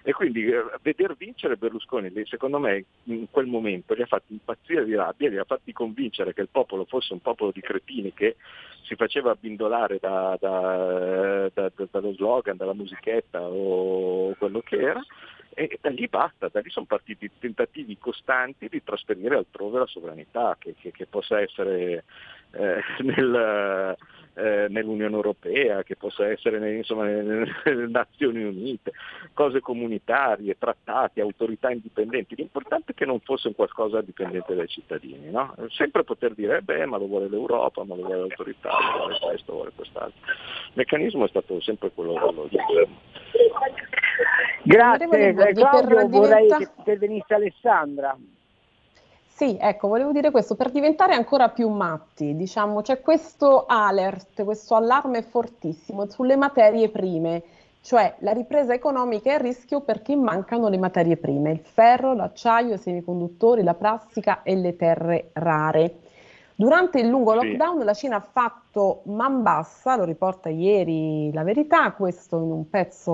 E 0.05 0.11
quindi 0.11 0.45
eh, 0.45 0.63
veder 0.81 1.15
vincere 1.15 1.55
Berlusconi, 1.55 2.11
secondo 2.25 2.59
me, 2.59 2.83
in 3.05 3.27
quel 3.31 3.45
momento 3.45 3.93
li 3.93 4.01
ha 4.01 4.05
fatti 4.05 4.33
impazzire 4.33 4.83
di 4.83 4.95
rabbia, 4.95 5.29
li 5.29 5.37
ha 5.37 5.45
fatti 5.45 5.71
convincere 5.71 6.33
che 6.33 6.41
il 6.41 6.49
popolo 6.51 6.83
fosse 6.83 7.13
un 7.13 7.21
popolo 7.21 7.51
di 7.51 7.61
cretini 7.61 8.13
che 8.13 8.35
si 8.83 8.95
faceva 8.95 9.31
abbindolare 9.31 9.99
da, 10.01 10.37
da, 10.37 11.49
da, 11.53 11.71
dallo 11.89 12.13
slogan, 12.13 12.57
dalla 12.57 12.73
musichetta 12.73 13.41
o 13.41 14.35
quello 14.35 14.59
che 14.59 14.77
era, 14.77 15.01
e 15.53 15.77
da 15.79 15.89
lì 15.89 16.07
basta, 16.07 16.49
da 16.51 16.59
lì 16.59 16.69
sono 16.69 16.85
partiti 16.85 17.29
tentativi 17.39 17.97
costanti 17.97 18.67
di 18.67 18.83
trasferire 18.83 19.37
altrove 19.37 19.79
la 19.79 19.87
sovranità, 19.87 20.57
che, 20.59 20.75
che, 20.81 20.91
che 20.91 21.05
possa 21.05 21.39
essere 21.39 22.03
eh, 22.51 22.81
nel, 23.03 23.95
eh, 24.35 24.67
nell'Unione 24.69 25.15
Europea, 25.15 25.83
che 25.83 25.95
possa 25.95 26.27
essere 26.27 26.59
nelle, 26.59 26.77
insomma, 26.77 27.05
nelle 27.05 27.87
Nazioni 27.87 28.43
Unite, 28.43 28.91
cose 29.33 29.59
comunitarie, 29.59 30.57
trattati, 30.57 31.19
autorità 31.19 31.71
indipendenti. 31.71 32.35
L'importante 32.35 32.91
è 32.91 32.95
che 32.95 33.05
non 33.05 33.19
fosse 33.19 33.47
un 33.47 33.55
qualcosa 33.55 34.01
dipendente 34.01 34.55
dai 34.55 34.67
cittadini. 34.67 35.29
No? 35.29 35.53
Sempre 35.69 36.03
poter 36.03 36.33
dire, 36.33 36.61
beh, 36.61 36.85
ma 36.85 36.97
lo 36.97 37.07
vuole 37.07 37.29
l'Europa, 37.29 37.83
ma 37.83 37.95
lo 37.95 38.01
vuole 38.01 38.19
l'autorità, 38.19 38.71
lo 38.71 38.97
vuole 38.97 39.19
questo, 39.19 39.51
lo 39.51 39.57
vuole 39.57 39.71
quest'altro. 39.75 40.19
Il 40.25 40.73
meccanismo 40.73 41.25
è 41.25 41.29
stato 41.29 41.59
sempre 41.61 41.91
quello, 41.91 42.47
di 42.49 42.57
Grazie, 44.63 45.33
Claudio, 45.53 46.07
vorrei 46.07 46.47
che 46.47 46.69
intervenisse 46.77 47.33
Alessandra. 47.33 48.17
Sì, 49.43 49.57
ecco, 49.59 49.89
volevo 49.89 50.13
dire 50.13 50.31
questo, 50.31 50.55
per 50.55 50.71
diventare 50.71 51.13
ancora 51.15 51.49
più 51.49 51.67
matti, 51.67 52.33
diciamo, 52.33 52.81
c'è 52.81 53.01
questo 53.01 53.65
alert, 53.67 54.41
questo 54.45 54.75
allarme 54.75 55.21
fortissimo 55.21 56.09
sulle 56.09 56.37
materie 56.37 56.87
prime, 56.87 57.43
cioè 57.81 58.15
la 58.19 58.31
ripresa 58.31 58.73
economica 58.73 59.31
è 59.31 59.33
a 59.33 59.37
rischio 59.39 59.81
perché 59.81 60.15
mancano 60.15 60.69
le 60.69 60.77
materie 60.77 61.17
prime, 61.17 61.51
il 61.51 61.59
ferro, 61.59 62.13
l'acciaio, 62.13 62.75
i 62.75 62.77
semiconduttori, 62.77 63.63
la 63.63 63.73
plastica 63.73 64.43
e 64.43 64.55
le 64.55 64.77
terre 64.77 65.31
rare. 65.33 65.97
Durante 66.55 66.99
il 66.99 67.07
lungo 67.07 67.33
lockdown 67.33 67.79
sì. 67.79 67.85
la 67.85 67.93
Cina 67.93 68.15
ha 68.17 68.27
fatto 68.31 69.01
man 69.05 69.41
bassa, 69.41 69.95
lo 69.95 70.03
riporta 70.03 70.49
ieri 70.49 71.31
la 71.33 71.43
verità, 71.43 71.91
questo 71.93 72.37
in 72.37 72.51
un 72.51 72.69
pezzo 72.69 73.11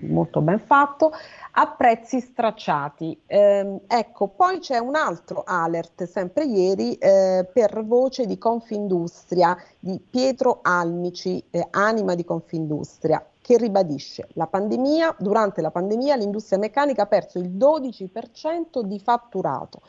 molto 0.00 0.40
ben 0.40 0.58
fatto, 0.58 1.12
a 1.52 1.68
prezzi 1.68 2.20
stracciati. 2.20 3.20
Eh, 3.26 3.80
ecco, 3.86 4.28
poi 4.28 4.58
c'è 4.58 4.78
un 4.78 4.96
altro 4.96 5.44
alert, 5.46 6.04
sempre 6.04 6.44
ieri, 6.46 6.94
eh, 6.94 7.46
per 7.52 7.84
voce 7.84 8.26
di 8.26 8.38
Confindustria 8.38 9.56
di 9.78 10.00
Pietro 10.00 10.58
Almici, 10.62 11.42
eh, 11.50 11.64
anima 11.70 12.16
di 12.16 12.24
Confindustria, 12.24 13.24
che 13.40 13.56
ribadisce 13.56 14.28
la 14.32 14.48
pandemia, 14.48 15.14
durante 15.18 15.62
la 15.62 15.70
pandemia 15.70 16.16
l'industria 16.16 16.58
meccanica 16.58 17.02
ha 17.02 17.06
perso 17.06 17.38
il 17.38 17.50
12% 17.50 18.82
di 18.82 18.98
fatturato. 18.98 19.80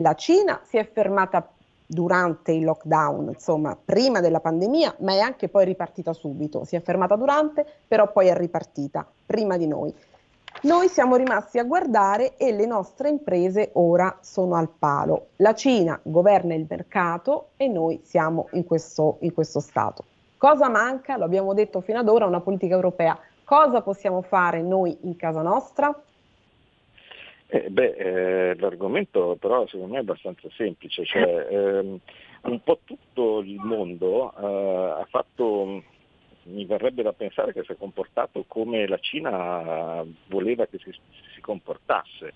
La 0.00 0.14
Cina 0.14 0.60
si 0.62 0.76
è 0.76 0.88
fermata 0.88 1.44
durante 1.90 2.52
il 2.52 2.64
lockdown, 2.64 3.28
insomma, 3.28 3.76
prima 3.82 4.20
della 4.20 4.40
pandemia, 4.40 4.96
ma 4.98 5.12
è 5.12 5.20
anche 5.20 5.48
poi 5.48 5.64
ripartita 5.64 6.12
subito. 6.12 6.64
Si 6.64 6.76
è 6.76 6.82
fermata 6.82 7.16
durante, 7.16 7.66
però 7.88 8.12
poi 8.12 8.26
è 8.26 8.36
ripartita 8.36 9.06
prima 9.24 9.56
di 9.56 9.66
noi. 9.66 9.94
Noi 10.62 10.88
siamo 10.88 11.16
rimasti 11.16 11.58
a 11.58 11.64
guardare 11.64 12.36
e 12.36 12.52
le 12.52 12.66
nostre 12.66 13.08
imprese 13.08 13.70
ora 13.74 14.18
sono 14.20 14.56
al 14.56 14.68
palo. 14.68 15.28
La 15.36 15.54
Cina 15.54 15.98
governa 16.02 16.54
il 16.54 16.66
mercato 16.68 17.50
e 17.56 17.68
noi 17.68 18.00
siamo 18.04 18.48
in 18.52 18.64
questo, 18.64 19.16
in 19.20 19.32
questo 19.32 19.60
stato. 19.60 20.04
Cosa 20.36 20.68
manca? 20.68 21.16
Lo 21.16 21.24
abbiamo 21.24 21.54
detto 21.54 21.80
fino 21.80 22.00
ad 22.00 22.08
ora, 22.08 22.26
una 22.26 22.40
politica 22.40 22.74
europea. 22.74 23.18
Cosa 23.44 23.80
possiamo 23.80 24.20
fare 24.20 24.60
noi 24.60 24.98
in 25.02 25.16
casa 25.16 25.40
nostra? 25.40 25.94
Eh, 27.50 27.70
beh, 27.70 27.94
eh, 28.50 28.54
l'argomento 28.58 29.36
però 29.40 29.66
secondo 29.66 29.94
me 29.94 29.98
è 29.98 30.02
abbastanza 30.02 30.48
semplice, 30.54 31.06
cioè, 31.06 31.22
ehm, 31.50 31.98
un 32.42 32.62
po' 32.62 32.80
tutto 32.84 33.40
il 33.40 33.56
mondo 33.56 34.34
eh, 34.38 35.00
ha 35.00 35.06
fatto, 35.08 35.82
mi 36.42 36.64
verrebbe 36.66 37.02
da 37.02 37.14
pensare 37.14 37.54
che 37.54 37.62
si 37.64 37.72
è 37.72 37.76
comportato 37.78 38.44
come 38.46 38.86
la 38.86 38.98
Cina 38.98 40.04
voleva 40.26 40.66
che 40.66 40.78
si, 40.78 40.92
si 41.34 41.40
comportasse. 41.40 42.34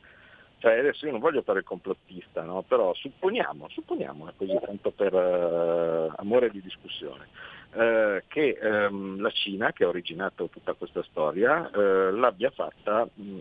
Cioè, 0.61 0.79
adesso 0.79 1.05
io 1.05 1.13
non 1.13 1.21
voglio 1.21 1.43
fare 1.43 1.59
il 1.59 1.65
complottista, 1.65 2.43
no? 2.43 2.63
però 2.63 2.95
supponiamo, 2.95 3.69
supponiamo 3.69 4.33
così 4.37 4.57
tanto 4.65 4.93
per 4.93 5.13
eh, 5.13 6.13
amore 6.17 6.51
di 6.51 6.63
discussione, 6.63 7.29
eh, 7.75 8.23
che 8.29 8.59
ehm, 8.63 9.21
la 9.21 9.31
Cina, 9.31 9.73
che 9.73 9.85
ha 9.85 9.89
originato 9.89 10.49
tutta 10.49 10.73
questa 10.73 11.03
storia, 11.03 11.69
l'abbia 11.75 12.51
fatta 12.51 13.09
mh, 13.13 13.39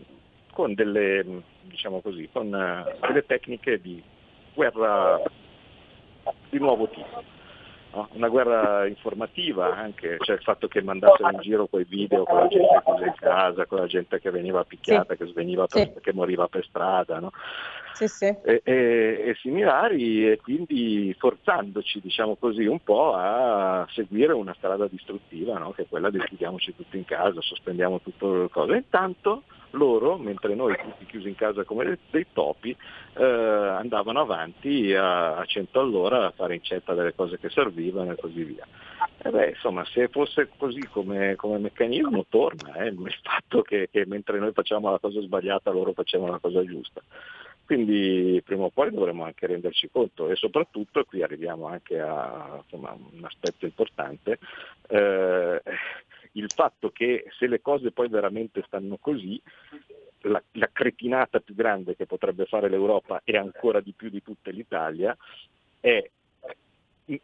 con 0.52 0.74
delle, 0.74 1.24
diciamo 1.62 2.00
così, 2.00 2.28
con 2.32 2.46
uh, 2.46 3.06
delle 3.06 3.26
tecniche 3.26 3.80
di 3.80 4.02
guerra 4.54 5.20
di 6.48 6.58
nuovo 6.58 6.88
tipo. 6.88 7.22
No? 7.94 8.08
Una 8.12 8.28
guerra 8.28 8.86
informativa 8.86 9.76
anche, 9.76 10.16
cioè 10.20 10.36
il 10.36 10.42
fatto 10.42 10.66
che 10.66 10.82
mandassero 10.82 11.30
in 11.30 11.40
giro 11.40 11.66
quei 11.66 11.84
video 11.84 12.24
con 12.24 12.38
la 12.38 12.46
gente 12.48 12.80
chiusa 12.84 13.04
in 13.04 13.14
casa, 13.16 13.66
con 13.66 13.78
la 13.78 13.86
gente 13.86 14.18
che 14.18 14.30
veniva 14.30 14.64
picchiata, 14.64 15.12
sì. 15.12 15.18
che 15.18 15.30
sveniva 15.30 15.66
per, 15.66 15.92
sì. 15.92 16.00
che 16.00 16.12
moriva 16.14 16.48
per 16.48 16.64
strada, 16.64 17.18
no? 17.18 17.32
sì, 18.06 18.24
e, 18.24 18.62
e, 18.64 19.22
e, 19.26 19.36
similari 19.40 20.30
e 20.30 20.38
quindi 20.38 21.14
forzandoci 21.18 22.00
diciamo 22.00 22.36
così 22.36 22.64
un 22.64 22.80
po' 22.82 23.12
a 23.14 23.86
seguire 23.90 24.32
una 24.32 24.54
strada 24.54 24.86
distruttiva 24.88 25.58
no? 25.58 25.72
che 25.72 25.82
è 25.82 25.86
quella 25.86 26.08
di 26.08 26.18
chiudiamoci 26.18 26.74
tutti 26.74 26.96
in 26.96 27.04
casa, 27.04 27.40
sospendiamo 27.42 28.00
tutto 28.00 28.42
le 28.42 28.48
cose. 28.48 28.76
Intanto 28.76 29.42
loro, 29.72 30.16
mentre 30.16 30.54
noi 30.54 30.76
tutti 30.76 31.06
chiusi 31.06 31.28
in 31.28 31.34
casa 31.34 31.64
come 31.64 31.98
dei, 32.10 32.26
topi, 32.32 32.76
eh, 33.14 33.24
andavano 33.24 34.20
avanti 34.20 34.94
a, 34.94 35.36
a 35.36 35.44
100 35.44 35.80
all'ora 35.80 36.26
a 36.26 36.32
fare 36.32 36.54
incetta 36.54 36.94
delle 36.94 37.14
cose 37.14 37.38
che 37.38 37.50
servivano 37.50 38.12
e 38.12 38.16
così 38.16 38.42
via. 38.42 38.66
E 39.18 39.30
beh, 39.30 39.50
insomma, 39.50 39.84
se 39.84 40.08
fosse 40.08 40.48
così 40.56 40.86
come, 40.90 41.36
come 41.36 41.58
meccanismo 41.58 42.26
torna 42.28 42.74
eh, 42.74 42.88
il 42.88 43.18
fatto 43.22 43.62
che, 43.62 43.88
che 43.90 44.04
mentre 44.06 44.38
noi 44.38 44.52
facciamo 44.52 44.90
la 44.90 44.98
cosa 44.98 45.20
sbagliata 45.20 45.70
loro 45.70 45.92
facevano 45.92 46.32
la 46.32 46.38
cosa 46.38 46.64
giusta. 46.64 47.02
Quindi 47.64 48.42
prima 48.44 48.64
o 48.64 48.70
poi 48.70 48.90
dovremo 48.90 49.24
anche 49.24 49.46
renderci 49.46 49.88
conto 49.90 50.28
e 50.28 50.34
soprattutto, 50.34 51.04
qui 51.04 51.22
arriviamo 51.22 51.66
anche 51.66 51.98
a 51.98 52.60
insomma, 52.62 52.92
un 52.92 53.24
aspetto 53.24 53.64
importante, 53.64 54.38
eh, 54.88 55.62
il 56.32 56.50
fatto 56.52 56.90
che 56.90 57.24
se 57.38 57.46
le 57.46 57.60
cose 57.60 57.90
poi 57.90 58.08
veramente 58.08 58.62
stanno 58.66 58.96
così, 58.96 59.40
la, 60.22 60.42
la, 60.52 60.68
cretinata 60.72 61.40
più 61.40 61.54
grande 61.54 61.96
che 61.96 62.06
potrebbe 62.06 62.46
fare 62.46 62.68
l'Europa 62.68 63.22
e 63.24 63.36
ancora 63.36 63.80
di 63.80 63.92
più 63.92 64.08
di 64.08 64.22
tutta 64.22 64.50
l'Italia 64.50 65.16
è 65.80 66.08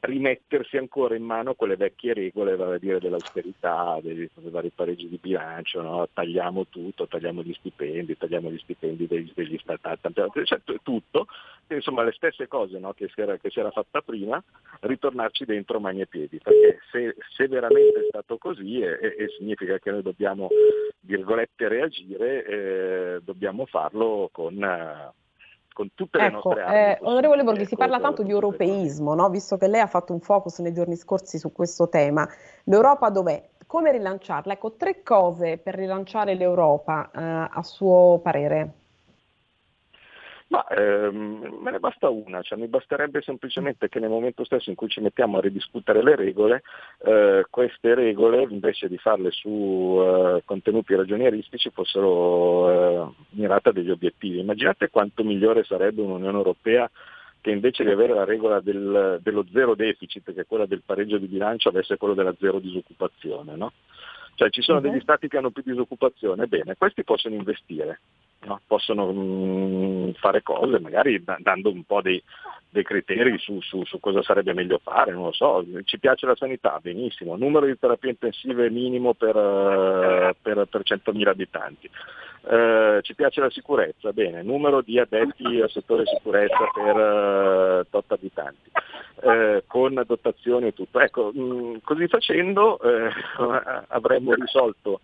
rimettersi 0.01 0.77
ancora 0.77 1.15
in 1.15 1.23
mano 1.23 1.55
quelle 1.55 1.77
vecchie 1.77 2.13
regole, 2.13 2.57
vale 2.57 2.77
a 2.77 2.79
dire 2.79 2.99
dell'austerità, 2.99 3.99
dei, 4.03 4.29
dei 4.35 4.51
vari 4.51 4.71
pareggi 4.71 5.09
di 5.09 5.19
bilancio, 5.21 5.81
no? 5.81 6.09
tagliamo 6.13 6.67
tutto, 6.69 7.07
tagliamo 7.07 7.43
gli 7.43 7.55
stipendi, 7.55 8.17
tagliamo 8.17 8.51
gli 8.51 8.59
stipendi 8.59 9.07
degli, 9.07 9.31
degli 9.35 9.57
statali, 9.59 9.99
cioè, 10.45 10.61
tutto, 10.83 11.27
insomma 11.69 12.03
le 12.03 12.13
stesse 12.13 12.49
cose 12.49 12.79
no? 12.79 12.93
che, 12.93 13.09
si 13.15 13.21
era, 13.21 13.37
che, 13.37 13.51
si 13.51 13.61
era, 13.61 13.71
fatta 13.71 14.01
prima, 14.01 14.43
ritornarci 14.81 15.45
dentro 15.45 15.79
mani 15.79 16.01
e 16.01 16.07
piedi, 16.07 16.39
perché 16.43 16.81
se, 16.91 17.15
se 17.37 17.47
veramente 17.47 18.01
è 18.01 18.07
stato 18.09 18.37
così 18.37 18.81
e, 18.81 18.99
e, 19.01 19.29
significa 19.39 19.79
che 19.79 19.91
noi 19.91 20.03
dobbiamo, 20.03 20.49
virgolette, 21.01 21.69
reagire, 21.69 22.45
eh, 22.45 23.21
dobbiamo 23.23 23.67
farlo 23.67 24.29
con... 24.33 24.63
Eh, 24.63 25.27
con 25.79 25.91
tutte 25.95 26.19
le 26.19 26.27
ecco, 26.27 26.35
nostre 26.35 26.63
armi. 26.63 26.77
Eh, 26.77 26.99
onorevole 27.03 27.45
Borghi, 27.45 27.65
si 27.65 27.77
parla 27.77 28.01
tanto 28.01 28.25
di 28.25 28.33
europeismo, 28.33 29.15
no? 29.15 29.31
visto 29.31 29.57
che 29.57 29.69
lei 29.69 29.81
ha 29.81 29.87
fatto 29.87 30.13
un 30.13 30.19
focus 30.19 30.59
nei 30.59 30.73
giorni 30.73 30.97
scorsi 30.97 31.39
su 31.39 31.53
questo 31.53 31.89
tema. 31.89 32.29
L'Europa 32.65 33.11
dov'è? 33.11 33.49
Come 33.65 33.93
rilanciarla? 33.93 34.55
Ecco, 34.55 34.73
tre 34.73 35.05
cose 35.05 35.57
per 35.59 35.77
rilanciare 35.77 36.35
l'Europa, 36.35 37.11
eh, 37.15 37.49
a 37.53 37.63
suo 37.63 38.19
parere. 38.21 38.73
Ma 40.51 40.67
ehm, 40.67 41.59
me 41.61 41.71
ne 41.71 41.79
basta 41.79 42.09
una, 42.09 42.41
cioè 42.41 42.59
mi 42.59 42.69
basterebbe 42.69 43.21
semplicemente 43.21 43.91
che 43.91 44.01
nel 44.01 44.09
momento 44.09 44.45
stesso 44.45 44.71
in 44.71 44.77
cui 44.77 44.89
ci 44.89 45.01
mettiamo 45.01 45.37
a 45.37 45.41
ridiscutere 45.43 46.03
le 46.03 46.17
regole, 46.17 46.63
eh, 47.05 47.45
queste 47.51 47.95
regole 47.95 48.47
invece 48.49 48.89
di 48.89 48.97
farle 48.97 49.31
su 49.31 49.99
eh, 50.01 50.43
contenuti 50.47 50.95
ragionieristici 50.95 51.69
fossero 51.71 52.71
eh, 52.71 53.13
mirate 53.31 53.69
a 53.69 53.73
degli 53.73 53.91
obiettivi. 53.91 54.39
Immaginate 54.39 54.89
quanto 54.89 55.23
migliore 55.23 55.65
sarebbe 55.65 56.01
un'Unione 56.01 56.39
Europea 56.39 56.91
che 57.43 57.51
invece 57.51 57.85
di 57.85 57.91
avere 57.91 58.15
la 58.15 58.25
regola 58.25 58.61
del, 58.61 59.21
dello 59.23 59.45
zero 59.53 59.75
deficit, 59.75 60.33
che 60.33 60.41
è 60.41 60.47
quella 60.47 60.67
del 60.67 60.83
pareggio 60.85 61.19
di 61.19 61.27
bilancio, 61.27 61.69
avesse 61.69 61.99
quello 61.99 62.15
della 62.15 62.35
zero 62.39 62.59
disoccupazione. 62.59 63.55
No? 63.55 63.73
Cioè 64.35 64.51
ci 64.51 64.63
sono 64.63 64.81
degli 64.81 65.01
stati 65.01 65.29
che 65.29 65.37
hanno 65.37 65.51
più 65.51 65.63
disoccupazione, 65.65 66.47
bene, 66.47 66.77
questi 66.77 67.05
possono 67.05 67.35
investire, 67.35 68.01
no? 68.47 68.61
possono 68.67 69.13
mh, 69.13 69.19
mm, 69.19 70.11
fare 70.13 70.43
cose, 70.43 70.79
magari 70.79 71.23
da, 71.23 71.37
dando 71.41 71.71
un 71.71 71.85
po' 71.85 72.01
dei, 72.01 72.23
dei 72.71 72.85
criteri 72.85 73.39
su, 73.39 73.61
su, 73.61 73.85
su, 73.85 73.99
cosa 74.01 74.23
sarebbe 74.23 74.53
meglio 74.53 74.79
fare, 74.83 75.13
non 75.13 75.25
lo 75.25 75.33
so, 75.33 75.65
ci 75.85 75.99
piace 75.99 76.27
la 76.27 76.37
sanità, 76.37 76.79
benissimo, 76.81 77.37
numero 77.37 77.67
di 77.67 77.79
terapie 77.79 78.11
intensive 78.11 78.71
minimo 78.71 79.15
per, 79.15 79.35
uh, 79.37 80.35
per, 80.41 80.67
per 80.67 80.83
100.000 80.85 81.29
abitanti. 81.29 81.91
Uh, 82.41 83.01
ci 83.03 83.15
piace 83.15 83.41
la 83.41 83.51
sicurezza, 83.51 84.13
bene, 84.13 84.43
numero 84.43 84.81
di 84.81 84.99
addetti 84.99 85.61
al 85.61 85.71
settore 85.71 86.05
sicurezza 86.07 86.71
per 86.73 86.97
uh, 86.97 87.87
tot 87.91 88.11
abitanti, 88.11 88.71
uh, 89.23 89.63
con 89.67 90.03
dotazioni 90.07 90.69
e 90.69 90.75
tutto. 90.75 91.01
Ecco, 91.01 91.31
mh, 91.35 91.41
mm, 91.41 91.75
così 91.83 92.07
facendo 92.07 92.79
avremmo 93.89 94.33
risolto 94.35 95.01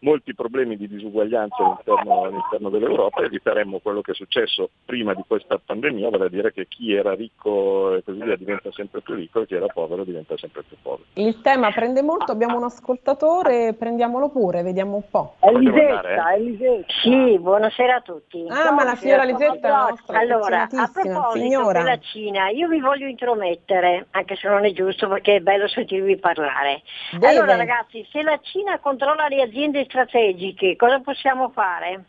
molti 0.00 0.34
problemi 0.34 0.76
di 0.76 0.88
disuguaglianza 0.88 1.56
all'interno, 1.56 2.22
all'interno, 2.24 2.68
dell'Europa 2.70 3.22
e 3.22 3.26
eviteremmo 3.26 3.78
quello 3.80 4.00
che 4.00 4.12
è 4.12 4.14
successo 4.14 4.70
prima 4.84 5.14
di 5.14 5.22
questa 5.26 5.60
pandemia, 5.64 6.10
vale 6.10 6.26
a 6.26 6.28
dire 6.28 6.52
che 6.52 6.66
chi 6.68 6.94
era 6.94 7.14
ricco 7.14 7.94
e 7.94 8.04
così 8.04 8.22
via 8.22 8.36
diventa 8.36 8.70
sempre 8.72 9.00
più 9.00 9.14
ricco 9.14 9.42
e 9.42 9.46
chi 9.46 9.54
era 9.54 9.66
povero 9.66 10.04
diventa 10.04 10.36
sempre 10.36 10.62
più 10.62 10.76
povero. 10.80 11.04
Il 11.14 11.40
tema 11.40 11.70
prende 11.72 12.02
molto, 12.02 12.32
abbiamo 12.32 12.56
un 12.56 12.64
ascoltatore, 12.64 13.74
prendiamolo 13.74 14.28
pure, 14.28 14.62
vediamo 14.62 14.96
un 14.96 15.08
po'. 15.10 15.36
Elisetta, 15.40 16.32
eh? 16.32 16.36
Elisetta. 16.36 16.92
Sì, 17.02 17.38
buonasera 17.38 17.96
a 17.96 18.00
tutti. 18.00 18.44
Ah, 18.48 18.54
Ciao, 18.54 18.74
ma 18.74 18.84
la 18.84 18.94
signora 18.94 19.22
Elisetta 19.24 19.68
è 19.68 19.70
nostra 19.70 20.18
Allora, 20.18 20.62
a 20.62 20.90
proposito 20.92 21.32
signora. 21.32 21.82
della 21.82 21.98
Cina, 21.98 22.48
io 22.50 22.68
vi 22.68 22.80
voglio 22.80 23.06
intromettere, 23.06 24.06
anche 24.10 24.36
se 24.36 24.48
non 24.48 24.64
è 24.64 24.72
giusto 24.72 25.08
perché 25.08 25.36
è 25.36 25.40
bello 25.40 25.66
sentirvi 25.66 26.16
parlare. 26.18 26.82
Deve. 27.12 27.26
Allora 27.26 27.56
ragazzi, 27.56 28.06
se 28.10 28.22
la 28.22 28.38
Cina 28.42 28.78
controlla 28.78 29.26
le 29.28 29.42
aziende 29.42 29.86
strategiche, 29.88 30.76
cosa 30.76 31.00
possiamo 31.00 31.48
fare? 31.48 32.04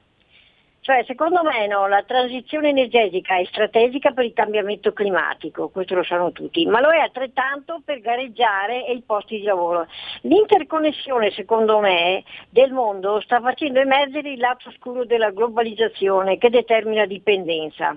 Cioè, 0.81 1.03
secondo 1.05 1.43
me 1.43 1.67
no, 1.67 1.87
la 1.87 2.03
transizione 2.03 2.69
energetica 2.69 3.37
è 3.37 3.45
strategica 3.45 4.11
per 4.11 4.25
il 4.25 4.33
cambiamento 4.33 4.93
climatico, 4.93 5.69
questo 5.69 5.93
lo 5.93 6.03
sanno 6.03 6.31
tutti, 6.31 6.65
ma 6.65 6.79
lo 6.79 6.89
è 6.89 6.99
altrettanto 6.99 7.81
per 7.83 7.99
gareggiare 7.99 8.85
e 8.85 8.93
i 8.93 9.03
posti 9.05 9.37
di 9.37 9.43
lavoro. 9.43 9.87
L'interconnessione, 10.21 11.31
secondo 11.31 11.79
me, 11.79 12.23
del 12.49 12.71
mondo 12.71 13.19
sta 13.21 13.39
facendo 13.41 13.79
emergere 13.79 14.31
il 14.31 14.39
lato 14.39 14.69
oscuro 14.69 15.05
della 15.05 15.31
globalizzazione 15.31 16.37
che 16.37 16.49
determina 16.49 17.05
dipendenza. 17.05 17.95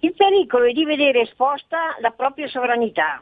Il 0.00 0.14
pericolo 0.14 0.66
è 0.66 0.72
di 0.72 0.84
vedere 0.84 1.22
esposta 1.22 1.96
la 2.00 2.10
propria 2.10 2.48
sovranità 2.48 3.20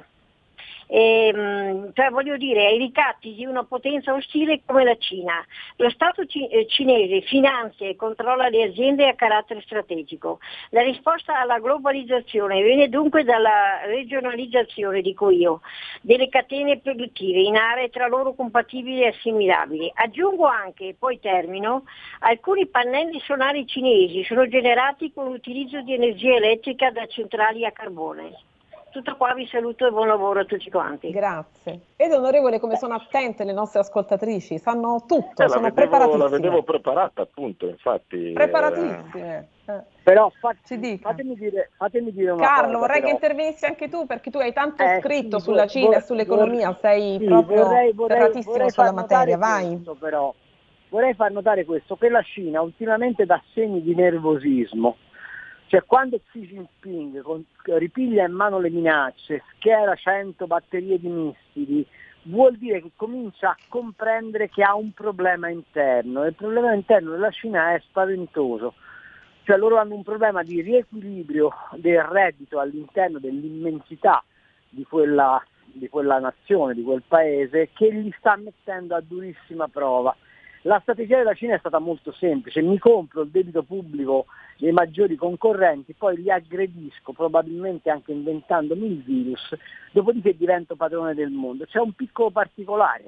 e, 0.88 1.28
ehm, 1.28 1.92
cioè 1.92 2.08
voglio 2.10 2.36
dire, 2.36 2.66
ai 2.66 2.78
ricatti 2.78 3.34
di 3.34 3.44
una 3.44 3.62
potenza 3.64 4.14
ostile 4.14 4.62
come 4.64 4.84
la 4.84 4.96
Cina. 4.96 5.44
Lo 5.76 5.90
Stato 5.90 6.24
ci- 6.24 6.48
eh, 6.48 6.66
cinese 6.66 7.20
finanzia 7.20 7.88
e 7.88 7.94
controlla 7.96 8.48
le 8.48 8.64
aziende 8.64 9.06
a 9.06 9.14
carattere 9.14 9.60
strategico. 9.60 10.40
La 10.70 10.82
risposta 10.82 11.38
alla 11.38 11.58
globalizzazione 11.58 12.62
viene 12.62 12.88
dunque 12.88 13.22
dalla 13.22 13.84
regionalizzazione, 13.84 15.02
dico 15.02 15.30
io, 15.30 15.60
delle 16.00 16.28
catene 16.28 16.78
produttive 16.78 17.40
in 17.40 17.56
aree 17.56 17.90
tra 17.90 18.06
loro 18.06 18.34
compatibili 18.34 19.02
e 19.02 19.08
assimilabili. 19.08 19.90
Aggiungo 19.94 20.46
anche, 20.46 20.96
poi 20.98 21.20
termino, 21.20 21.84
alcuni 22.20 22.66
pannelli 22.66 23.20
solari 23.20 23.66
cinesi 23.66 24.24
sono 24.24 24.48
generati 24.48 25.12
con 25.12 25.26
l'utilizzo 25.26 25.82
di 25.82 25.92
energia 25.92 26.34
elettrica 26.36 26.90
da 26.90 27.06
centrali 27.06 27.66
a 27.66 27.72
carbone. 27.72 28.47
Tutto 28.90 29.16
qua, 29.16 29.34
vi 29.34 29.46
saluto 29.46 29.86
e 29.86 29.90
buon 29.90 30.08
lavoro 30.08 30.40
a 30.40 30.44
tutti 30.44 30.70
quanti. 30.70 31.10
Grazie. 31.10 31.80
Ed 31.96 32.10
onorevole 32.12 32.58
come 32.58 32.76
sono 32.76 32.94
attente 32.94 33.44
le 33.44 33.52
nostre 33.52 33.80
ascoltatrici, 33.80 34.58
sanno 34.58 35.04
tutto, 35.06 35.42
eh, 35.42 35.48
sono 35.48 35.60
la 35.60 35.68
vedevo, 35.68 35.74
preparatissime. 35.74 36.22
La 36.24 36.28
vedevo 36.30 36.62
preparata 36.62 37.22
appunto, 37.22 37.66
infatti. 37.68 38.32
Preparatissime. 38.32 39.48
Eh. 39.66 39.80
Però 40.02 40.32
fa- 40.40 40.54
fatemi, 40.64 41.34
dire, 41.36 41.70
fatemi 41.76 42.12
dire 42.12 42.30
una 42.30 42.46
Carlo, 42.46 42.66
cosa. 42.66 42.78
vorrei 42.78 43.00
però. 43.00 43.06
che 43.06 43.12
intervenissi 43.12 43.66
anche 43.66 43.88
tu 43.90 44.06
perché 44.06 44.30
tu 44.30 44.38
hai 44.38 44.54
tanto 44.54 44.82
Eh, 44.82 45.00
scritto 45.02 45.38
sì, 45.38 45.44
sulla 45.44 45.60
vor- 45.62 45.70
Cina 45.70 45.96
e 45.96 46.00
sull'economia, 46.00 46.66
vor- 46.68 46.78
sei 46.80 47.18
sì, 47.18 47.24
proprio 47.26 47.64
vorrei, 47.64 47.92
vorrei, 47.92 48.18
vorrei 48.42 48.42
sulla 48.42 48.68
far 48.86 48.94
notare 48.94 49.36
materia, 49.36 49.36
vai. 49.36 49.66
questo, 49.66 49.94
però. 49.94 50.34
Vorrei 50.88 51.12
far 51.12 51.30
notare 51.30 51.66
questo, 51.66 51.96
che 51.96 52.08
la 52.08 52.22
Cina 52.22 52.62
ultimamente 52.62 53.26
dà 53.26 53.38
segni 53.52 53.82
di 53.82 53.94
nervosismo. 53.94 54.96
Cioè 55.68 55.84
quando 55.84 56.18
Xi 56.30 56.46
Jinping 56.46 57.20
con- 57.20 57.44
ripiglia 57.64 58.24
in 58.24 58.32
mano 58.32 58.58
le 58.58 58.70
minacce, 58.70 59.42
schiera 59.54 59.94
100 59.94 60.46
batterie 60.46 60.98
di 60.98 61.08
missili, 61.08 61.86
vuol 62.22 62.56
dire 62.56 62.80
che 62.80 62.92
comincia 62.96 63.50
a 63.50 63.56
comprendere 63.68 64.48
che 64.48 64.62
ha 64.62 64.74
un 64.74 64.92
problema 64.92 65.50
interno 65.50 66.24
e 66.24 66.28
il 66.28 66.34
problema 66.34 66.72
interno 66.72 67.10
della 67.10 67.30
Cina 67.30 67.74
è 67.74 67.82
spaventoso. 67.86 68.74
Cioè 69.42 69.58
loro 69.58 69.76
hanno 69.76 69.94
un 69.94 70.02
problema 70.02 70.42
di 70.42 70.62
riequilibrio 70.62 71.52
del 71.74 72.02
reddito 72.02 72.60
all'interno 72.60 73.18
dell'immensità 73.18 74.24
di 74.70 74.84
quella, 74.84 75.42
di 75.64 75.88
quella 75.90 76.18
nazione, 76.18 76.72
di 76.72 76.82
quel 76.82 77.02
paese, 77.06 77.68
che 77.74 77.90
li 77.90 78.14
sta 78.18 78.36
mettendo 78.36 78.94
a 78.94 79.02
durissima 79.02 79.68
prova. 79.68 80.16
La 80.62 80.80
strategia 80.80 81.18
della 81.18 81.34
Cina 81.34 81.54
è 81.54 81.58
stata 81.58 81.78
molto 81.78 82.12
semplice, 82.12 82.60
mi 82.62 82.78
compro 82.78 83.22
il 83.22 83.28
debito 83.30 83.62
pubblico 83.62 84.26
dei 84.56 84.72
maggiori 84.72 85.14
concorrenti, 85.14 85.94
poi 85.94 86.16
li 86.16 86.30
aggredisco, 86.30 87.12
probabilmente 87.12 87.90
anche 87.90 88.12
inventandomi 88.12 88.86
il 88.86 89.02
virus, 89.02 89.56
dopodiché 89.92 90.36
divento 90.36 90.74
padrone 90.74 91.14
del 91.14 91.30
mondo. 91.30 91.64
C'è 91.64 91.78
un 91.78 91.92
piccolo 91.92 92.30
particolare 92.30 93.04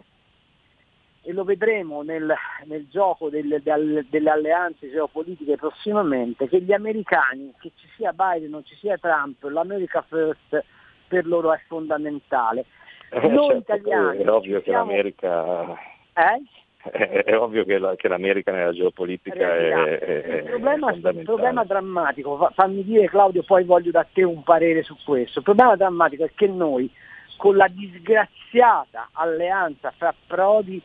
e 1.23 1.33
lo 1.33 1.45
vedremo 1.45 2.03
nel, 2.03 2.33
nel 2.67 2.87
gioco 2.89 3.29
delle, 3.29 3.61
del- 3.63 4.07
delle 4.09 4.31
alleanze 4.31 4.89
geopolitiche 4.89 5.57
prossimamente, 5.57 6.49
che 6.49 6.63
gli 6.63 6.73
americani, 6.73 7.53
che 7.59 7.73
ci 7.75 7.89
sia 7.97 8.13
Biden 8.13 8.55
o 8.55 8.63
ci 8.63 8.77
sia 8.77 8.97
Trump, 8.97 9.43
l'America 9.43 10.03
First 10.03 10.65
per 11.09 11.27
loro 11.27 11.53
è 11.53 11.61
fondamentale. 11.67 12.65
Eh, 13.11 13.27
Noi 13.29 13.49
certo, 13.49 13.75
italiani 13.75 14.23
è 14.23 14.29
ovvio 14.31 14.59
ci 14.59 14.65
che 14.65 14.71
siamo- 14.71 14.87
l'America 14.91 15.73
Eh? 16.15 16.43
È, 16.83 17.23
è 17.25 17.37
ovvio 17.39 17.65
che, 17.65 17.79
la- 17.79 17.95
che 17.97 18.09
l'America 18.09 18.53
nella 18.53 18.73
geopolitica 18.73 19.55
è, 19.57 19.99
è- 19.99 20.37
il, 20.39 20.45
problema, 20.45 20.93
il 20.93 21.23
problema 21.25 21.65
drammatico, 21.65 22.37
fa- 22.37 22.51
fammi 22.55 22.83
dire 22.85 23.09
Claudio, 23.09 23.43
poi 23.43 23.65
voglio 23.65 23.91
da 23.91 24.07
te 24.11 24.23
un 24.23 24.43
parere 24.43 24.83
su 24.83 24.97
questo. 25.05 25.39
Il 25.41 25.45
problema 25.45 25.77
drammatico 25.77 26.25
è 26.25 26.31
che 26.35 26.47
noi, 26.47 26.91
con 27.37 27.57
la 27.57 27.69
disgraziata 27.69 29.09
alleanza 29.13 29.93
fra 29.97 30.15
Prodi, 30.27 30.81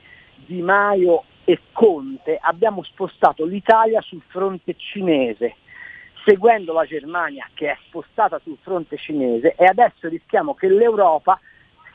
Di 0.45 0.61
Maio 0.61 1.23
e 1.45 1.59
Conte, 1.71 2.37
abbiamo 2.41 2.83
spostato 2.83 3.45
l'Italia 3.45 4.01
sul 4.01 4.21
fronte 4.27 4.75
cinese, 4.77 5.55
seguendo 6.25 6.73
la 6.73 6.85
Germania 6.85 7.47
che 7.53 7.69
è 7.71 7.77
spostata 7.85 8.39
sul 8.39 8.57
fronte 8.61 8.97
cinese 8.97 9.53
e 9.57 9.65
adesso 9.65 10.07
rischiamo 10.09 10.55
che 10.55 10.67
l'Europa 10.67 11.39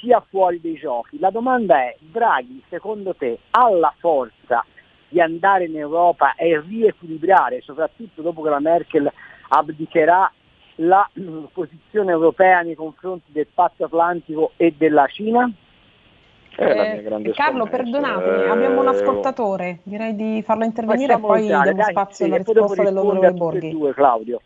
sia 0.01 0.24
fuori 0.28 0.61
dei 0.61 0.74
giochi. 0.74 1.18
La 1.18 1.30
domanda 1.30 1.82
è, 1.82 1.96
Draghi, 1.98 2.62
secondo 2.68 3.14
te 3.14 3.38
ha 3.51 3.70
la 3.70 3.92
forza 3.98 4.64
di 5.09 5.20
andare 5.20 5.64
in 5.66 5.76
Europa 5.76 6.34
e 6.34 6.61
riequilibrare, 6.61 7.61
soprattutto 7.62 8.22
dopo 8.22 8.42
che 8.42 8.51
la 8.51 8.61
Merkel 8.61 9.11
abdicherà 9.48 10.32
la 10.76 11.09
mm, 11.18 11.44
posizione 11.53 12.12
europea 12.12 12.61
nei 12.62 12.74
confronti 12.74 13.32
del 13.32 13.48
patto 13.53 13.84
atlantico 13.84 14.53
e 14.57 14.74
della 14.76 15.07
Cina? 15.07 15.51
Eh, 16.57 17.32
Carlo, 17.34 17.66
perdonatemi, 17.66 18.48
abbiamo 18.48 18.80
un 18.80 18.86
Eh, 18.86 18.90
ascoltatore, 18.90 19.80
direi 19.84 20.14
di 20.14 20.42
farlo 20.44 20.64
intervenire 20.64 21.14
e 21.14 21.18
poi 21.18 21.42
entrare, 21.42 21.72
diamo 21.72 21.82
dai, 21.82 21.90
spazio 21.92 22.14
sì, 22.14 22.24
alla 22.24 22.36
risposta 22.36 22.82
dell'onorevole 22.82 23.32
Borghi. 23.32 23.70
due, 23.70 23.94
Claudio. 23.94 24.40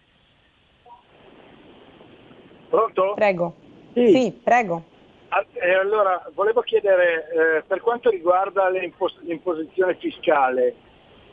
Pronto? 2.69 3.13
Prego. 3.15 3.55
Sì. 3.95 4.41
prego. 4.43 4.83
Ah, 5.37 5.45
eh, 5.55 5.75
allora, 5.75 6.31
volevo 6.33 6.61
chiedere, 6.61 7.29
eh, 7.29 7.63
per 7.67 7.81
quanto 7.81 8.09
riguarda 8.09 8.69
le 8.69 8.85
impos- 8.85 9.19
l'imposizione 9.23 9.97
fiscale, 9.97 10.77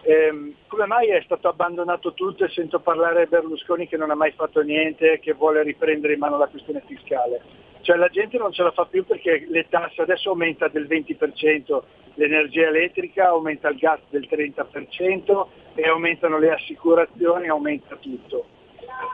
ehm, 0.02 0.56
come 0.66 0.88
mai 0.88 1.10
è 1.10 1.22
stato 1.22 1.47
abbandonato 1.47 2.16
tutto 2.16 2.43
e 2.43 2.49
sento 2.49 2.80
parlare 2.80 3.28
Berlusconi 3.28 3.88
che 3.88 3.97
non 3.97 4.10
ha 4.10 4.16
mai 4.16 4.32
fatto 4.32 4.62
niente 4.62 5.12
e 5.12 5.20
che 5.20 5.34
vuole 5.34 5.62
riprendere 5.62 6.14
in 6.14 6.20
mano 6.20 6.39
la 6.39 6.47
questione 6.47 6.82
fiscale? 6.88 7.41
Cioè 7.82 7.95
la 7.95 8.08
gente 8.08 8.39
non 8.39 8.52
ce 8.52 8.64
la 8.64 8.72
fa 8.72 8.86
più 8.86 9.06
perché 9.06 9.45
le 9.47 9.68
tasse 9.70 10.02
adesso 10.02 10.30
aumenta 10.30 10.68
del 10.68 10.88
20% 10.88 11.82
l'energia 12.16 12.70
elettrica, 12.70 13.28
aumenta 13.28 13.70
il 13.70 13.78
gas 13.78 13.99
del 14.10 14.28
30% 14.28 15.47
e 15.76 15.88
aumentano 15.88 16.39
le 16.39 16.52
assicurazioni, 16.52 17.49
aumenta 17.49 17.95
tutto. 17.97 18.45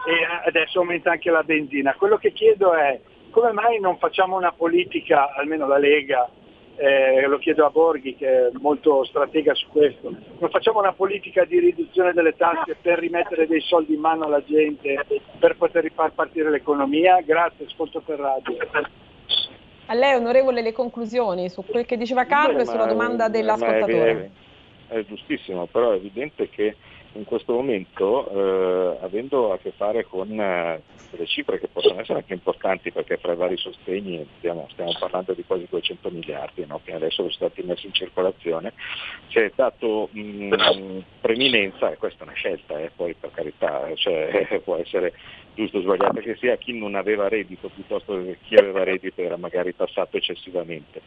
E 0.06 0.48
adesso 0.48 0.80
aumenta 0.80 1.12
anche 1.12 1.30
la 1.30 1.44
benzina. 1.44 1.94
Quello 1.96 2.16
che 2.16 2.32
chiedo 2.32 2.74
è 2.74 2.98
come 3.30 3.52
mai 3.52 3.80
non 3.80 3.98
facciamo 3.98 4.36
una 4.36 4.52
politica, 4.52 5.34
almeno 5.34 5.68
la 5.68 5.78
Lega, 5.78 6.30
eh, 6.76 7.26
lo 7.26 7.40
chiedo 7.40 7.66
a 7.66 7.70
Borghi 7.72 8.16
che 8.16 8.28
è 8.28 8.50
molto 8.60 9.04
stratega 9.04 9.54
su 9.56 9.68
questo, 9.70 10.14
non 10.38 10.50
facciamo 10.50 10.80
una 10.80 10.94
politica 10.94 11.44
di 11.44 11.60
riduzione 11.60 12.14
delle 12.14 12.36
tasse 12.36 12.76
per 12.80 13.00
rimettere 13.00 13.48
dei 13.48 13.62
soldi 13.62 13.96
in 13.96 14.00
mano 14.00 14.26
alla 14.26 14.44
gente 14.44 15.06
per 15.40 15.56
poter 15.58 15.84
rifar 15.84 16.12
partire 16.12 16.52
l'economia? 16.52 17.20
Grazie, 17.22 17.66
ascolto 17.66 18.02
per 18.02 18.20
radio. 18.20 18.58
A 19.90 19.94
lei, 19.94 20.16
onorevole, 20.16 20.62
le 20.62 20.74
conclusioni 20.74 21.50
su 21.50 21.64
quel 21.66 21.86
che 21.86 21.98
diceva 21.98 22.26
Carlo 22.26 22.58
Beh, 22.58 22.62
e 22.62 22.66
sulla 22.66 22.86
ma- 22.86 22.92
domanda 22.92 23.24
ma 23.24 23.30
dell'ascoltatore. 23.30 24.32
È, 24.88 24.94
è 24.96 25.06
giustissimo, 25.06 25.66
però 25.66 25.92
è 25.92 25.96
evidente 25.96 26.50
che 26.50 26.76
in 27.18 27.26
questo 27.26 27.53
momento, 27.53 28.30
eh, 28.30 28.97
avendo 29.01 29.51
a 29.51 29.57
che 29.57 29.72
fare 29.76 30.05
con 30.05 30.39
eh, 30.39 30.82
delle 31.09 31.26
cifre 31.26 31.59
che 31.59 31.68
possono 31.68 31.99
essere 31.99 32.20
anche 32.20 32.34
importanti, 32.34 32.91
perché 32.91 33.18
fra 33.18 33.34
i 33.34 33.36
vari 33.36 33.57
sostegni 33.57 34.26
stiamo, 34.38 34.68
stiamo 34.72 34.93
parlando 34.99 35.34
di 35.34 35.43
quasi 35.43 35.68
200 35.70 36.09
miliardi 36.09 36.65
no, 36.65 36.80
che 36.84 36.93
adesso 36.93 37.15
sono 37.15 37.30
stati 37.32 37.63
messi 37.63 37.88
in 37.88 37.93
circolazione, 37.93 38.74
si 39.28 39.39
è 39.39 39.51
dato 39.55 40.09
mh, 40.11 41.03
preminenza, 41.22 41.91
e 41.91 41.97
questa 41.97 42.24
è 42.24 42.28
una 42.28 42.36
scelta, 42.36 42.80
eh, 42.80 42.91
poi 42.95 43.13
per 43.13 43.32
carità, 43.34 43.89
cioè, 43.95 44.61
può 44.63 44.76
essere 44.78 45.13
giusto 45.58 45.80
o 45.80 45.82
sbagliato 45.82 46.20
che 46.20 46.36
sia, 46.36 46.55
chi 46.58 46.78
non 46.78 46.93
aveva 46.93 47.28
reddito 47.28 47.70
piuttosto 47.70 48.16
che 48.22 48.38
chi 48.43 48.55
aveva 48.55 48.84
reddito 48.84 49.22
era 49.22 49.38
magari 49.38 49.76
tassato 49.76 50.18
eccessivamente. 50.18 51.01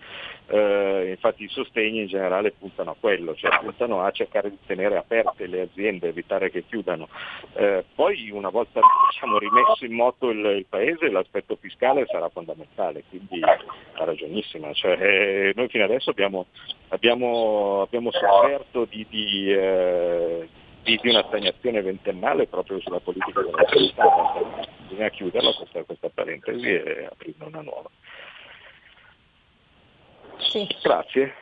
Eh, 0.49 1.11
infatti 1.11 1.45
i 1.45 1.49
sostegni 1.49 2.01
in 2.01 2.07
generale 2.09 2.51
puntano 2.51 2.91
a 2.91 2.97
quello, 2.99 3.37
cioè 3.37 3.57
puntano 3.61 4.03
a 4.03 4.11
cercare 4.11 4.51
di 4.51 4.59
tenere 4.67 4.97
aperte 4.97 5.47
le 5.47 5.61
aziende, 5.61 6.09
evitare 6.09 6.51
che 6.51 6.65
chiudano. 6.67 7.09
Eh, 7.55 7.85
poi 7.95 8.31
una 8.31 8.49
volta 8.49 8.81
diciamo, 9.13 9.39
rimesso 9.39 9.85
in 9.85 9.93
moto 9.93 10.31
il, 10.31 10.45
il 10.45 10.67
paese 10.69 11.09
l'aspetto 11.11 11.57
fiscale 11.61 12.07
sarà 12.07 12.29
fondamentale, 12.29 13.05
quindi 13.09 13.41
ha 13.43 14.05
ragionissima. 14.05 14.73
Cioè, 14.73 14.99
eh, 15.01 15.53
noi 15.55 15.69
fino 15.69 15.85
adesso 15.85 16.11
abbiamo, 16.11 16.47
abbiamo, 16.89 17.83
abbiamo 17.83 18.11
sofferto 18.11 18.85
di, 18.87 19.07
di, 19.09 19.53
eh, 19.53 20.49
di, 20.83 20.99
di 21.01 21.09
una 21.09 21.25
stagnazione 21.27 21.83
ventennale 21.83 22.47
proprio 22.47 22.81
sulla 22.81 23.01
politica 23.01 23.41
della 23.41 23.65
sanità. 23.69 24.05
Bisogna 24.89 25.09
chiuderla 25.09 25.53
questa, 25.53 25.83
questa 25.85 26.09
parentesi 26.13 26.67
e 26.67 27.09
aprirne 27.11 27.45
una 27.45 27.61
nuova. 27.63 27.91
Sì. 30.39 30.67
Grazie. 30.83 31.35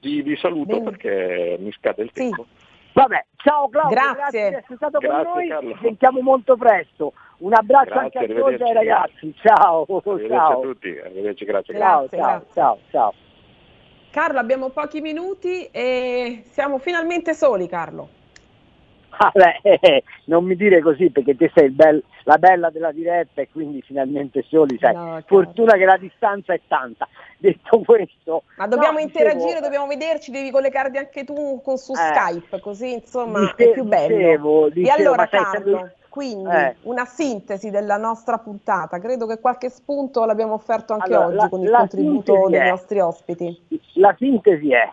Vi, 0.00 0.22
vi 0.22 0.36
saluto 0.36 0.78
Bene. 0.78 0.90
perché 0.90 1.56
mi 1.60 1.70
scade 1.72 2.02
il 2.02 2.12
tempo. 2.12 2.46
Vabbè, 2.94 3.24
ciao 3.36 3.68
Claudio, 3.68 3.94
Grazie. 3.94 4.14
grazie 4.16 4.48
di 4.50 4.54
essere 4.56 4.76
stato 4.76 4.98
Grazie, 4.98 5.24
con 5.24 5.32
noi, 5.32 5.48
Carlo. 5.48 5.72
ci 5.72 5.78
sentiamo 5.80 6.20
molto 6.20 6.56
presto. 6.56 7.12
Un 7.38 7.54
abbraccio 7.54 7.90
Grazie, 7.90 8.18
anche 8.20 8.32
a 8.32 8.36
tutti 8.36 8.62
e 8.62 8.64
ai 8.66 8.72
ragazzi, 8.74 9.34
ciao, 9.42 9.86
Arrivederci 9.88 10.28
ciao. 10.28 10.58
a 10.58 10.62
tutti, 10.62 10.98
arrivederci, 10.98 11.44
grazie. 11.44 11.78
Ciao, 11.78 12.06
Grazie, 12.06 12.18
ciao, 12.18 12.44
ciao, 12.52 12.78
ciao. 12.90 13.14
Carlo, 14.12 14.38
abbiamo 14.38 14.68
pochi 14.68 15.00
minuti 15.00 15.66
e 15.70 16.42
siamo 16.50 16.76
finalmente 16.76 17.32
soli, 17.32 17.66
Carlo. 17.66 18.08
Vabbè, 19.18 19.60
eh, 19.62 20.02
non 20.26 20.44
mi 20.44 20.54
dire 20.54 20.80
così 20.82 21.10
perché 21.10 21.34
te 21.34 21.50
sei 21.54 21.70
bel- 21.70 22.02
la 22.24 22.36
bella 22.36 22.68
della 22.68 22.92
diretta 22.92 23.40
e 23.40 23.48
quindi 23.50 23.80
finalmente 23.80 24.42
soli, 24.48 24.76
sai. 24.78 24.94
No. 24.94 25.22
Fortuna 25.26 25.74
che 25.76 25.84
la 25.86 25.96
distanza 25.96 26.52
è 26.52 26.60
tanta. 26.68 27.08
Detto 27.38 27.80
questo, 27.80 28.42
Ma 28.58 28.66
dobbiamo 28.66 28.98
no, 28.98 29.04
dicevo- 29.06 29.30
interagire, 29.30 29.60
dobbiamo 29.60 29.86
vederci, 29.86 30.30
devi 30.30 30.50
collegarti 30.50 30.98
anche 30.98 31.24
tu 31.24 31.60
con, 31.62 31.78
su 31.78 31.92
Eh, 31.92 31.96
Skype, 31.96 32.60
così 32.60 32.92
insomma 32.92 33.40
dice- 33.40 33.70
è 33.70 33.72
più 33.72 33.84
bello. 33.84 34.14
dicevo, 34.16 34.68
dicevo, 34.68 34.86
e 34.86 34.90
allora 35.02 35.26
Carlo, 35.26 35.50
sempre- 35.52 35.96
quindi 36.12 36.50
Eh. 36.54 36.76
una 36.82 37.06
sintesi 37.06 37.70
della 37.70 37.96
nostra 37.96 38.36
puntata, 38.36 38.98
credo 38.98 39.26
che 39.26 39.40
qualche 39.40 39.70
spunto 39.70 40.26
l'abbiamo 40.26 40.52
offerto 40.52 40.92
anche 40.92 41.06
Allora, 41.14 41.26
oggi 41.28 41.36
la- 41.36 41.48
con 41.48 41.62
il 41.62 41.70
contributo 41.70 42.48
dei 42.50 42.60
è- 42.60 42.68
nostri 42.68 43.00
ospiti. 43.00 43.60
La 43.94 44.14
sintesi 44.18 44.70
è 44.74 44.92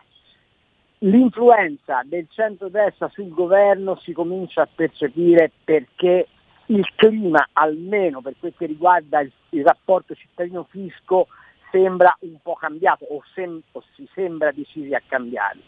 l'influenza 1.00 2.02
del 2.06 2.26
centrodestra 2.30 3.10
sul 3.10 3.30
governo 3.34 3.98
si 3.98 4.14
comincia 4.14 4.62
a 4.62 4.68
percepire 4.74 5.52
perché 5.64 6.28
il 6.68 6.88
clima, 6.96 7.50
almeno 7.52 8.22
per 8.22 8.36
quel 8.40 8.54
che 8.58 8.66
riguarda 8.66 9.20
il, 9.20 9.30
il 9.50 9.66
rapporto 9.66 10.16
cittadino-fisco, 10.16 11.28
sembra 11.70 12.16
un 12.22 12.38
po' 12.42 12.54
cambiato 12.54 13.04
o, 13.10 13.22
sem- 13.34 13.62
o 13.74 13.84
si 13.96 14.08
sembra 14.14 14.52
decisi 14.54 14.94
a 14.94 15.02
cambiarlo. 15.06 15.62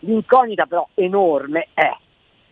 L'incognita 0.00 0.66
però 0.66 0.88
enorme 0.94 1.68
è 1.74 1.88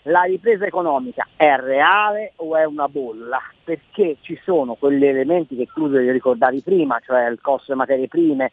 la 0.08 0.22
ripresa 0.22 0.64
economica 0.64 1.26
è 1.36 1.54
reale 1.56 2.32
o 2.36 2.56
è 2.56 2.64
una 2.64 2.88
bolla? 2.88 3.40
Perché 3.62 4.16
ci 4.20 4.40
sono 4.42 4.74
quegli 4.74 5.04
elementi 5.04 5.54
che 5.54 5.68
tu 5.72 5.86
ricordavi 5.86 6.62
prima, 6.62 6.98
cioè 7.04 7.26
il 7.26 7.40
costo 7.40 7.66
delle 7.68 7.78
materie 7.78 8.08
prime, 8.08 8.52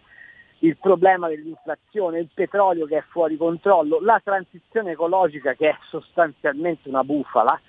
il 0.59 0.77
problema 0.77 1.27
dell'inflazione, 1.27 2.19
il 2.19 2.29
petrolio 2.33 2.85
che 2.85 2.97
è 2.97 3.03
fuori 3.09 3.37
controllo, 3.37 3.99
la 4.01 4.19
transizione 4.23 4.91
ecologica 4.91 5.53
che 5.53 5.69
è 5.69 5.77
sostanzialmente 5.89 6.89
una 6.89 7.03
bufala, 7.03 7.59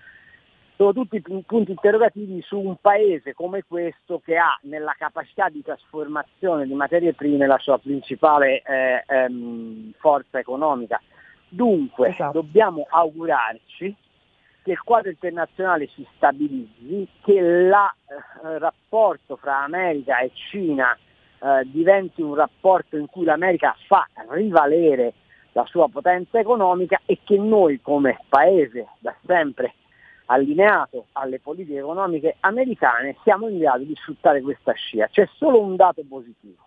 sono 0.77 0.93
tutti 0.93 1.21
pun- 1.21 1.45
punti 1.45 1.71
interrogativi 1.71 2.43
su 2.43 2.59
un 2.59 2.77
paese 2.81 3.35
come 3.35 3.63
questo 3.67 4.21
che 4.25 4.37
ha 4.37 4.59
nella 4.63 4.95
capacità 4.99 5.49
di 5.49 5.63
trasformazione 5.63 6.67
di 6.67 6.75
materie 6.75 7.15
prime 7.15 7.47
la 7.47 7.59
sua 7.59 7.79
principale 7.79 8.63
eh, 8.63 9.05
ehm, 9.07 9.93
forza 9.99 10.39
economica. 10.39 11.01
Dunque 11.49 12.09
Esatto. 12.09 12.41
dobbiamo 12.41 12.87
augurarci 12.89 13.95
che 14.63 14.73
il 14.73 14.83
quadro 14.83 15.11
internazionale 15.11 15.89
si 15.95 16.05
stabilizzi, 16.17 17.07
che 17.23 17.33
il 17.33 17.73
rapporto 18.59 19.37
fra 19.37 19.63
America 19.63 20.19
e 20.19 20.33
Cina 20.35 20.97
eh, 21.39 21.63
diventi 21.67 22.21
un 22.21 22.35
rapporto 22.35 22.97
in 22.97 23.07
cui 23.07 23.25
l'America 23.25 23.77
fa 23.87 24.09
rivalere 24.31 25.13
la 25.53 25.65
sua 25.67 25.89
potenza 25.89 26.39
economica 26.39 27.01
e 27.07 27.21
che 27.23 27.39
noi 27.39 27.81
come 27.81 28.19
paese 28.29 28.89
da 28.99 29.15
sempre 29.25 29.75
allineato 30.27 31.07
alle 31.13 31.39
politiche 31.39 31.79
economiche 31.79 32.37
americane 32.41 33.17
siamo 33.23 33.49
in 33.49 33.59
grado 33.59 33.85
di 33.85 33.95
sfruttare 33.95 34.43
questa 34.43 34.73
scia. 34.73 35.07
C'è 35.07 35.29
solo 35.37 35.61
un 35.61 35.77
dato 35.77 36.03
positivo, 36.09 36.63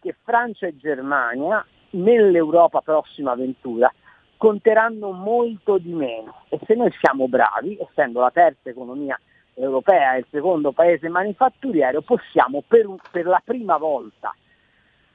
che 0.00 0.14
Francia 0.22 0.66
e 0.66 0.76
Germania 0.76 1.66
nell'Europa 1.90 2.80
prossima 2.80 3.32
avventura 3.32 3.92
conteranno 4.36 5.12
molto 5.12 5.78
di 5.78 5.92
meno 5.92 6.42
e 6.48 6.60
se 6.66 6.74
noi 6.74 6.92
siamo 7.00 7.26
bravi, 7.28 7.78
essendo 7.80 8.20
la 8.20 8.30
terza 8.30 8.68
economia 8.68 9.18
europea 9.54 10.14
e 10.14 10.18
il 10.18 10.26
secondo 10.30 10.72
paese 10.72 11.08
manifatturiero, 11.08 12.02
possiamo 12.02 12.62
per, 12.66 12.86
per 13.10 13.26
la 13.26 13.40
prima 13.42 13.78
volta 13.78 14.34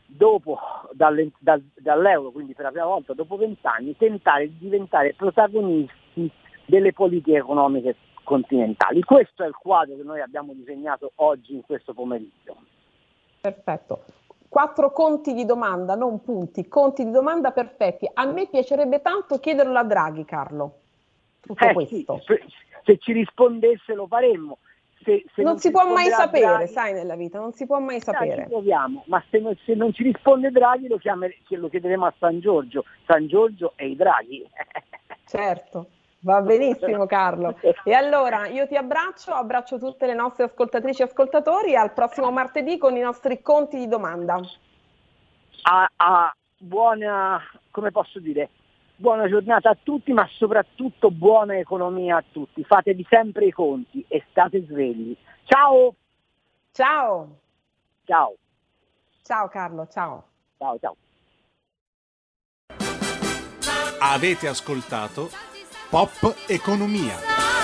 dopo 0.06 0.60
dalle- 0.94 1.32
dal- 1.40 1.64
dall'euro, 1.76 2.32
quindi 2.32 2.54
per 2.54 2.66
la 2.66 2.72
prima 2.72 2.86
volta 2.86 3.14
dopo 3.14 3.38
vent'anni, 3.38 3.96
tentare 3.96 4.48
di 4.48 4.58
diventare 4.58 5.14
protagonisti 5.14 6.30
delle 6.66 6.92
politiche 6.92 7.38
economiche 7.38 7.96
continentali. 8.24 9.02
Questo 9.02 9.44
è 9.44 9.48
il 9.48 9.56
quadro 9.56 9.96
che 9.96 10.04
noi 10.04 10.22
abbiamo 10.22 10.54
disegnato 10.54 11.12
oggi 11.16 11.54
in 11.54 11.62
questo 11.62 11.94
pomeriggio. 11.94 12.56
Perfetto. 13.42 14.04
Quattro 14.52 14.92
conti 14.92 15.34
di 15.34 15.46
domanda, 15.46 15.96
non 15.96 16.22
punti, 16.22 16.68
conti 16.68 17.06
di 17.06 17.12
domanda 17.12 17.52
perfetti. 17.54 18.06
A 18.14 18.26
me 18.26 18.48
piacerebbe 18.48 19.02
tanto 19.02 19.40
chiederlo 19.40 19.78
a 19.80 19.84
Draghi, 19.86 20.26
Carlo. 20.26 20.80
Tutto 21.40 21.64
Eh 21.64 21.68
sì, 21.70 22.04
questo. 22.04 22.22
se, 22.26 22.44
se 22.84 22.98
ci 22.98 23.14
rispondesse 23.14 23.94
lo 23.94 24.08
faremmo. 24.08 24.58
se, 25.06 25.24
se 25.34 25.42
non, 25.42 25.58
si 25.58 25.72
può 25.72 25.90
mai 25.90 26.10
sapere, 26.10 26.46
Draghi- 26.48 26.68
sai, 26.68 26.92
nella 26.92 27.16
vita, 27.16 27.40
non 27.40 27.54
si 27.54 27.66
può 27.66 27.80
mai 27.80 28.02
sapere. 28.02 28.44
proviamo, 28.44 29.06
ma 29.08 29.24
se 29.30 29.40
non, 29.40 29.56
se 29.64 29.74
non 29.74 29.94
ci 29.94 30.04
risponde 30.04 30.52
Draghi 30.52 30.90
lo, 30.90 30.98
chiamere- 30.98 31.38
lo 31.48 31.70
chiederemo 31.70 32.06
a 32.06 32.14
San 32.20 32.42
Giorgio. 32.42 32.84
San 33.08 33.28
Giorgio 33.28 33.72
e 33.78 33.88
i 33.88 33.96
Draghi. 33.96 34.46
Certo, 35.24 35.86
va 36.22 36.42
benissimo 36.42 37.06
Carlo. 37.06 37.56
E 37.84 37.94
allora 37.94 38.48
io 38.48 38.68
ti 38.68 38.76
abbraccio, 38.76 39.32
abbraccio 39.32 39.78
tutte 39.78 40.06
le 40.06 40.14
nostre 40.14 40.46
ascoltatrici 40.46 41.02
e 41.02 41.06
ascoltatori 41.06 41.72
e 41.72 41.76
al 41.76 41.94
prossimo 41.94 42.32
martedì 42.32 42.78
con 42.78 42.96
i 42.96 43.02
nostri 43.02 43.42
conti 43.42 43.78
di 43.78 43.88
domanda. 43.88 44.40
a, 45.64 45.92
a 45.96 46.36
buona, 46.58 47.42
come 47.72 47.92
posso 47.92 48.20
dire, 48.20 48.50
buona 48.96 49.28
giornata 49.28 49.70
a 49.72 49.78
tutti, 49.82 50.14
ma 50.14 50.28
soprattutto 50.32 51.12
buona 51.12 51.58
economia 51.58 52.18
a 52.18 52.24
tutti. 52.32 52.64
Fatevi 52.64 53.06
sempre 53.10 53.46
i 53.46 53.52
conti 53.52 54.06
e 54.08 54.24
state 54.30 54.64
svegli. 54.66 55.16
Ciao! 55.46 55.96
Ciao! 56.72 57.40
Ciao! 58.06 58.36
Ciao 59.24 59.48
Carlo, 59.50 59.88
ciao! 59.92 60.24
Ciao, 60.58 60.78
ciao! 60.80 60.96
Avete 64.00 64.48
ascoltato 64.48 65.30
Pop 65.92 66.10
Economia. 66.48 67.61